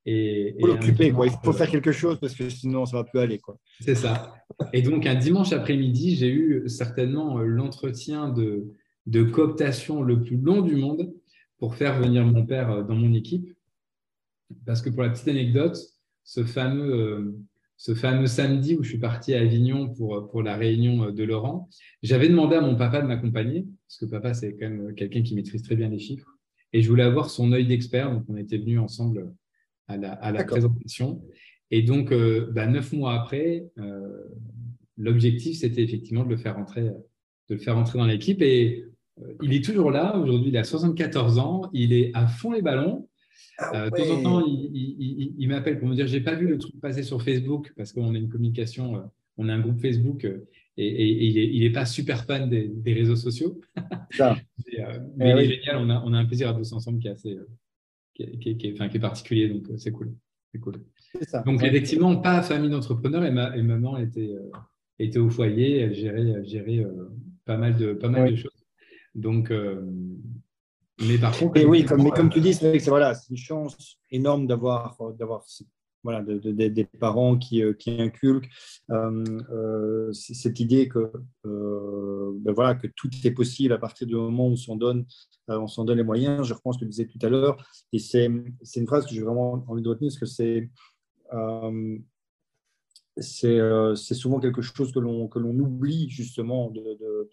Et, 0.09 0.55
il 0.57 0.61
faut 0.61 0.69
l'occuper, 0.69 1.11
quoi. 1.11 1.27
Il 1.27 1.33
faut 1.43 1.53
faire 1.53 1.69
quelque 1.69 1.91
chose 1.91 2.19
parce 2.21 2.35
que 2.35 2.49
sinon 2.49 2.87
ça 2.87 2.99
va 2.99 3.05
plus 3.05 3.19
aller, 3.19 3.39
quoi. 3.39 3.59
C'est 3.81 3.97
ça. 3.97 4.35
Et 4.73 4.83
donc 4.83 5.05
un 5.05 5.17
dimanche 5.17 5.53
après-midi, 5.53 6.15
j'ai 6.15 6.31
eu 6.31 6.69
certainement 6.69 7.39
l'entretien 7.39 8.29
de, 8.29 8.73
de 9.07 9.23
cooptation 9.25 10.03
le 10.03 10.23
plus 10.23 10.37
long 10.37 10.63
du 10.63 10.77
monde 10.77 11.13
pour 11.59 11.75
faire 11.75 11.99
venir 12.01 12.25
mon 12.25 12.45
père 12.45 12.71
euh, 12.71 12.83
dans 12.83 12.95
mon 12.95 13.13
équipe. 13.15 13.53
Parce 14.65 14.81
que 14.81 14.91
pour 14.91 15.03
la 15.03 15.11
petite 15.11 15.29
anecdote, 15.29 15.77
ce 16.23 16.45
fameux, 16.45 16.95
euh, 16.95 17.37
ce 17.77 17.95
fameux 17.95 18.27
samedi 18.27 18.75
où 18.75 18.83
je 18.83 18.91
suis 18.91 18.99
parti 18.99 19.35
à 19.35 19.41
Avignon 19.41 19.89
pour, 19.89 20.17
euh, 20.17 20.27
pour 20.29 20.43
la 20.43 20.57
réunion 20.57 21.11
de 21.11 21.25
Laurent, 21.25 21.69
j'avais 22.03 22.29
demandé 22.29 22.57
à 22.57 22.61
mon 22.61 22.77
papa 22.77 23.03
de 23.03 23.07
m'accompagner, 23.07 23.67
parce 23.87 23.99
que 23.99 24.07
papa, 24.07 24.35
c'est 24.35 24.57
quand 24.57 24.71
même 24.71 24.95
quelqu'un 24.95 25.23
qui 25.23 25.35
maîtrise 25.35 25.63
très 25.63 25.77
bien 25.77 25.89
les 25.89 25.99
chiffres. 25.99 26.29
Et 26.73 26.83
je 26.83 26.89
voulais 26.89 27.05
avoir 27.05 27.31
son 27.31 27.53
œil 27.53 27.67
d'expert, 27.67 28.13
donc 28.13 28.25
on 28.29 28.37
était 28.37 28.59
venus 28.59 28.81
ensemble 28.81 29.33
à 29.89 29.97
la, 29.97 30.13
à 30.13 30.33
la 30.33 30.45
présentation. 30.45 31.23
Et 31.71 31.83
donc, 31.83 32.13
bah, 32.53 32.67
neuf 32.67 32.93
mois 32.93 33.15
après, 33.15 33.65
l'objectif, 34.97 35.59
c'était 35.59 35.83
effectivement 35.83 36.25
de 36.25 36.31
le 36.31 36.37
faire 36.37 36.59
entrer, 36.59 36.83
de 36.83 37.55
le 37.55 37.59
faire 37.59 37.77
entrer 37.77 37.99
dans 37.99 38.07
l'équipe. 38.07 38.43
Et 38.43 38.85
euh, 39.23 39.35
il 39.43 39.53
est 39.53 39.65
toujours 39.65 39.91
là. 39.91 40.17
Aujourd'hui, 40.19 40.51
il 40.51 40.57
a 40.57 40.65
74 40.65 41.39
ans. 41.39 41.71
Il 41.73 41.93
est 41.93 42.11
à 42.15 42.27
fond 42.27 42.53
les 42.53 42.63
ballons. 42.63 43.09
Ah 43.59 43.73
euh, 43.75 43.91
de 43.91 43.97
temps 43.97 44.11
en 44.11 44.23
temps, 44.23 44.47
il, 44.47 45.49
m'appelle 45.49 45.79
pour 45.79 45.89
me 45.89 45.95
dire 45.95 46.07
j'ai 46.07 46.21
pas 46.21 46.35
vu 46.35 46.47
le 46.47 46.59
truc 46.59 46.79
passer 46.81 47.03
sur 47.03 47.23
Facebook 47.23 47.73
parce 47.77 47.93
qu'on 47.93 48.15
a 48.15 48.19
une 48.19 48.29
communication, 48.29 48.97
euh, 48.97 49.01
on 49.37 49.49
a 49.49 49.55
un 49.55 49.61
groupe 49.61 49.81
Facebook 49.81 50.27
et, 50.77 51.07
il 51.07 51.61
n'est 51.61 51.71
pas 51.71 51.87
super 51.87 52.25
fan 52.25 52.51
des, 52.51 52.93
réseaux 52.93 53.17
sociaux. 53.17 53.61
mais 55.17 55.31
il 55.31 55.39
est 55.39 55.49
génial. 55.49 55.79
On 55.79 55.89
a, 55.89 56.03
on 56.05 56.13
a, 56.13 56.19
un 56.19 56.27
plaisir 56.27 56.49
à 56.49 56.53
bosser 56.53 56.75
ensemble 56.75 56.99
qui 56.99 57.09
est 57.09 57.13
assez, 57.13 57.39
qui 58.15 58.23
est, 58.23 58.73
enfin, 58.73 58.89
qui 58.89 58.99
est 58.99 59.01
particulier. 59.01 59.49
Donc 59.49 59.67
c'est 59.79 59.93
cool. 59.93 60.15
cool. 60.61 60.75
Donc 61.47 61.63
effectivement, 61.63 62.17
pas 62.17 62.43
famille 62.43 62.71
d'entrepreneurs 62.71 63.25
et, 63.25 63.31
ma, 63.31 63.57
et 63.57 63.63
maman 63.63 63.97
était, 63.97 64.35
était 64.99 65.19
au 65.19 65.31
foyer. 65.31 65.79
Elle 65.79 65.95
gérait, 65.95 66.29
elle 66.29 66.47
gérait 66.47 66.87
pas 67.47 67.57
mal 67.57 67.77
de, 67.77 67.95
pas 67.95 68.09
mal 68.09 68.31
de 68.31 68.37
choses. 68.37 68.67
Donc, 69.17 69.51
euh, 69.51 69.81
mais 71.01 71.19
par 71.19 71.37
contre. 71.37 71.63
oui, 71.65 71.85
comme, 71.85 72.03
mais 72.03 72.11
comme 72.11 72.31
tu 72.31 72.41
dis, 72.41 72.55
c'est 72.55 72.79
voilà, 72.87 73.15
une 73.31 73.37
chance 73.37 73.99
énorme 74.11 74.47
d'avoir 74.47 74.97
voilà, 76.03 76.23
des 76.23 76.85
parents 76.85 77.37
qui, 77.37 77.63
euh, 77.63 77.73
qui 77.73 77.91
inculquent 78.01 78.49
euh, 78.91 80.13
cette 80.13 80.61
idée 80.61 80.89
que 80.89 81.11
ben 81.45 82.53
voilà, 82.53 82.77
que 82.77 82.87
tout 82.87 83.11
est 83.25 83.33
possible 83.33 83.73
à 83.73 83.79
partir 83.79 84.07
du 84.07 84.15
moment 84.15 84.47
où 84.47 84.53
on 84.53 84.57
s'en 84.57 84.77
donne, 84.77 85.05
on 85.49 85.67
s'en 85.67 85.85
donne 85.85 85.99
les 85.99 86.05
moyens. 86.05 86.47
Je 86.47 86.55
reprends 86.55 86.73
ce 86.73 86.79
que 86.79 86.85
tu 86.85 86.91
disais 86.91 87.07
tout 87.07 87.19
à 87.23 87.29
l'heure. 87.29 87.57
Et 87.93 87.99
c'est 87.99 88.27
une 88.27 88.87
phrase 88.87 89.07
que 89.07 89.15
j'ai 89.15 89.23
vraiment 89.23 89.65
envie 89.67 89.83
de 89.83 89.89
retenir, 89.89 90.11
parce 90.11 90.21
que 90.21 90.27
c'est 90.27 90.71
euh, 91.33 91.99
c'est 93.19 94.15
souvent 94.15 94.41
quelque 94.41 94.61
chose 94.61 94.93
que 94.93 94.99
l'on 94.99 95.59
oublie 95.59 96.09
justement 96.11 96.71
de, 96.71 96.81
de, 96.81 97.31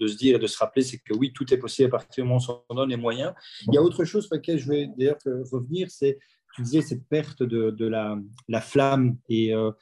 de, 0.00 0.06
se 0.06 0.16
dire 0.16 0.36
et 0.36 0.38
de 0.38 0.46
se 0.46 0.56
rappeler, 0.58 0.82
c'est 0.82 0.98
que 0.98 1.14
oui, 1.14 1.32
tout 1.32 1.52
est 1.52 1.58
possible 1.58 1.88
à 1.88 1.90
partir 1.90 2.24
du 2.24 2.28
moment 2.28 2.40
où 2.48 2.52
on 2.68 2.74
donne 2.74 2.90
les 2.90 2.96
moyens. 2.96 3.32
Il 3.66 3.74
y 3.74 3.78
a 3.78 3.82
autre 3.82 4.04
chose 4.04 4.26
sur 4.26 4.34
laquelle 4.34 4.58
je 4.58 4.68
vais 4.68 4.88
d'ailleurs 4.96 5.18
revenir, 5.50 5.90
c'est, 5.90 6.18
tu 6.54 6.62
disais, 6.62 6.80
cette 6.80 7.06
perte 7.08 7.42
de, 7.42 7.86
la, 7.86 8.18
la, 8.48 8.60
flamme 8.60 9.18
et, 9.28 9.52
euh, 9.52 9.72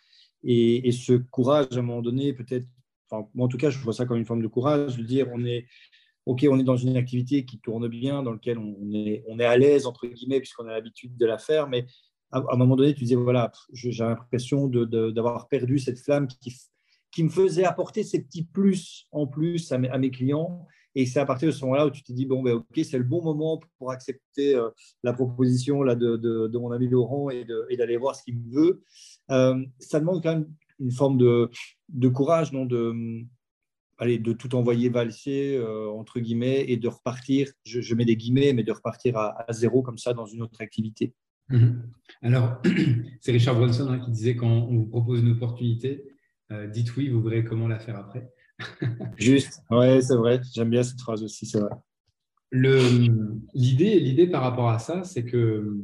et, 0.42 0.88
et, 0.88 0.92
ce 0.92 1.12
courage 1.12 1.66
à 1.72 1.78
un 1.78 1.83
moment 1.83 2.02
donné, 2.02 2.33
peut-être, 2.33 2.66
enfin, 3.11 3.28
moi 3.35 3.46
en 3.46 3.48
tout 3.48 3.59
cas, 3.59 3.70
je 3.70 3.78
vois 3.78 3.92
ça 3.92 4.07
comme 4.07 4.18
une 4.18 4.24
forme 4.24 4.42
de 4.42 4.48
courage, 4.48 4.96
de 4.96 5.02
dire 5.02 5.28
on 5.33 5.44
est, 5.44 5.66
ok, 6.26 6.46
on 6.50 6.59
est 6.59 6.64
dans 6.64 6.76
une 6.76 6.96
activité 6.96 7.44
qui 7.44 7.59
tourne 7.59 7.87
bien, 7.88 8.22
dans 8.22 8.33
laquelle 8.33 8.59
on 8.59 8.92
est, 8.92 9.24
on 9.28 9.38
est 9.38 9.44
à 9.44 9.57
l'aise, 9.57 9.87
entre 9.87 10.07
guillemets, 10.07 10.40
puisqu'on 10.40 10.66
a 10.66 10.72
l'habitude 10.72 11.16
de 11.16 11.26
la 11.26 11.38
faire, 11.38 11.68
mais 11.68 11.87
à, 12.35 12.44
un 12.53 12.57
moment 12.57 12.77
donné, 12.77 12.94
tu 12.94 13.05
disais, 13.05 13.14
voilà, 13.14 13.53
j'ai 13.73 13.90
l'impression 13.92 14.68
d'avoir 14.68 15.49
perdu 15.49 15.79
cette 15.79 15.99
flamme 15.99 16.27
qui, 16.27 17.23
me 17.23 17.29
faisait 17.29 17.64
apporter 17.64 18.03
ces 18.03 18.23
petits 18.23 18.44
plus 18.44 19.07
en 19.12 19.27
plus 19.27 19.70
à 19.73 19.79
mes, 19.79 20.11
clients. 20.11 20.66
Et 20.97 21.07
c'est 21.07 21.20
à 21.20 21.27
partir 21.27 21.49
de 21.49 21.53
ce 21.53 21.64
moment-là 21.64 21.87
où 21.87 21.90
tu 21.90 22.03
te 22.03 22.12
dis, 22.12 22.27
bon, 22.27 22.42
ben, 22.42 22.55
ok, 22.55 22.81
c'est 22.85 22.99
le 22.99 23.05
bon 23.05 23.23
moment 23.23 23.61
pour 23.79 23.90
accepter 23.90 24.55
euh, 24.55 24.70
la 25.03 25.12
proposition 25.12 25.83
là, 25.83 25.94
de, 25.94 26.59
mon 26.59 26.70
ami 26.70 26.88
Laurent 26.88 27.31
et 27.31 27.44
d'aller 27.77 27.97
voir 27.97 28.14
ce 28.14 28.23
qu'il 28.23 28.38
veut. 28.51 28.83
Euh, 29.31 29.64
ça 29.79 30.01
demande 30.01 30.23
quand 30.23 30.35
même 30.35 30.53
une 30.81 30.92
forme 30.92 31.18
de, 31.18 32.09
courage, 32.09 32.53
non 32.53 32.64
de, 32.64 33.25
allez, 33.99 34.18
de 34.18 34.33
tout 34.33 34.55
envoyer 34.55 34.88
valser, 34.88 35.57
euh, 35.57 35.90
entre 35.90 36.20
guillemets, 36.20 36.64
et 36.68 36.77
de 36.77 36.88
repartir, 36.88 37.51
je, 37.64 37.94
mets 37.94 38.05
des 38.05 38.16
guillemets, 38.16 38.53
mais 38.53 38.64
de 38.64 38.73
repartir 38.73 39.16
à, 39.16 39.47
zéro 39.51 39.83
comme 39.83 39.99
ça 39.99 40.14
dans 40.14 40.27
une 40.27 40.42
autre 40.42 40.61
activité. 40.61 41.14
Mhm. 41.48 41.83
Alors, 42.22 42.62
c'est 43.20 43.33
Richard 43.33 43.57
Bronson 43.57 43.88
hein, 43.90 44.00
qui 44.00 44.11
disait 44.11 44.37
quand 44.37 44.48
on 44.48 44.76
vous 44.76 44.87
propose 44.87 45.20
une 45.20 45.33
opportunité, 45.33 46.04
euh, 46.52 46.66
dites 46.66 46.96
oui, 46.96 47.09
vous 47.09 47.22
verrez 47.22 47.44
comment 47.44 47.68
la 47.68 47.78
faire 47.78 47.96
après. 47.96 48.30
Juste, 49.18 49.62
ouais, 49.70 50.00
c'est 50.00 50.16
vrai. 50.16 50.40
J'aime 50.54 50.70
bien 50.70 50.83
cette 50.83 51.00
phrase 51.00 51.22
aussi, 51.22 51.46
c'est 51.46 51.61
vrai. 51.61 51.72
L'idée, 52.52 53.98
l'idée 53.98 54.28
par 54.28 54.42
rapport 54.42 54.68
à 54.68 54.78
ça, 54.78 55.02
c'est 55.02 55.24
que 55.24 55.76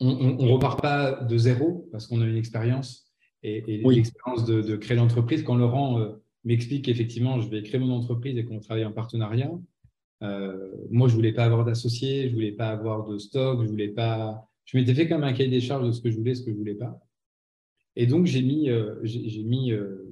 on 0.00 0.42
ne 0.42 0.50
repart 0.50 0.80
pas 0.80 1.12
de 1.12 1.36
zéro 1.36 1.86
parce 1.92 2.06
qu'on 2.06 2.22
a 2.22 2.24
une 2.24 2.36
expérience 2.36 3.12
et, 3.42 3.62
l'expérience 3.84 4.44
de, 4.44 4.76
créer 4.76 4.96
l'entreprise. 4.96 5.42
Quand 5.42 5.54
Laurent 5.54 6.00
euh, 6.00 6.12
m'explique 6.44 6.86
qu'effectivement, 6.86 7.40
je 7.40 7.48
vais 7.48 7.62
créer 7.62 7.78
mon 7.78 7.92
entreprise 7.92 8.36
et 8.36 8.44
qu'on 8.44 8.60
travaille 8.60 8.84
en 8.84 8.92
partenariat, 8.92 9.50
moi, 10.20 11.08
je 11.08 11.14
voulais 11.14 11.32
pas 11.32 11.44
avoir 11.44 11.64
d'associés, 11.64 12.28
je 12.28 12.34
voulais 12.34 12.52
pas 12.52 12.68
avoir 12.68 13.06
de 13.06 13.18
stock, 13.18 13.62
je 13.62 13.68
voulais 13.68 13.88
pas. 13.88 14.46
Je 14.64 14.76
m'étais 14.76 14.94
fait 14.94 15.08
comme 15.08 15.24
un 15.24 15.32
cahier 15.32 15.50
des 15.50 15.60
charges 15.60 15.86
de 15.86 15.92
ce 15.92 16.00
que 16.00 16.10
je 16.10 16.16
voulais, 16.16 16.34
ce 16.34 16.42
que 16.42 16.52
je 16.52 16.56
voulais 16.56 16.74
pas. 16.74 17.00
Et 17.96 18.06
donc 18.06 18.26
j'ai 18.26 18.42
mis, 18.42 18.70
euh, 18.70 18.94
j'ai 19.02 19.42
mis, 19.42 19.72
euh, 19.72 20.10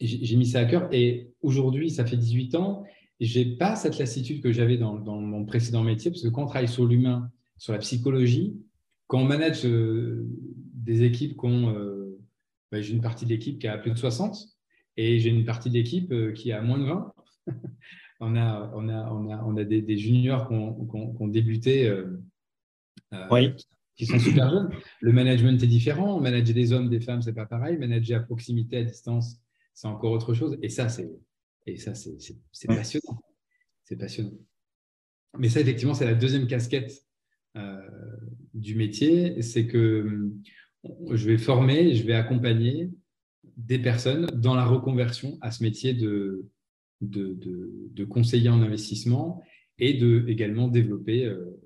j'ai 0.00 0.36
mis 0.36 0.46
ça 0.46 0.60
à 0.60 0.64
cœur. 0.64 0.88
Et 0.92 1.30
aujourd'hui, 1.42 1.90
ça 1.90 2.04
fait 2.06 2.16
18 2.16 2.54
ans, 2.54 2.84
j'ai 3.18 3.44
pas 3.44 3.76
cette 3.76 3.98
lassitude 3.98 4.42
que 4.42 4.52
j'avais 4.52 4.78
dans, 4.78 4.94
dans, 4.94 5.20
mon 5.20 5.44
précédent 5.44 5.82
métier, 5.82 6.10
parce 6.10 6.22
que 6.22 6.28
quand 6.28 6.44
on 6.44 6.46
travaille 6.46 6.68
sur 6.68 6.86
l'humain, 6.86 7.30
sur 7.58 7.72
la 7.72 7.78
psychologie, 7.78 8.56
quand 9.06 9.20
on 9.20 9.26
manage 9.26 9.64
des 9.64 11.02
équipes 11.02 11.38
qui 11.38 11.46
ont, 11.46 11.74
bah, 12.72 12.80
j'ai 12.80 12.94
une 12.94 13.02
partie 13.02 13.26
de 13.26 13.30
l'équipe 13.30 13.58
qui 13.58 13.66
a 13.66 13.76
plus 13.76 13.90
de 13.90 13.98
60 13.98 14.48
et 14.96 15.18
j'ai 15.18 15.28
une 15.28 15.44
partie 15.44 15.68
de 15.68 15.74
l'équipe 15.74 16.14
qui 16.34 16.52
a 16.52 16.62
moins 16.62 16.78
de 16.78 16.84
20 16.84 17.12
on 18.20 18.36
a, 18.36 18.70
on 18.74 18.88
a, 18.88 19.10
on 19.10 19.30
a, 19.30 19.42
on 19.44 19.56
a 19.56 19.64
des, 19.64 19.96
juniors 19.96 20.46
qui 20.46 20.54
ont, 20.54 21.28
débuté, 21.28 21.88
euh, 21.88 22.20
euh, 23.14 23.50
qui 23.96 24.06
sont 24.06 24.18
super 24.18 24.50
jeunes. 24.50 24.70
Le 25.00 25.12
management 25.12 25.60
est 25.62 25.66
différent. 25.66 26.20
Manager 26.20 26.54
des 26.54 26.72
hommes, 26.72 26.90
des 26.90 27.00
femmes, 27.00 27.22
c'est 27.22 27.32
pas 27.32 27.46
pareil. 27.46 27.78
Manager 27.78 28.20
à 28.20 28.22
proximité, 28.24 28.76
à 28.76 28.84
distance, 28.84 29.40
c'est 29.72 29.88
encore 29.88 30.12
autre 30.12 30.34
chose. 30.34 30.58
Et 30.62 30.68
ça, 30.68 30.90
c'est, 30.90 31.10
et 31.66 31.76
ça, 31.78 31.94
c'est, 31.94 32.36
passionnant. 32.66 33.20
C'est 33.84 33.96
passionnant. 33.96 34.36
Mais 35.38 35.48
ça, 35.48 35.60
effectivement, 35.60 35.94
c'est 35.94 36.04
la 36.04 36.14
deuxième 36.14 36.46
casquette 36.46 36.92
euh, 37.56 37.80
du 38.52 38.74
métier. 38.74 39.40
C'est 39.40 39.66
que 39.66 40.30
je 41.10 41.26
vais 41.26 41.38
former, 41.38 41.94
je 41.94 42.04
vais 42.06 42.14
accompagner 42.14 42.90
des 43.56 43.78
personnes 43.78 44.26
dans 44.26 44.54
la 44.54 44.66
reconversion 44.66 45.38
à 45.40 45.50
ce 45.50 45.62
métier 45.62 45.94
de, 45.94 46.50
de, 47.00 47.36
de, 47.92 48.04
conseiller 48.04 48.48
en 48.48 48.62
investissement 48.62 49.42
et 49.78 49.94
de 49.94 50.24
également 50.28 50.68
développer 50.68 51.24
euh, 51.24 51.58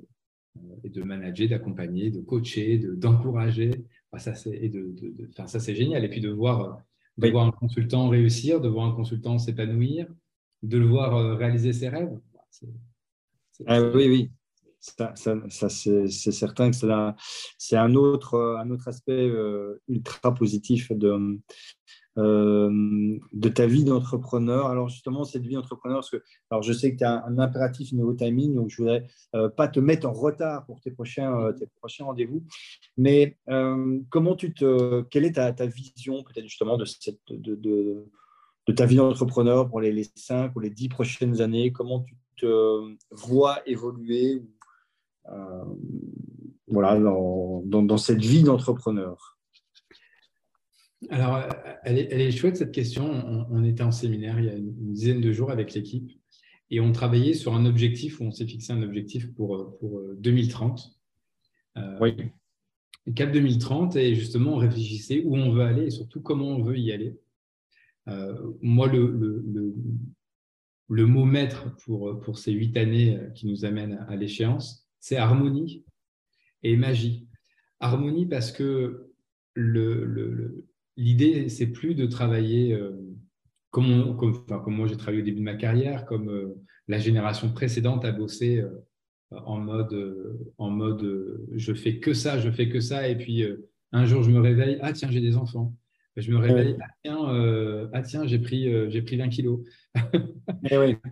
et 0.84 0.88
de 0.88 1.02
manager, 1.02 1.48
d'accompagner, 1.48 2.10
de 2.10 2.20
coacher, 2.20 2.78
d'encourager. 2.78 3.70
ça, 4.18 4.34
c'est 4.34 4.68
de, 4.68 4.94
ça, 5.46 5.58
c'est 5.58 5.74
génial. 5.74 6.04
Et 6.04 6.08
puis 6.08 6.20
de 6.20 6.30
voir, 6.30 6.80
de 7.18 7.28
voir 7.28 7.46
un 7.46 7.50
consultant 7.50 8.08
réussir, 8.08 8.60
de 8.60 8.68
voir 8.68 8.86
un 8.86 8.94
consultant 8.94 9.38
s'épanouir, 9.38 10.06
de 10.62 10.78
le 10.78 10.86
voir 10.86 11.16
euh, 11.16 11.34
réaliser 11.34 11.72
ses 11.72 11.88
rêves. 11.88 12.16
ah, 13.66 13.82
oui, 13.82 14.08
oui. 14.08 14.30
Ça, 14.78 15.14
ça, 15.16 15.36
ça 15.48 15.70
c'est 15.70 16.08
certain 16.08 16.70
que 16.70 16.76
c'est 17.56 17.76
un 17.76 17.94
autre, 17.94 18.58
un 18.60 18.70
autre 18.70 18.86
aspect 18.86 19.12
euh, 19.30 19.80
ultra 19.88 20.34
positif 20.34 20.92
de, 20.92 21.40
euh, 22.16 23.18
de 23.32 23.48
ta 23.48 23.66
vie 23.66 23.82
d'entrepreneur. 23.82 24.66
Alors 24.66 24.88
justement, 24.88 25.24
cette 25.24 25.42
vie 25.42 25.54
d'entrepreneur, 25.54 25.98
parce 25.98 26.10
que 26.10 26.22
alors 26.48 26.62
je 26.62 26.72
sais 26.72 26.92
que 26.92 26.98
tu 26.98 27.04
as 27.04 27.24
un, 27.24 27.38
impératif 27.38 27.92
niveau 27.92 28.14
timing, 28.14 28.54
donc 28.54 28.70
je 28.70 28.76
voudrais 28.76 29.06
euh, 29.34 29.48
pas 29.48 29.66
te 29.66 29.80
mettre 29.80 30.08
en 30.08 30.12
retard 30.12 30.64
pour 30.64 30.80
tes 30.80 30.92
prochains, 30.92 31.34
euh, 31.40 31.52
prochains 31.80 32.04
rendez-vous. 32.04 32.44
Mais 32.96 33.36
comment 34.10 34.36
tu 34.36 34.54
te, 34.54 35.02
quelle 35.02 35.24
est 35.24 35.32
ta, 35.32 35.52
ta 35.52 35.66
vision 35.66 36.22
peut-être 36.22 36.44
justement 36.44 36.76
de, 36.76 36.84
cette, 36.84 37.18
de, 37.28 37.56
de, 37.56 38.06
de 38.68 38.72
ta 38.72 38.86
vie 38.86 38.96
d'entrepreneur 38.96 39.68
pour 39.68 39.80
les, 39.80 39.90
les 39.92 40.06
5 40.14 40.54
ou 40.54 40.60
les 40.60 40.70
10 40.70 40.88
prochaines 40.90 41.40
années? 41.40 41.72
Comment 41.72 42.00
tu 42.00 42.14
te 42.36 42.94
vois 43.10 43.58
évoluer 43.66 44.42
voilà, 46.68 46.98
dans, 47.00 47.62
dans 47.64 47.96
cette 47.98 48.20
vie 48.20 48.44
d'entrepreneur? 48.44 49.33
Alors, 51.10 51.42
elle 51.84 51.98
est, 51.98 52.30
chouette 52.30 52.56
cette 52.56 52.72
question. 52.72 53.04
On, 53.50 53.64
était 53.64 53.82
en 53.82 53.92
séminaire 53.92 54.38
il 54.38 54.46
y 54.46 54.48
a 54.48 54.54
une, 54.54 54.72
dizaine 54.92 55.20
de 55.20 55.32
jours 55.32 55.50
avec 55.50 55.74
l'équipe 55.74 56.10
et 56.70 56.80
on 56.80 56.92
travaillait 56.92 57.34
sur 57.34 57.54
un 57.54 57.66
objectif 57.66 58.20
où 58.20 58.24
on 58.24 58.30
s'est 58.30 58.46
fixé 58.46 58.72
un 58.72 58.82
objectif 58.82 59.32
pour, 59.34 59.76
pour 59.78 60.00
2030. 60.16 60.98
Euh, 61.76 61.80
euh, 61.80 61.98
oui. 62.00 62.14
Cap 63.14 63.32
2030 63.32 63.96
et 63.96 64.14
justement 64.14 64.54
on 64.54 64.56
réfléchissait 64.56 65.22
où 65.24 65.36
on 65.36 65.52
veut 65.52 65.62
aller 65.62 65.86
et 65.86 65.90
surtout 65.90 66.20
comment 66.20 66.48
on 66.48 66.62
veut 66.62 66.78
y 66.78 66.92
aller. 66.92 67.18
Euh, 68.08 68.34
moi, 68.62 68.86
le, 68.86 69.06
le, 69.06 69.74
le, 70.88 71.06
mot 71.06 71.24
maître 71.24 71.74
pour, 71.84 72.20
pour 72.20 72.38
ces 72.38 72.52
huit 72.52 72.76
années 72.76 73.18
qui 73.34 73.46
nous 73.46 73.64
amènent 73.64 74.04
à 74.08 74.16
l'échéance, 74.16 74.88
c'est 75.00 75.16
harmonie 75.16 75.84
et 76.62 76.76
magie. 76.76 77.28
Harmonie 77.80 78.26
parce 78.26 78.52
que 78.52 79.10
le, 79.54 80.04
le, 80.04 80.66
l'idée, 80.96 81.48
c'est 81.48 81.66
plus 81.66 81.94
de 81.94 82.06
travailler 82.06 82.72
euh, 82.72 82.92
comme, 83.70 84.16
comme, 84.16 84.74
moi 84.74 84.86
j'ai 84.86 84.96
travaillé 84.96 85.22
au 85.22 85.24
début 85.24 85.40
de 85.40 85.44
ma 85.44 85.54
carrière, 85.54 86.04
comme 86.04 86.28
euh, 86.28 86.54
la 86.88 86.98
génération 86.98 87.52
précédente 87.52 88.04
a 88.04 88.12
bossé 88.12 88.58
euh, 88.58 88.70
en 89.30 89.58
mode, 89.58 90.52
en 90.58 90.70
mode 90.70 91.44
je 91.54 91.74
fais 91.74 91.98
que 91.98 92.14
ça, 92.14 92.38
je 92.38 92.50
fais 92.50 92.68
que 92.68 92.80
ça, 92.80 93.08
et 93.08 93.16
puis 93.16 93.44
un 93.90 94.04
jour 94.04 94.22
je 94.22 94.30
me 94.30 94.38
réveille, 94.38 94.78
ah 94.80 94.92
tiens, 94.92 95.10
j'ai 95.10 95.20
des 95.20 95.36
enfants. 95.36 95.74
Je 96.16 96.30
me 96.30 96.36
réveille, 96.36 96.76
ah 96.80 96.86
tiens, 97.02 97.88
ah, 97.92 98.02
tiens 98.02 98.26
j'ai 98.26 98.38
pris, 98.38 98.70
j'ai 98.92 99.02
pris 99.02 99.16
20 99.16 99.28
kilos. 99.30 99.60
Eh 100.70 100.78
oui. 100.78 100.96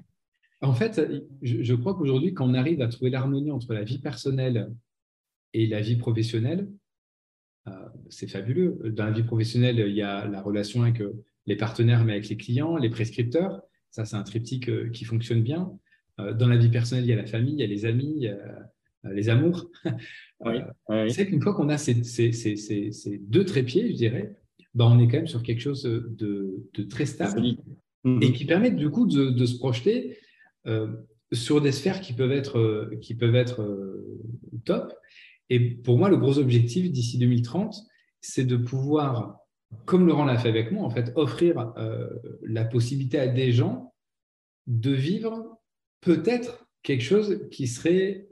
En 0.65 0.75
fait, 0.75 1.03
je, 1.43 1.65
je 1.65 1.75
crois 1.75 1.97
qu'aujourd'hui, 1.97 2.35
quand 2.35 2.49
on 2.49 2.55
arrive 2.55 2.83
à 2.83 2.87
trouver 2.87 3.11
l'harmonie 3.11 3.51
entre 3.51 3.75
la 3.75 3.83
vie 3.83 3.99
personnelle 3.99 4.71
et 5.55 5.67
la 5.67 5.81
vie 5.81 5.97
professionnelle, 5.97 6.69
c'est 8.09 8.29
fabuleux. 8.29 8.79
Dans 8.85 9.05
la 9.05 9.13
vie 9.13 9.23
professionnelle, 9.23 9.79
il 9.79 9.95
y 9.95 10.03
a 10.03 10.27
la 10.27 10.43
relation 10.43 10.83
avec 10.83 11.01
euh, 11.01 11.25
les 11.47 11.57
partenaires, 11.57 12.05
mais 12.05 12.13
avec 12.13 12.29
les 12.29 12.37
clients, 12.37 12.77
les 12.77 12.91
prescripteurs. 12.91 13.63
Ça, 13.91 14.05
c'est 14.05 14.17
un 14.17 14.23
triptyque 14.23 14.69
euh, 14.69 14.89
qui 14.91 15.05
fonctionne 15.05 15.43
bien. 15.43 15.73
Dans 16.19 16.47
la 16.47 16.59
vie 16.59 16.69
personnelle, 16.69 17.05
il 17.05 17.09
y 17.09 17.13
a 17.15 17.17
la 17.17 17.27
famille, 17.27 17.55
il 17.55 17.61
y 17.61 17.65
a 17.65 17.67
les 17.67 17.87
amis, 17.87 18.13
il 18.17 18.23
y 18.23 18.29
a 18.29 18.39
les 19.11 19.31
amours. 19.31 19.71
C'est 21.09 21.27
qu'une 21.27 21.41
fois 21.41 21.55
qu'on 21.55 21.71
a 21.71 21.79
ces, 21.79 21.95
deux 21.95 23.45
trépieds, 23.45 23.89
je 23.89 23.97
dirais, 23.97 24.37
ben, 24.75 24.85
on 24.85 25.01
est 25.01 25.09
quand 25.09 25.17
même 25.17 25.27
sur 25.27 25.43
quelque 25.43 25.63
chose 25.63 25.83
de, 25.83 26.69
très 26.91 27.07
stable 27.07 27.45
et 27.45 27.57
mhm. 28.05 28.21
qui 28.21 28.45
permet 28.45 28.71
du 28.71 28.91
coup 28.91 29.07
de, 29.07 29.47
se 29.47 29.57
projeter 29.57 30.19
sur 31.33 31.61
des 31.63 31.73
sphères 31.73 32.03
qui 32.03 32.13
peuvent 32.13 32.31
être, 32.31 32.91
qui 33.01 33.15
peuvent 33.15 33.35
être 33.35 33.67
top 34.65 34.93
et 35.51 35.61
pour 35.61 35.99
moi, 35.99 36.09
le 36.09 36.17
gros 36.17 36.39
objectif 36.39 36.91
d'ici 36.91 37.19
2030, 37.19 37.75
c'est 38.21 38.45
de 38.45 38.57
pouvoir 38.57 39.39
comme 39.87 40.07
Laurent 40.07 40.25
l'a 40.25 40.39
fait 40.39 40.49
avec 40.49 40.71
moi, 40.71 40.85
en 40.85 40.91
fait, 40.91 41.13
offrir 41.15 41.73
la 42.43 42.65
possibilité 42.65 43.19
à 43.19 43.27
des 43.27 43.53
gens 43.53 43.95
de 44.67 44.91
vivre 44.91 45.59
peut-être 46.01 46.67
quelque 46.83 47.03
chose 47.03 47.49
qui 47.51 47.67
serait 47.67 48.27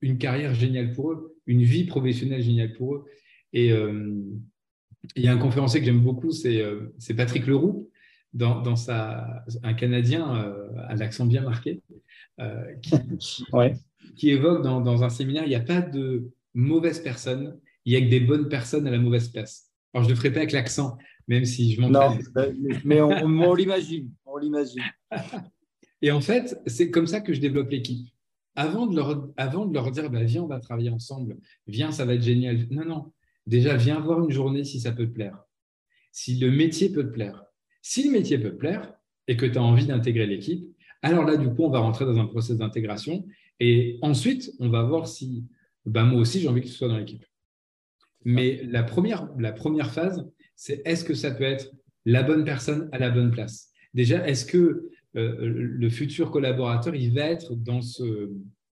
une 0.00 0.18
carrière 0.18 0.54
géniale 0.54 0.92
pour 0.92 1.12
eux, 1.12 1.36
une 1.46 1.62
vie 1.62 1.84
professionnelle 1.84 2.42
géniale 2.42 2.72
pour 2.74 2.96
eux. 2.96 3.04
Et 3.52 3.68
il 3.68 5.22
y 5.22 5.28
a 5.28 5.32
un 5.32 5.38
conférencier 5.38 5.80
que 5.80 5.86
j'aime 5.86 6.02
beaucoup, 6.02 6.32
c'est 6.32 7.14
Patrick 7.16 7.46
Leroux, 7.46 7.90
un 8.38 9.74
Canadien 9.74 10.54
à 10.88 10.94
l'accent 10.94 11.26
bien 11.26 11.42
marqué, 11.42 11.80
qui, 12.82 13.44
qui, 14.16 14.30
évoque 14.30 14.62
dans, 14.62 14.80
dans, 14.80 15.02
un 15.02 15.10
séminaire, 15.10 15.44
il 15.44 15.48
n'y 15.48 15.54
a 15.54 15.60
pas 15.60 15.80
de 15.80 16.30
mauvaise 16.54 17.00
personne, 17.00 17.58
il 17.84 17.92
y 17.92 17.96
a 17.96 18.00
que 18.00 18.10
des 18.10 18.20
bonnes 18.20 18.48
personnes 18.48 18.86
à 18.86 18.90
la 18.90 18.98
mauvaise 18.98 19.28
place. 19.28 19.70
Alors, 19.92 20.04
je 20.04 20.10
ne 20.10 20.14
le 20.14 20.18
ferai 20.18 20.32
pas 20.32 20.38
avec 20.38 20.52
l'accent, 20.52 20.96
même 21.28 21.44
si 21.44 21.74
je 21.74 21.80
m'entraîne. 21.80 22.22
Non, 22.34 22.78
mais 22.84 23.00
on, 23.00 23.10
on 23.10 23.54
l'imagine. 23.54 24.10
On 24.24 24.36
l'imagine. 24.36 24.82
Et 26.02 26.10
en 26.10 26.20
fait, 26.20 26.58
c'est 26.66 26.90
comme 26.90 27.06
ça 27.06 27.20
que 27.20 27.32
je 27.34 27.40
développe 27.40 27.70
l'équipe. 27.70 28.08
Avant 28.56 28.86
de 28.86 28.96
leur, 28.96 29.28
avant 29.36 29.66
de 29.66 29.74
leur 29.74 29.90
dire, 29.90 30.10
bah, 30.10 30.22
viens, 30.22 30.42
on 30.42 30.46
va 30.46 30.60
travailler 30.60 30.90
ensemble, 30.90 31.36
viens, 31.66 31.92
ça 31.92 32.04
va 32.04 32.14
être 32.14 32.22
génial. 32.22 32.66
Non, 32.70 32.84
non. 32.84 33.12
Déjà, 33.46 33.76
viens 33.76 34.00
voir 34.00 34.22
une 34.22 34.30
journée 34.30 34.64
si 34.64 34.80
ça 34.80 34.92
peut 34.92 35.06
te 35.06 35.12
plaire. 35.12 35.38
Si 36.12 36.38
le 36.38 36.50
métier 36.50 36.90
peut 36.90 37.04
te 37.04 37.12
plaire. 37.12 37.44
Si 37.82 38.04
le 38.04 38.10
métier 38.10 38.38
peut 38.38 38.50
te 38.50 38.56
plaire 38.56 38.92
et 39.28 39.36
que 39.36 39.46
tu 39.46 39.58
as 39.58 39.62
envie 39.62 39.86
d'intégrer 39.86 40.26
l'équipe, 40.26 40.66
alors 41.02 41.24
là, 41.24 41.36
du 41.36 41.48
coup, 41.48 41.64
on 41.64 41.70
va 41.70 41.78
rentrer 41.78 42.04
dans 42.04 42.18
un 42.18 42.26
process 42.26 42.58
d'intégration. 42.58 43.24
Et 43.60 43.98
ensuite, 44.02 44.52
on 44.58 44.68
va 44.68 44.82
voir 44.82 45.06
si 45.06 45.44
bah, 45.86 46.04
moi 46.04 46.20
aussi, 46.20 46.40
j'ai 46.40 46.48
envie 46.48 46.60
que 46.60 46.66
tu 46.66 46.72
sois 46.72 46.88
dans 46.88 46.98
l'équipe. 46.98 47.24
Mais 48.24 48.62
la 48.64 48.82
première, 48.82 49.28
la 49.38 49.52
première 49.52 49.92
phase, 49.92 50.28
c'est 50.56 50.82
est-ce 50.84 51.04
que 51.04 51.14
ça 51.14 51.30
peut 51.30 51.44
être 51.44 51.70
la 52.04 52.22
bonne 52.22 52.44
personne 52.44 52.88
à 52.92 52.98
la 52.98 53.10
bonne 53.10 53.30
place? 53.30 53.70
Déjà, 53.94 54.26
est-ce 54.26 54.44
que 54.44 54.90
euh, 55.16 55.34
le 55.38 55.90
futur 55.90 56.30
collaborateur, 56.30 56.94
il 56.94 57.14
va 57.14 57.22
être 57.22 57.54
dans, 57.54 57.80
ce, 57.80 58.30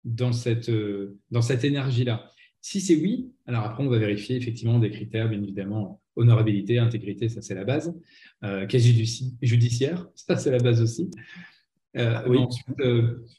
dans 0.05 0.33
cette, 0.33 0.69
euh, 0.69 1.19
dans 1.31 1.43
cette 1.43 1.65
énergie-là? 1.65 2.31
Si 2.61 2.81
c'est 2.81 2.97
oui, 2.97 3.33
alors 3.47 3.65
après, 3.65 3.83
on 3.83 3.89
va 3.89 3.99
vérifier 3.99 4.37
effectivement 4.37 4.79
des 4.79 4.91
critères, 4.91 5.31
bien 5.31 5.43
évidemment, 5.43 6.03
honorabilité, 6.17 6.79
intégrité, 6.79 7.31
ça 7.31 7.41
c'est 7.41 7.55
la 7.55 7.65
base. 7.65 7.99
Euh, 8.45 8.67
judiciaire, 9.41 10.07
ça 10.15 10.37
c'est 10.37 10.51
la 10.51 10.59
base 10.59 10.83
aussi. 10.83 11.11
Euh, 11.97 12.23
oui. 12.29 12.39
Ensuite, 12.39 12.69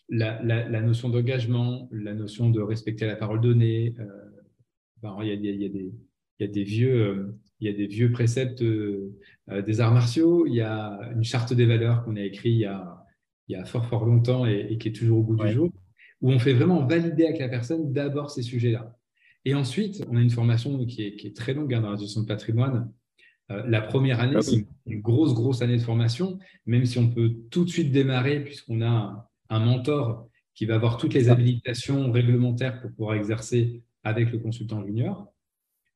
la, 0.09 0.41
la, 0.43 0.81
notion 0.81 1.09
d'engagement, 1.09 1.87
la 1.91 2.13
notion 2.13 2.49
de 2.49 2.61
respecter 2.61 3.05
la 3.05 3.15
parole 3.15 3.39
donnée. 3.39 3.95
il, 5.03 5.27
y 5.27 5.31
a, 5.31 5.33
il, 5.33 5.61
y 5.61 5.65
a, 5.65 5.69
des, 5.69 5.93
il 6.39 6.41
y 6.41 6.43
a 6.43 6.47
des 6.47 6.63
vieux 6.63 7.33
il 7.61 7.67
y 7.67 7.69
a 7.69 7.77
des 7.77 7.87
vieux 7.87 8.11
préceptes 8.11 8.63
euh, 8.63 9.13
des 9.65 9.79
arts 9.81 9.93
martiaux, 9.93 10.45
il 10.47 10.55
y 10.55 10.61
a 10.61 10.99
une 11.15 11.23
charte 11.23 11.53
des 11.53 11.65
valeurs 11.65 12.03
qu'on 12.03 12.15
a 12.15 12.21
écrite 12.21 12.53
il 12.53 12.59
y 12.59 12.65
a, 12.65 13.05
il 13.47 13.53
y 13.53 13.55
a 13.55 13.63
fort, 13.65 13.85
fort 13.85 14.05
longtemps 14.05 14.45
et, 14.45 14.77
qui 14.79 14.89
est 14.89 14.91
toujours 14.93 15.19
au 15.19 15.23
bout 15.23 15.35
du 15.35 15.51
jour, 15.51 15.69
où 16.21 16.31
on 16.31 16.39
fait 16.39 16.53
vraiment 16.53 16.85
valider 16.85 17.25
avec 17.25 17.39
la 17.39 17.49
personne 17.49 17.93
d'abord 17.93 18.31
ces 18.31 18.41
sujets-là. 18.41 18.97
Et 19.45 19.53
ensuite, 19.53 20.03
on 20.09 20.17
a 20.17 20.21
une 20.21 20.29
formation 20.29 20.85
qui 20.85 21.03
est, 21.03 21.15
qui 21.15 21.27
est 21.27 21.35
très 21.35 21.53
longue 21.53 21.73
hein, 21.73 21.81
dans 21.81 21.91
la 21.91 21.97
gestion 21.97 22.21
de 22.21 22.27
patrimoine. 22.27 22.91
Euh, 23.51 23.63
la 23.67 23.81
première 23.81 24.19
année, 24.19 24.35
ah 24.37 24.41
c'est 24.41 24.65
une 24.85 25.01
grosse, 25.01 25.33
grosse 25.33 25.61
année 25.61 25.77
de 25.77 25.81
formation, 25.81 26.39
même 26.65 26.85
si 26.85 26.97
on 26.97 27.09
peut 27.09 27.35
tout 27.49 27.65
de 27.65 27.69
suite 27.69 27.91
démarrer, 27.91 28.43
puisqu'on 28.43 28.81
a 28.81 28.87
un, 28.87 29.25
un 29.49 29.59
mentor 29.59 30.27
qui 30.55 30.65
va 30.65 30.75
avoir 30.75 30.97
toutes 30.97 31.13
les 31.13 31.29
habilitations 31.29 32.11
réglementaires 32.11 32.81
pour 32.81 32.91
pouvoir 32.91 33.15
exercer 33.15 33.81
avec 34.03 34.31
le 34.31 34.39
consultant 34.39 34.83
junior. 34.85 35.31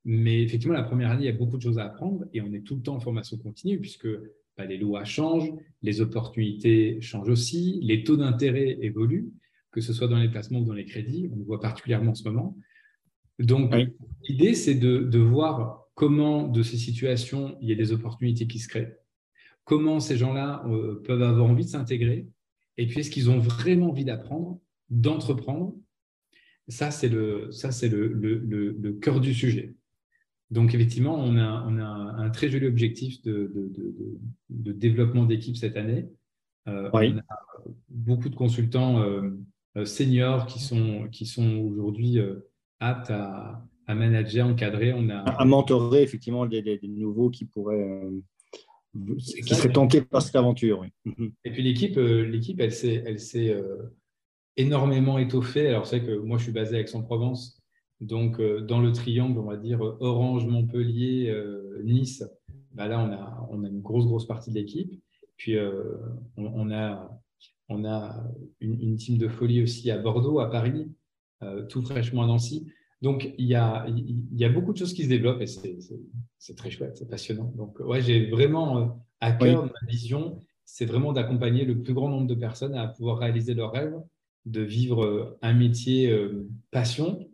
Mais 0.06 0.44
effectivement, 0.44 0.76
la 0.76 0.84
première 0.84 1.12
année, 1.12 1.24
il 1.24 1.26
y 1.26 1.30
a 1.30 1.38
beaucoup 1.38 1.58
de 1.58 1.62
choses 1.62 1.80
à 1.80 1.86
apprendre 1.86 2.26
et 2.34 2.42
on 2.42 2.54
est 2.54 2.62
tout 2.62 2.76
le 2.76 2.82
temps 2.82 2.96
en 2.96 3.00
formation 3.00 3.38
continue 3.38 3.80
puisque 3.80 4.08
bah, 4.58 4.66
les 4.66 4.78
lois 4.78 5.04
changent, 5.04 5.52
les 5.82 6.00
opportunités 6.00 7.02
changent 7.02 7.30
aussi, 7.30 7.80
les 7.82 8.04
taux 8.04 8.16
d'intérêt 8.16 8.78
évoluent, 8.82 9.32
que 9.72 9.82
ce 9.82 9.94
soit 9.94 10.08
dans 10.08 10.20
les 10.20 10.30
placements 10.30 10.60
ou 10.60 10.66
dans 10.66 10.74
les 10.74 10.86
crédits. 10.86 11.30
On 11.34 11.38
le 11.38 11.44
voit 11.44 11.60
particulièrement 11.60 12.12
en 12.12 12.16
ce 12.16 12.24
moment. 12.24 12.56
Donc, 13.40 13.74
l'idée, 14.30 14.54
c'est 14.54 14.76
de, 14.76 15.18
voir 15.20 15.85
comment, 15.96 16.48
de 16.48 16.62
ces 16.62 16.78
situations, 16.78 17.58
il 17.62 17.70
y 17.70 17.72
a 17.72 17.76
des 17.76 17.92
opportunités 17.92 18.48
qui 18.48 18.60
se 18.60 18.68
créent, 18.68 18.98
comment 19.64 20.00
ces 20.00 20.18
gens-là 20.18 20.64
euh, 20.68 21.02
peuvent 21.04 21.24
avoir 21.24 21.50
envie 21.50 21.66
de 21.66 21.70
s'intégrer, 21.70 22.28
et 22.78 22.88
puis 22.88 23.00
est-ce 23.00 23.10
qu'ils 23.10 23.30
ont 23.30 23.40
vraiment 23.40 23.90
envie 23.90 24.06
d'apprendre, 24.06 24.60
d'entreprendre? 24.90 25.74
Ça, 26.68 26.92
c'est 26.92 27.10
le, 27.10 27.52
ça, 27.52 27.72
c'est 27.72 27.90
le, 27.90 28.08
le 28.08 28.94
cœur 28.94 29.20
du 29.20 29.34
sujet. 29.34 29.76
Donc, 30.52 30.76
effectivement, 30.76 31.16
on 31.16 31.38
a, 31.38 31.44
un 31.44 32.30
très 32.30 32.50
joli 32.50 32.68
objectif 32.68 33.22
de, 33.24 33.52
développement 34.50 35.26
d'équipe 35.26 35.58
cette 35.58 35.78
année. 35.78 36.08
Euh, 36.68 36.90
on 36.94 37.18
a 37.18 37.24
beaucoup 37.90 38.30
de 38.30 38.36
consultants 38.36 39.02
euh, 39.02 39.86
seniors 39.86 40.46
qui 40.46 40.60
sont, 40.60 41.08
qui 41.12 41.26
sont 41.26 41.58
aujourd'hui 41.58 42.20
aptes 42.80 43.12
à, 43.12 43.66
manager, 43.94 44.48
encadrer. 44.48 44.94
On 44.94 45.10
a... 45.10 45.18
À 45.18 45.46
mentorer, 45.46 46.02
effectivement, 46.02 46.46
des, 46.46 46.80
nouveaux 46.84 47.30
qui 47.30 47.46
pourraient. 47.46 48.02
qui 49.18 49.54
seraient 49.54 49.72
tentés 49.72 50.02
par 50.02 50.22
cette 50.22 50.36
aventure. 50.36 50.86
Mhm. 51.06 51.32
Et 51.44 51.52
puis 51.52 51.62
l'équipe, 51.62 51.98
l'équipe, 51.98 52.60
elle 52.60 52.72
s'est, 52.72 53.04
elle 53.06 53.20
s'est 53.20 53.56
énormément 54.58 55.18
étoffée. 55.20 55.68
Alors 55.68 55.86
c'est 55.86 56.02
que 56.02 56.18
moi, 56.18 56.38
je 56.38 56.44
suis 56.44 56.52
basé 56.52 56.78
à 56.78 56.80
Aix-en-Provence. 56.80 57.62
Donc, 58.02 58.40
euh, 58.40 58.62
dans 58.62 58.82
le 58.82 58.92
triangle, 58.92 59.40
on 59.40 59.46
va 59.46 59.58
dire 59.58 59.82
Orange, 59.82 60.46
Montpellier, 60.46 61.30
euh, 61.30 61.82
Nice, 61.84 62.24
bah 62.74 62.88
là, 62.88 63.00
on 63.00 63.12
a, 63.12 63.48
on 63.50 63.64
a 63.64 63.68
une 63.68 63.82
grosse, 63.82 64.06
grosse 64.06 64.28
partie 64.28 64.50
de 64.52 64.56
l'équipe. 64.56 65.02
Puis, 65.38 65.56
euh, 65.56 65.98
on, 66.38 66.72
a, 66.72 67.10
on 67.70 67.86
a 67.86 68.24
une, 68.60 68.80
une, 68.82 68.96
team 68.98 69.18
de 69.18 69.28
folie 69.28 69.62
aussi 69.64 69.92
à 69.92 69.98
Bordeaux, 69.98 70.40
à 70.40 70.50
Paris, 70.50 70.90
tout 71.70 71.82
fraîchement 71.84 72.24
à 72.24 72.28
Nancy. 72.28 72.68
Donc, 73.06 73.34
il 73.38 73.46
y, 73.46 73.56
a, 73.56 73.86
il 73.88 74.38
y 74.38 74.46
a 74.46 74.50
beaucoup 74.50 74.74
de 74.74 74.78
choses 74.78 74.94
qui 74.94 75.04
se 75.04 75.10
développent 75.10 75.42
et 75.42 75.48
c'est 75.48 76.56
très 76.56 76.72
chouette, 76.72 76.98
c'est 76.98 77.10
passionnant. 77.10 77.52
Donc, 77.56 77.80
ouais, 77.80 78.02
j'ai 78.02 78.26
vraiment 78.26 79.06
à 79.22 79.32
cœur 79.32 79.66
ma 79.66 79.88
vision, 79.88 80.40
c'est 80.66 80.86
vraiment 80.86 81.14
d'accompagner 81.14 81.66
le 81.66 81.82
plus 81.82 81.94
grand 81.94 82.10
nombre 82.10 82.28
de 82.28 82.36
personnes 82.36 82.76
à 82.76 82.88
pouvoir 82.88 83.20
réaliser 83.20 83.54
leurs 83.54 83.72
rêves, 83.72 83.96
de 84.46 84.62
vivre 84.62 85.38
un 85.42 85.54
métier 85.54 86.14
passion 86.72 87.28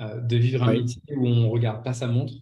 euh, 0.00 0.20
de 0.20 0.36
vivre 0.36 0.62
un 0.62 0.74
métier 0.74 1.02
où 1.16 1.26
on 1.26 1.34
ne 1.34 1.46
regarde 1.48 1.82
pas 1.82 1.92
sa 1.92 2.06
montre, 2.06 2.32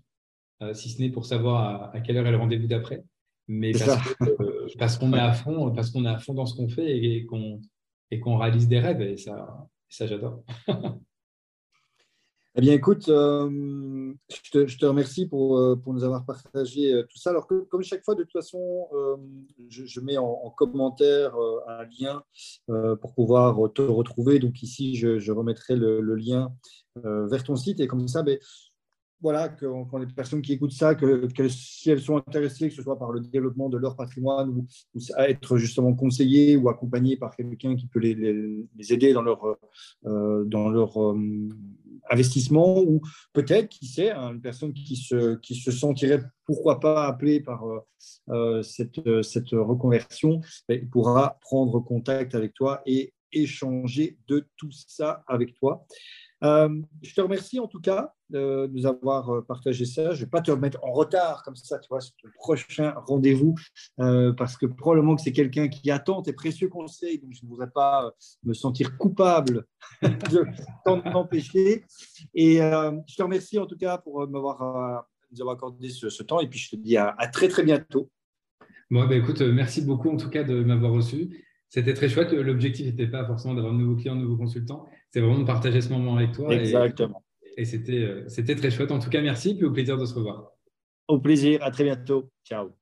euh, 0.62 0.74
si 0.74 0.91
ce 0.91 1.01
n'est 1.01 1.09
pour 1.09 1.24
savoir 1.24 1.95
à, 1.95 2.01
quelle 2.01 2.18
heure 2.18 2.26
est 2.26 2.30
le 2.30 2.37
rendez-vous 2.37 2.66
d'après, 2.66 3.03
mais 3.49 3.72
euh, 3.80 3.97
parce, 4.78 4.99
qu'on 4.99 5.14
est 5.14 5.18
à 5.18 5.32
fond, 5.32 5.72
parce 5.72 5.91
qu'on 5.91 6.05
est 6.05 6.11
à 6.11 6.18
fond 6.18 6.34
dans 6.34 6.45
ce 6.45 6.55
qu'on 6.55 6.68
fait 6.68 6.99
et, 6.99 7.24
qu'on 7.24 7.62
et 8.11 8.20
qu'on 8.20 8.37
réalise 8.37 8.68
des 8.68 8.78
rêves. 8.78 9.01
Et 9.01 9.16
ça, 9.16 9.66
ça 9.89 10.07
j'adore. 10.07 10.43
Eh 12.59 12.63
bien, 12.63 12.73
écoute, 12.73 13.05
je, 13.07 14.79
te, 14.79 14.87
remercie 14.87 15.27
pour, 15.27 15.61
pour, 15.83 15.93
nous 15.93 16.05
avoir 16.05 16.25
partagé 16.25 17.03
tout 17.09 17.19
ça. 17.19 17.29
Alors, 17.29 17.47
comme 17.47 17.83
chaque 17.83 18.03
fois, 18.03 18.15
de 18.15 18.23
toute 18.23 18.33
façon, 18.33 18.89
je, 19.69 20.01
mets 20.01 20.17
en, 20.17 20.51
commentaire 20.57 21.35
un 21.69 21.85
lien 22.01 22.23
pour 23.03 23.15
pouvoir 23.15 23.71
te 23.75 23.83
retrouver. 23.83 24.39
Donc, 24.39 24.63
ici, 24.63 24.97
je, 24.97 25.31
remettrai 25.33 25.77
le, 25.77 26.01
le 26.01 26.15
lien 26.15 26.51
euh, 27.05 27.27
vers 27.27 27.45
ton 27.45 27.57
site 27.57 27.81
et 27.81 27.87
comme 27.87 28.09
ça, 28.09 28.23
ben, 28.23 28.39
voilà, 29.21 29.49
quand, 29.49 29.99
les 29.99 30.07
personnes 30.07 30.43
qui 30.43 30.53
écoutent 30.53 30.73
ça, 30.73 30.95
si 31.49 31.91
elles 31.91 32.01
sont 32.01 32.17
intéressées, 32.17 32.69
que 32.69 32.75
ce 32.75 32.83
soit 32.83 32.99
par 32.99 33.12
le 33.12 33.21
développement 33.21 33.69
de 33.69 33.79
leur 33.79 33.97
patrimoine 33.97 34.51
ou, 34.51 34.67
à 35.14 35.31
être 35.31 35.57
justement 35.57 35.95
conseillées 35.95 36.57
ou 36.57 36.69
accompagnées 36.69 37.17
par 37.17 37.35
quelqu'un 37.35 37.77
qui 37.77 37.87
peut 37.87 37.99
les, 37.99 38.93
aider 38.93 39.12
dans 39.12 39.23
leur, 39.23 39.45
euh, 39.47 40.47
euh, 40.55 41.49
investissement, 42.11 42.81
ou 42.81 43.01
peut-être, 43.33 43.69
qui 43.69 43.87
sait, 43.87 44.11
hein, 44.11 44.35
une 44.35 44.43
personne 44.43 44.73
qui 44.73 44.97
se, 44.97 45.71
sentirait, 45.71 46.23
pourquoi 46.45 46.79
pas, 46.79 47.07
appelée 47.07 47.41
par 47.41 47.64
cette, 48.62 49.23
cette 49.23 49.51
reconversion, 49.51 50.41
ben, 50.69 50.89
pourra 50.89 51.39
prendre 51.41 51.81
contact 51.81 52.35
avec 52.35 52.53
toi 52.55 52.83
et 52.87 53.14
échanger 53.33 54.19
de 54.29 54.47
tout 54.57 54.71
ça 54.71 55.25
avec 55.27 55.55
toi. 55.55 55.87
Euh, 56.47 56.68
je 57.03 57.14
te 57.14 57.20
remercie 57.20 57.59
en 57.59 57.66
tout 57.66 57.80
cas 57.80 58.12
de 58.30 58.68
nous 58.72 58.86
avoir 58.86 59.30
euh, 59.30 59.42
partagé 59.42 59.84
ça. 59.84 60.12
Je 60.12 60.20
ne 60.20 60.24
vais 60.24 60.30
pas 60.30 60.40
te 60.40 60.51
remettre 60.51 60.78
en 60.84 60.92
retard 60.92 61.42
comme 61.42 61.57
ça, 61.57 61.78
tu 61.78 61.88
vois, 61.88 62.01
sur 62.01 62.14
le 62.22 62.30
prochain 62.36 62.94
rendez-vous, 63.07 63.55
euh, 64.01 64.32
parce 64.32 64.57
que 64.57 64.66
probablement 64.66 65.16
que 65.16 65.22
c'est 65.22 65.32
quelqu'un 65.32 65.68
qui 65.68 65.90
attend 65.90 66.22
tes 66.22 66.32
précieux 66.32 66.68
conseils, 66.68 67.18
donc 67.18 67.32
je 67.32 67.44
ne 67.44 67.49
voudrais 67.49 67.70
pas 67.70 68.12
me 68.44 68.55
sentir 68.55 68.97
coupable 68.97 69.66
de 70.03 70.47
t'en 70.84 71.01
empêcher. 71.14 71.84
Et 72.34 72.59
je 72.59 73.16
te 73.16 73.22
remercie 73.22 73.59
en 73.59 73.66
tout 73.66 73.76
cas 73.76 73.99
pour 73.99 74.26
m'avoir 74.28 75.07
nous 75.32 75.40
avoir 75.40 75.57
accordé 75.57 75.88
ce, 75.88 76.22
temps, 76.22 76.40
et 76.40 76.49
puis 76.49 76.59
je 76.59 76.70
te 76.70 76.76
dis 76.76 76.97
à, 76.97 77.14
très 77.32 77.49
très 77.49 77.64
bientôt. 77.64 78.11
Bon, 78.90 79.05
ben 79.07 79.20
écoute, 79.20 79.40
merci 79.40 79.82
beaucoup 79.82 80.11
en 80.11 80.16
tout 80.16 80.30
cas 80.30 80.44
de 80.44 80.62
m'avoir 80.62 80.92
reçu. 80.92 81.44
C'était 81.68 81.94
très 81.94 82.09
chouette. 82.09 82.32
L'objectif 82.32 82.86
n'était 82.86 83.09
pas 83.09 83.26
forcément 83.26 83.55
d'avoir 83.55 83.72
de 83.72 83.78
nouveaux 83.78 83.97
clients, 83.97 84.14
de 84.14 84.20
nouveaux 84.20 84.36
consultants. 84.36 84.86
C'est 85.17 85.23
vraiment 85.23 85.39
de 85.39 85.47
partager 85.47 85.81
ce 85.81 85.89
moment 85.89 86.17
avec 86.17 86.33
toi. 86.33 86.53
Exactement. 86.53 87.23
Et, 87.57 87.62
et 87.62 87.64
c'était, 87.64 88.03
euh, 88.03 88.29
c'était 88.29 88.55
très 88.55 88.71
chouette. 88.71 88.91
En 88.91 88.99
tout 88.99 89.09
cas, 89.09 89.23
merci. 89.23 89.55
Puis 89.55 89.64
au 89.64 89.73
plaisir 89.73 89.97
de 89.97 90.05
se 90.05 90.12
revoir. 90.12 90.53
Au 91.09 91.19
plaisir, 91.19 91.62
à 91.62 91.71
très 91.71 91.85
bientôt. 91.85 92.29
Ciao. 92.45 92.75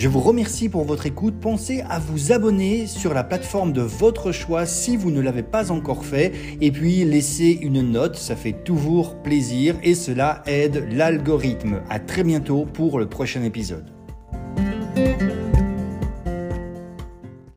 Je 0.00 0.08
vous 0.08 0.20
remercie 0.20 0.70
pour 0.70 0.84
votre 0.84 1.04
écoute. 1.04 1.34
Pensez 1.42 1.82
à 1.82 1.98
vous 1.98 2.32
abonner 2.32 2.86
sur 2.86 3.12
la 3.12 3.22
plateforme 3.22 3.74
de 3.74 3.82
votre 3.82 4.32
choix 4.32 4.64
si 4.64 4.96
vous 4.96 5.10
ne 5.10 5.20
l'avez 5.20 5.42
pas 5.42 5.70
encore 5.70 6.06
fait. 6.06 6.32
Et 6.62 6.72
puis 6.72 7.04
laissez 7.04 7.58
une 7.60 7.82
note, 7.82 8.16
ça 8.16 8.34
fait 8.34 8.64
toujours 8.64 9.16
plaisir 9.16 9.76
et 9.82 9.94
cela 9.94 10.42
aide 10.46 10.88
l'algorithme. 10.90 11.82
À 11.90 11.98
très 11.98 12.24
bientôt 12.24 12.64
pour 12.64 12.98
le 12.98 13.10
prochain 13.10 13.42
épisode. 13.42 13.99